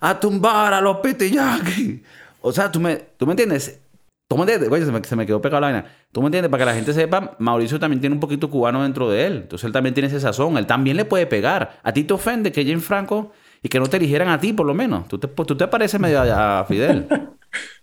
a 0.00 0.20
tumbar 0.20 0.74
a 0.74 0.80
los 0.80 0.96
pitillakis. 0.96 2.02
O 2.42 2.50
sea, 2.50 2.72
¿tú 2.72 2.80
me, 2.80 2.96
¿tú 2.96 3.24
me 3.24 3.32
entiendes? 3.34 3.80
¿Tú 4.28 4.36
me 4.36 4.42
entiendes? 4.42 4.68
Oye, 4.68 4.84
se 4.84 4.90
me, 4.90 5.02
se 5.04 5.14
me 5.14 5.26
quedó 5.26 5.40
pegada 5.40 5.60
la 5.60 5.66
vaina. 5.68 5.92
¿Tú 6.10 6.20
me 6.20 6.26
entiendes? 6.26 6.50
Para 6.50 6.62
que 6.62 6.66
la 6.66 6.74
gente 6.74 6.92
sepa, 6.92 7.36
Mauricio 7.38 7.78
también 7.78 8.00
tiene 8.00 8.14
un 8.14 8.20
poquito 8.20 8.50
cubano 8.50 8.82
dentro 8.82 9.08
de 9.08 9.26
él. 9.26 9.36
Entonces 9.42 9.64
él 9.64 9.72
también 9.72 9.94
tiene 9.94 10.08
ese 10.08 10.18
sazón. 10.18 10.58
Él 10.58 10.66
también 10.66 10.96
le 10.96 11.04
puede 11.04 11.26
pegar. 11.26 11.78
A 11.84 11.92
ti 11.92 12.02
te 12.02 12.14
ofende 12.14 12.50
que 12.50 12.64
Jane 12.64 12.80
Franco 12.80 13.30
y 13.62 13.68
que 13.68 13.78
no 13.78 13.86
te 13.86 13.98
eligieran 13.98 14.28
a 14.28 14.40
ti, 14.40 14.52
por 14.52 14.66
lo 14.66 14.74
menos. 14.74 15.06
Tú 15.06 15.18
te, 15.18 15.28
tú 15.28 15.56
te 15.56 15.68
pareces 15.68 16.00
medio 16.00 16.20
a 16.20 16.64
Fidel. 16.66 17.06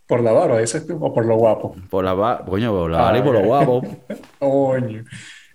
por 0.07 0.21
la 0.23 0.31
barba, 0.31 0.59
dices 0.59 0.87
tú, 0.87 0.97
o 1.03 1.13
por 1.13 1.25
lo 1.25 1.35
guapo. 1.35 1.75
Por 1.89 2.03
la 2.05 2.13
va- 2.13 2.43
coño, 2.45 2.71
por 2.71 2.89
la 2.89 2.97
vara 3.01 3.17
y 3.19 3.21
por 3.21 3.33
lo 3.33 3.41
guapo. 3.41 3.81
Coño. 4.39 5.03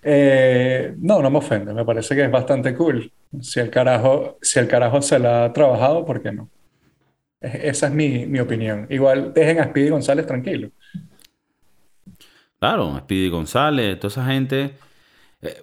Eh, 0.05 0.93
no, 0.99 1.21
no 1.21 1.29
me 1.29 1.37
ofende, 1.39 1.73
me 1.73 1.85
parece 1.85 2.13
que 2.15 2.23
es 2.25 2.31
bastante 2.31 2.75
cool. 2.75 3.11
Si 3.41 3.59
el 3.59 3.69
carajo, 3.69 4.37
si 4.41 4.59
el 4.59 4.67
carajo 4.67 5.01
se 5.01 5.17
la 5.17 5.45
ha 5.45 5.53
trabajado, 5.53 6.05
¿por 6.05 6.21
qué 6.21 6.31
no? 6.31 6.49
Es- 7.41 7.55
Esa 7.55 7.87
es 7.87 7.93
mi, 7.93 8.25
mi 8.27 8.39
opinión. 8.39 8.85
Igual 8.89 9.33
dejen 9.33 9.59
a 9.59 9.65
Speedy 9.65 9.89
González 9.89 10.25
tranquilo. 10.27 10.69
Claro, 12.59 12.97
Speedy 12.99 13.29
González, 13.29 13.99
toda 13.99 14.11
esa 14.11 14.25
gente. 14.25 14.75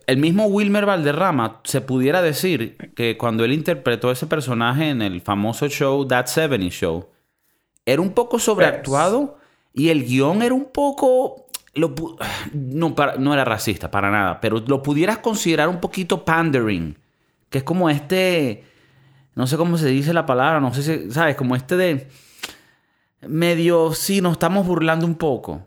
El 0.07 0.19
mismo 0.19 0.45
Wilmer 0.47 0.85
Valderrama 0.85 1.61
se 1.65 1.81
pudiera 1.81 2.21
decir 2.21 2.77
que 2.95 3.17
cuando 3.17 3.45
él 3.47 3.53
interpretó 3.53 4.11
ese 4.11 4.27
personaje 4.27 4.91
en 4.91 5.01
el 5.01 5.23
famoso 5.23 5.69
show 5.69 6.07
That 6.07 6.27
70 6.27 6.69
Show, 6.69 7.09
era 7.93 8.03
un 8.03 8.11
poco 8.13 8.39
sobreactuado 8.39 9.39
y 9.73 9.89
el 9.91 10.05
guion 10.05 10.43
era 10.43 10.55
un 10.55 10.67
poco. 10.67 11.47
lo 11.75 11.95
no, 12.53 12.95
para- 12.95 13.17
no 13.17 13.33
era 13.33 13.45
racista, 13.45 13.91
para 13.91 14.11
nada, 14.11 14.41
pero 14.41 14.59
lo 14.67 14.83
pudieras 14.83 15.19
considerar 15.19 15.69
un 15.69 15.81
poquito 15.81 16.25
pandering, 16.25 16.97
que 17.49 17.59
es 17.59 17.65
como 17.65 17.89
este. 17.91 18.65
No 19.37 19.47
sé 19.47 19.57
cómo 19.57 19.79
se 19.79 19.87
dice 19.89 20.13
la 20.13 20.27
palabra, 20.27 20.59
no 20.61 20.75
sé 20.75 20.83
si. 20.83 21.11
¿Sabes? 21.13 21.37
Como 21.37 21.55
este 21.55 21.77
de. 21.77 22.09
Medio. 23.27 23.93
Sí, 23.93 24.21
nos 24.21 24.33
estamos 24.33 24.67
burlando 24.67 25.07
un 25.07 25.15
poco. 25.15 25.67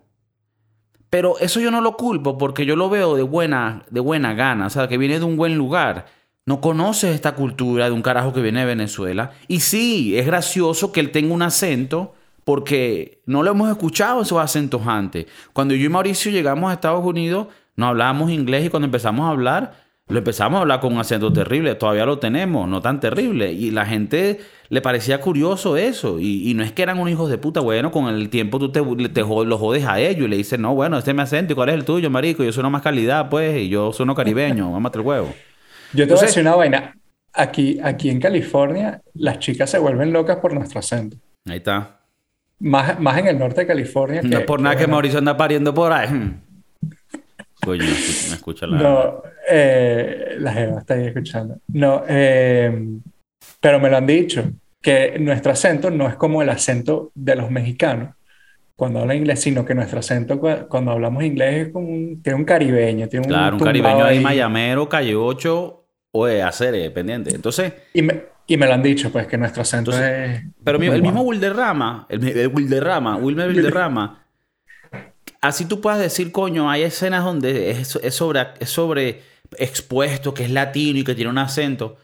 Pero 1.10 1.38
eso 1.40 1.60
yo 1.60 1.70
no 1.70 1.80
lo 1.80 1.96
culpo 1.96 2.38
porque 2.38 2.66
yo 2.66 2.76
lo 2.76 2.90
veo 2.90 3.16
de 3.16 3.22
buena, 3.24 3.84
de 3.92 4.00
buena 4.00 4.34
gana, 4.34 4.66
o 4.66 4.70
sea, 4.72 4.88
que 4.88 4.98
viene 4.98 5.20
de 5.20 5.26
un 5.26 5.38
buen 5.38 5.56
lugar. 5.56 6.08
No 6.46 6.60
conoces 6.60 7.16
esta 7.16 7.36
cultura 7.36 7.86
de 7.86 7.92
un 7.92 8.02
carajo 8.02 8.34
que 8.34 8.42
viene 8.42 8.62
de 8.62 8.66
Venezuela. 8.66 9.32
Y 9.48 9.62
sí, 9.62 10.18
es 10.18 10.26
gracioso 10.26 10.92
que 10.92 11.00
él 11.00 11.12
tenga 11.12 11.34
un 11.34 11.42
acento 11.42 12.14
porque 12.44 13.22
no 13.26 13.44
lo 13.44 13.52
hemos 13.52 13.70
escuchado 13.70 14.22
esos 14.22 14.40
acentos 14.40 14.86
antes. 14.86 15.26
Cuando 15.54 15.74
yo 15.74 15.86
y 15.86 15.90
Mauricio 15.90 16.32
llegamos 16.32 16.70
a 16.70 16.74
Estados 16.74 17.06
Unidos, 17.06 17.48
no 17.76 17.88
hablábamos 17.88 18.30
inglés 18.32 18.66
y 18.66 18.70
cuando 18.70 18.86
empezamos 18.86 19.26
a 19.26 19.30
hablar, 19.30 19.84
lo 20.10 20.18
empezamos 20.18 20.58
a 20.58 20.62
hablar 20.62 20.82
con 20.82 20.94
un 20.94 21.00
acento 21.00 21.32
terrible. 21.32 21.76
Todavía 21.76 22.06
lo 22.06 22.20
tenemos, 22.20 22.68
no 22.68 22.82
tan 22.82 23.00
terrible. 23.00 23.54
Y 23.54 23.72
la 23.72 23.86
gente 23.86 24.42
le 24.68 24.82
parecía 24.82 25.22
curioso 25.22 25.78
eso. 25.78 26.20
Y, 26.20 26.54
no 26.56 26.64
es 26.64 26.74
que 26.74 26.84
eran 26.84 27.00
unos 27.00 27.14
hijos 27.14 27.30
de 27.30 27.38
puta. 27.38 27.62
Bueno, 27.62 27.90
con 27.90 28.08
el 28.14 28.30
tiempo 28.30 28.60
tú 28.60 28.70
te, 28.70 28.82
los 28.82 29.60
jodes 29.60 29.86
a 29.86 30.02
ellos 30.02 30.26
y 30.26 30.28
le 30.28 30.36
dices, 30.36 30.60
no, 30.60 30.76
bueno, 30.76 30.98
este 30.98 31.12
es 31.12 31.16
mi 31.16 31.24
acento. 31.24 31.54
¿Y 31.54 31.56
cuál 31.56 31.70
es 31.70 31.76
el 31.76 31.86
tuyo, 31.86 32.10
marico? 32.10 32.44
Yo 32.44 32.52
soy 32.52 32.70
más 32.70 32.82
calidad, 32.82 33.30
pues. 33.30 33.58
Y 33.58 33.70
yo 33.70 33.94
soy 33.94 34.14
caribeño. 34.14 34.74
Vamos 34.74 34.92
el 34.94 35.02
huevo. 35.02 35.34
Yo 35.94 36.08
te 36.08 36.14
voy 36.14 36.24
a 36.24 36.26
decir 36.26 36.42
una 36.42 36.56
vaina. 36.56 36.96
Aquí, 37.36 37.80
aquí 37.84 38.10
en 38.10 38.20
California, 38.20 39.02
las 39.16 39.40
chicas 39.40 39.70
se 39.70 39.80
vuelven 39.80 40.14
locas 40.14 40.38
por 40.38 40.54
nuestro 40.54 40.80
acento. 40.80 41.18
Ahí 41.48 41.58
está. 41.58 42.00
Más, 42.60 43.00
más 43.00 43.18
en 43.18 43.28
el 43.28 43.40
norte 43.40 43.62
de 43.62 43.68
California. 43.68 44.22
no 44.24 44.38
es 44.38 44.46
por 44.46 44.62
nada 44.62 44.76
que 44.76 44.88
Mauricio 44.88 45.20
anda 45.20 45.36
pariendo 45.36 45.74
por 45.74 45.92
ahí. 45.92 46.10
Coño, 47.64 47.84
me 47.84 48.36
escucha 48.36 48.68
la. 48.68 48.78
No, 48.78 49.24
eh, 49.50 50.36
la 50.38 50.54
Jeva 50.54 50.80
está 50.80 50.94
ahí 50.96 51.08
escuchando. 51.08 51.58
No, 51.70 52.04
eh, 52.08 53.00
pero 53.60 53.80
me 53.80 53.90
lo 53.90 53.98
han 53.98 54.06
dicho, 54.06 54.52
que 54.82 55.18
nuestro 55.20 55.54
acento 55.54 55.90
no 55.90 56.08
es 56.08 56.16
como 56.16 56.42
el 56.42 56.50
acento 56.50 57.12
de 57.16 57.36
los 57.36 57.50
mexicanos 57.50 58.16
cuando 58.76 59.00
hablan 59.00 59.18
inglés, 59.18 59.42
sino 59.42 59.64
que 59.64 59.76
nuestro 59.76 60.00
acento 60.00 60.40
cuando 60.68 60.92
hablamos 60.92 61.24
inglés 61.24 61.68
es 61.68 61.74
como 61.74 61.88
un, 61.88 62.22
tiene 62.22 62.38
un 62.38 62.46
caribeño. 62.46 63.08
Tiene 63.08 63.28
claro, 63.28 63.56
un, 63.56 63.64
caribeño 63.64 64.04
ahí, 64.04 64.20
mayamero, 64.20 64.90
calle 64.90 65.16
8 65.16 65.83
o 66.14 66.26
de 66.26 66.42
hacer 66.42 66.94
pendiente. 66.94 67.36
Entonces. 67.36 67.74
Y 67.94 68.02
me, 68.02 68.24
y 68.48 68.56
me 68.56 68.66
lo 68.66 68.74
han 68.74 68.82
dicho, 68.82 69.12
pues, 69.12 69.28
que 69.28 69.38
nuestro 69.38 69.64
acento 69.64 69.92
es. 69.92 70.42
Pero 70.64 70.82
el 70.82 71.02
mismo 71.02 71.22
Wilderrama, 71.24 72.08
el, 72.08 72.26
el 72.26 72.48
Wilderrama, 72.48 73.18
Wilmer 73.18 73.50
Wilderrama 73.50 74.24
así 75.44 75.66
tú 75.66 75.82
puedas 75.82 76.00
decir, 76.00 76.32
coño, 76.32 76.72
hay 76.72 76.84
escenas 76.84 77.24
donde 77.26 77.72
es, 77.72 78.00
sobre, 78.16 78.48
es 78.60 78.70
sobre 78.70 79.22
expuesto, 79.58 80.34
que 80.34 80.46
es 80.46 80.50
latino 80.50 81.00
y 81.00 81.04
que 81.04 81.16
tiene 81.16 81.30
un 81.30 81.38
acento. 81.38 81.98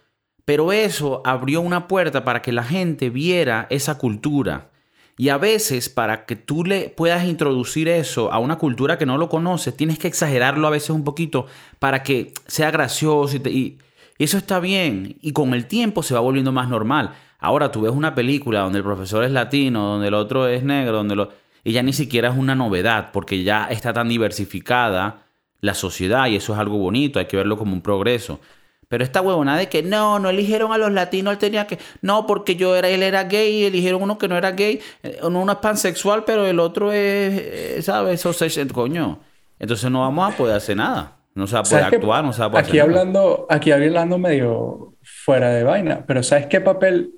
Pero 0.44 0.74
eso 0.74 1.22
abrió 1.26 1.62
una 1.62 1.88
puerta 1.88 2.26
para 2.26 2.42
que 2.42 2.52
la 2.52 2.64
gente 2.64 3.10
viera 3.10 3.66
esa 3.70 3.98
cultura. 3.98 4.72
Y 5.18 5.30
a 5.30 5.38
veces, 5.38 5.90
para 5.90 6.26
que 6.26 6.36
tú 6.36 6.66
le 6.66 6.90
puedas 6.90 7.26
introducir 7.26 7.88
eso 7.88 8.32
a 8.32 8.40
una 8.40 8.58
cultura 8.58 8.98
que 8.98 9.06
no 9.06 9.18
lo 9.18 9.30
conoce, 9.30 9.72
tienes 9.72 10.00
que 10.00 10.08
exagerarlo 10.08 10.68
a 10.68 10.72
veces 10.72 10.90
un 10.90 11.06
poquito 11.06 11.46
para 11.80 12.04
que 12.04 12.34
sea 12.46 12.72
gracioso. 12.72 13.38
Y, 13.38 13.50
y, 13.50 13.78
eso 14.24 14.38
está 14.38 14.60
bien. 14.60 15.18
Y 15.22 15.32
con 15.32 15.54
el 15.54 15.66
tiempo 15.66 16.04
se 16.04 16.14
va 16.14 16.20
volviendo 16.20 16.52
más 16.52 16.70
normal. 16.70 17.14
Ahora 17.40 17.72
tú 17.72 17.82
ves 17.82 17.92
una 17.92 18.16
película 18.16 18.62
donde 18.62 18.80
el 18.80 18.84
profesor 18.84 19.24
es 19.24 19.32
latino, 19.32 19.86
donde 19.86 20.10
el 20.10 20.14
otro 20.14 20.48
es 20.48 20.64
negro, 20.64 20.98
donde 20.98 21.16
lo 21.16 21.30
y 21.64 21.74
ya 21.74 21.84
ni 21.84 21.94
siquiera 21.94 22.30
es 22.30 22.38
una 22.38 22.56
novedad, 22.56 23.12
porque 23.12 23.44
ya 23.44 23.66
está 23.66 23.94
tan 23.94 24.10
diversificada 24.10 25.24
la 25.62 25.74
sociedad 25.74 26.28
y 26.28 26.36
eso 26.36 26.54
es 26.54 26.60
algo 26.60 26.78
bonito, 26.78 27.20
hay 27.20 27.26
que 27.26 27.38
verlo 27.38 27.58
como 27.58 27.74
un 27.74 27.82
progreso. 27.82 28.40
Pero 28.88 29.04
esta 29.04 29.22
huevona 29.22 29.56
de 29.56 29.70
que 29.70 29.84
no, 29.84 30.18
no 30.18 30.30
eligieron 30.30 30.72
a 30.72 30.78
los 30.80 30.92
latinos, 30.92 31.34
él 31.34 31.38
tenía 31.38 31.68
que. 31.68 31.78
No, 32.02 32.26
porque 32.26 32.56
yo 32.56 32.76
era, 32.76 32.90
él 32.90 33.04
era 33.04 33.26
gay 33.26 33.58
y 33.58 33.66
eligieron 33.66 34.02
uno 34.02 34.18
que 34.18 34.28
no 34.28 34.36
era 34.36 34.52
gay. 34.54 34.82
Eh, 35.04 35.20
uno 35.22 35.52
es 35.52 35.58
pansexual, 35.60 36.24
pero 36.26 36.48
el 36.48 36.60
otro 36.60 36.92
es, 36.92 36.98
eh, 36.98 37.82
¿sabes? 37.84 38.22
Se 38.22 38.68
coño. 38.70 39.20
Entonces 39.60 39.92
no 39.92 40.02
vamos 40.02 40.34
a 40.34 40.36
poder 40.36 40.56
hacer 40.56 40.78
nada. 40.78 41.19
No 41.36 41.48
se 41.48 41.54
va 41.54 41.62
a 41.62 41.64
poder 41.64 41.84
actuar, 41.84 42.24
no 42.24 42.34
se 42.34 42.40
va 42.40 42.46
a 42.48 42.52
poder 42.52 42.66
aquí 42.66 42.80
hablando, 42.80 43.48
Aquí 43.50 43.72
hablando 43.72 44.18
medio 44.18 44.96
fuera 45.02 45.52
de 45.52 45.64
vaina, 45.64 46.06
pero 46.06 46.24
¿sabes 46.24 46.48
qué 46.48 46.62
papel 46.62 47.14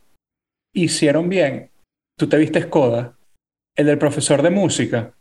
hicieron 0.73 1.29
bien? 1.29 1.71
Tú 2.17 2.27
te 2.27 2.37
viste 2.37 2.61
Skoda 2.61 3.15
el 3.75 3.85
del 3.85 3.97
profesor 3.97 4.41
de 4.41 4.49
música, 4.49 5.13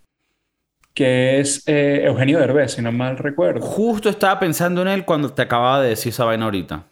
que 0.94 1.40
es 1.40 1.62
eh, 1.66 2.02
Eugenio 2.04 2.38
Derbez, 2.38 2.72
si 2.72 2.82
no 2.82 2.92
mal 2.92 3.16
recuerdo. 3.16 3.60
Justo 3.60 4.08
estaba 4.08 4.40
pensando 4.40 4.82
en 4.82 4.88
él 4.88 5.04
cuando 5.04 5.32
te 5.32 5.42
acababa 5.42 5.82
de 5.82 5.90
decir 5.90 6.10
esa 6.10 6.24
vaina 6.24 6.44
ahorita. 6.44 6.84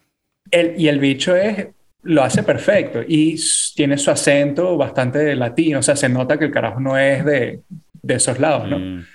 y 0.77 0.87
el 0.87 0.99
bicho 0.99 1.35
es, 1.35 1.67
lo 2.03 2.23
hace 2.23 2.43
perfecto 2.43 3.01
y 3.05 3.35
tiene 3.75 3.97
su 3.97 4.09
acento 4.09 4.77
bastante 4.77 5.35
latino, 5.35 5.79
o 5.79 5.83
sea, 5.83 5.95
se 5.95 6.09
nota 6.09 6.39
que 6.39 6.45
el 6.45 6.51
carajo 6.51 6.79
no 6.79 6.97
es 6.97 7.25
de, 7.25 7.61
esos 8.07 8.39
lados, 8.39 8.67
¿no? 8.69 8.79
Mm. 8.79 9.05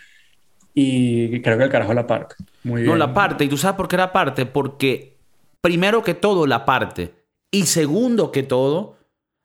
Y 0.75 1.41
creo 1.41 1.57
que 1.57 1.65
el 1.65 1.71
carajo 1.71 1.95
la 1.95 2.07
parte. 2.07 2.35
Muy 2.65 2.83
no, 2.83 2.97
la 2.97 3.15
parte, 3.15 3.45
y 3.45 3.49
tú 3.49 3.57
sabes 3.57 3.77
por 3.77 3.87
qué 3.87 3.97
la 3.97 4.13
parte, 4.13 4.45
porque 4.45 5.17
primero 5.61 6.03
que 6.03 6.15
todo 6.15 6.47
la 6.47 6.65
parte, 6.65 7.15
y 7.51 7.67
segundo 7.67 8.33
que 8.33 8.43
todo, 8.43 8.97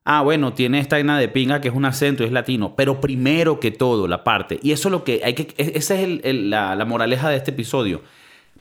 ah, 0.05 0.23
bueno, 0.23 0.53
tiene 0.53 0.80
esta 0.80 0.95
vaina 0.95 1.19
de 1.19 1.27
pinga 1.27 1.61
que 1.61 1.67
es 1.67 1.75
un 1.75 1.86
acento, 1.86 2.23
es 2.23 2.32
latino, 2.32 2.75
pero 2.75 2.99
primero 2.99 3.59
que 3.59 3.69
todo, 3.69 4.07
la 4.07 4.23
parte. 4.23 4.59
Y 4.63 4.71
eso 4.71 4.88
es 4.88 4.91
lo 4.91 5.03
que 5.03 5.21
hay 5.23 5.36
que, 5.36 5.53
e, 5.63 5.77
esa 5.77 5.93
es 5.95 6.19
la, 6.23 6.75
la 6.75 6.86
moraleja 6.86 7.30
de 7.30 7.38
este 7.38 7.51
episodio. 7.51 8.01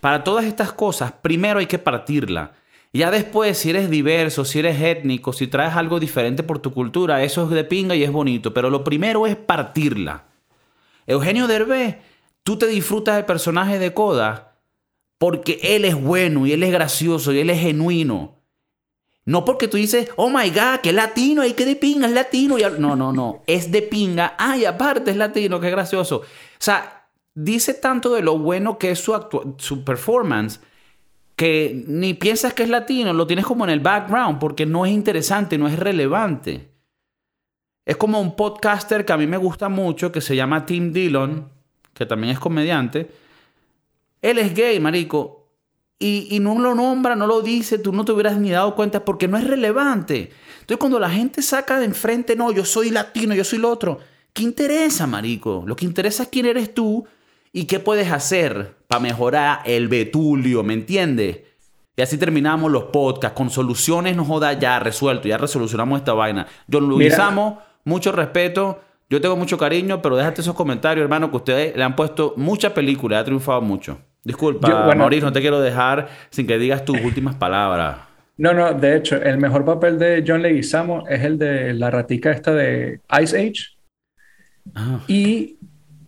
Para 0.01 0.23
todas 0.23 0.45
estas 0.45 0.73
cosas, 0.73 1.13
primero 1.13 1.61
hay 1.61 1.67
que 1.67 1.79
partirla. 1.79 2.53
Ya 2.93 3.11
después, 3.11 3.59
si 3.59 3.71
eres 3.71 3.91
diverso, 3.91 4.45
si 4.45 4.59
eres 4.61 4.81
étnico, 4.81 5.33
si 5.33 5.47
traes 5.47 5.75
algo 5.75 6.01
diferente 6.01 6.43
por 6.43 6.59
tu 6.59 6.73
cultura, 6.73 7.23
eso 7.23 7.45
es 7.45 7.51
de 7.51 7.65
pinga 7.65 7.95
y 7.95 8.03
es 8.03 8.11
bonito. 8.11 8.55
Pero 8.55 8.71
lo 8.71 8.85
primero 8.85 9.27
es 9.27 9.37
partirla. 9.37 10.25
Eugenio 11.07 11.47
Derbez, 11.47 11.97
tú 12.49 12.57
te 12.57 12.67
disfrutas 12.67 13.17
del 13.17 13.27
personaje 13.27 13.79
de 13.79 13.93
Coda 13.93 14.57
porque 15.19 15.61
él 15.63 15.85
es 15.85 15.95
bueno 15.95 16.47
y 16.47 16.53
él 16.53 16.63
es 16.63 16.73
gracioso 16.73 17.31
y 17.31 17.41
él 17.41 17.51
es 17.51 17.61
genuino. 17.61 18.41
No 19.27 19.45
porque 19.45 19.69
tú 19.69 19.77
dices, 19.77 20.11
oh 20.17 20.31
my 20.31 20.49
god, 20.49 20.81
que 20.83 20.95
latino, 20.95 21.43
hay 21.43 21.53
que 21.53 21.67
de 21.67 21.77
pinga, 21.77 22.07
es 22.07 22.15
latino. 22.15 22.57
No, 22.79 22.97
no, 22.97 23.13
no, 23.13 23.43
es 23.47 23.71
de 23.71 23.83
pinga. 23.83 24.35
Ay, 24.39 24.65
aparte 24.65 25.11
es 25.11 25.19
latino, 25.19 25.61
qué 25.61 25.69
gracioso. 25.69 26.21
O 26.21 26.25
sea, 26.57 27.11
dice 27.35 27.75
tanto 27.75 28.15
de 28.15 28.23
lo 28.23 28.39
bueno 28.39 28.79
que 28.79 28.93
es 28.93 28.99
su, 28.99 29.13
su 29.59 29.85
performance 29.85 30.61
que 31.37 31.85
ni 31.87 32.15
piensas 32.15 32.55
que 32.55 32.63
es 32.63 32.71
latino, 32.71 33.13
lo 33.13 33.27
tienes 33.27 33.45
como 33.45 33.65
en 33.65 33.71
el 33.73 33.81
background 33.81 34.39
porque 34.39 34.65
no 34.65 34.87
es 34.87 34.93
interesante, 34.93 35.59
no 35.59 35.69
es 35.69 35.79
relevante. 35.79 36.73
Es 37.85 37.99
como 37.99 38.23
un 38.23 38.37
podcaster 38.37 39.05
que 39.05 39.13
a 39.13 39.19
mí 39.19 39.27
me 39.27 39.37
gusta 39.37 39.69
mucho 39.69 40.11
que 40.11 40.23
se 40.23 40.35
llama 40.35 40.65
Tim 40.65 40.95
Dillon, 40.95 41.58
que 41.99 42.07
también 42.07 42.33
es 42.33 42.39
comediante. 42.39 43.11
Él 44.23 44.39
es 44.39 44.55
gay, 44.55 44.79
marico, 44.81 45.39
y, 46.01 46.39
no 46.41 46.57
lo 46.59 46.77
nombra, 46.77 47.17
no 47.17 47.27
lo 47.27 47.43
dice, 47.43 47.79
tú 47.79 47.93
no 47.93 48.05
te 48.05 48.13
hubieras 48.13 48.39
ni 48.39 48.51
dado 48.51 48.77
cuenta 48.77 49.05
porque 49.05 49.27
no 49.27 49.37
es 49.37 49.45
relevante. 49.45 50.31
Entonces 50.61 50.77
cuando 50.79 51.01
la 51.01 51.11
gente 51.11 51.43
saca 51.43 51.81
de 51.81 51.87
enfrente, 51.87 52.37
no, 52.37 52.53
yo 52.53 52.65
soy 52.65 52.91
latino, 52.91 53.35
yo 53.35 53.43
soy 53.43 53.59
lo 53.59 53.69
otro, 53.69 53.99
¿qué 54.33 54.45
interesa, 54.45 55.09
marico? 55.09 55.65
Lo 55.67 55.75
que 55.75 55.85
interesa 55.85 56.23
es 56.23 56.29
quién 56.29 56.47
eres 56.47 56.73
tú 56.73 57.05
y 57.53 57.65
qué 57.65 57.81
puedes 57.81 58.13
hacer 58.13 58.77
para 58.87 59.01
mejorar 59.01 59.61
el 59.65 59.89
betulio, 59.89 60.63
¿me 60.63 60.75
entiendes? 60.75 61.41
Y 61.97 62.03
así 62.03 62.17
terminamos 62.17 62.71
los 62.71 62.85
podcasts 62.85 63.37
con 63.37 63.51
soluciones, 63.51 64.15
no 64.15 64.25
joda, 64.25 64.53
ya 64.53 64.79
resuelto, 64.79 65.27
ya 65.27 65.37
resolucionamos 65.37 65.99
esta 65.99 66.13
vaina. 66.13 66.47
John 66.71 66.89
Luisamo, 66.89 67.61
mucho 67.83 68.13
respeto. 68.13 68.83
Yo 69.11 69.21
tengo 69.21 69.37
mucho 69.37 69.57
cariño, 69.57 70.03
pero 70.03 70.17
déjate 70.17 70.43
esos 70.43 70.55
comentarios, 70.55 71.03
hermano, 71.03 71.31
que 71.31 71.37
ustedes 71.37 71.77
le 71.77 71.83
han 71.83 71.97
puesto 71.97 72.35
mucha 72.37 72.75
película, 72.75 73.19
ha 73.19 73.25
triunfado 73.25 73.63
mucho. 73.63 73.99
Disculpa, 74.23 74.95
Mauricio, 74.95 75.25
no 75.25 75.33
te 75.33 75.41
quiero 75.41 75.61
dejar 75.61 76.09
sin 76.29 76.47
que 76.47 76.59
digas 76.59 76.85
tus 76.85 77.01
últimas 77.01 77.35
palabras. 77.35 77.99
No, 78.37 78.53
no, 78.53 78.73
de 78.73 78.97
hecho, 78.97 79.17
el 79.17 79.39
mejor 79.39 79.65
papel 79.65 79.99
de 79.99 80.23
John 80.27 80.43
Leguizamo 80.43 81.09
es 81.09 81.25
el 81.25 81.39
de 81.39 81.73
la 81.73 81.91
ratica 81.91 82.31
esta 82.31 82.53
de 82.53 83.01
Ice 83.23 83.37
Age. 83.37 83.79
Ah. 84.75 85.01
Y 85.09 85.57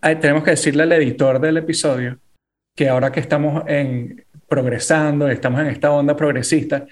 tenemos 0.01 0.45
que 0.45 0.51
decirle 0.51 0.83
al 0.83 0.93
editor 0.93 1.41
del 1.41 1.57
episodio 1.57 2.19
que 2.77 2.89
ahora 2.89 3.11
que 3.11 3.21
estamos 3.21 3.65
en 3.67 4.25
progresando, 4.47 5.29
estamos 5.29 5.61
en 5.61 5.69
esta 5.69 5.91
onda 5.91 6.15
progresista, 6.15 6.87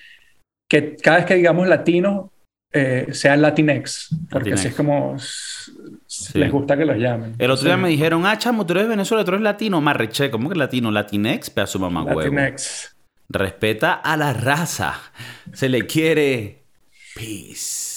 que 0.69 0.97
cada 0.97 1.19
vez 1.19 1.27
que 1.27 1.35
digamos 1.35 1.67
latino, 1.69 2.33
eh, 2.73 3.09
sea 3.13 3.37
Latinex, 3.37 4.15
porque 4.31 4.53
así 4.53 4.69
es 4.69 4.75
como 4.75 5.17
les 6.35 6.53
gusta 6.53 6.77
que 6.77 6.85
los 6.85 6.97
llamen. 6.97 7.35
El 7.39 7.51
otro 7.51 7.65
día 7.65 7.77
me 7.77 7.89
dijeron, 7.89 8.27
ah, 8.27 8.37
chamo, 8.39 8.67
tú 8.67 8.75
eres 8.75 8.89
Venezuela, 8.89 9.25
tú 9.25 9.31
eres 9.31 9.43
latino, 9.43 9.81
marreché, 9.81 10.31
¿cómo 10.31 10.49
que 10.49 10.57
latino? 10.57 10.91
Latinex, 10.91 11.51
pedazo 11.51 11.79
mamá 11.79 12.03
huevo. 12.03 12.21
Latinex. 12.21 12.97
Respeta 13.29 13.93
a 13.93 14.17
la 14.17 14.33
raza. 14.33 14.95
Se 15.53 15.69
le 15.69 15.87
quiere. 15.87 16.65
Peace. 17.15 17.88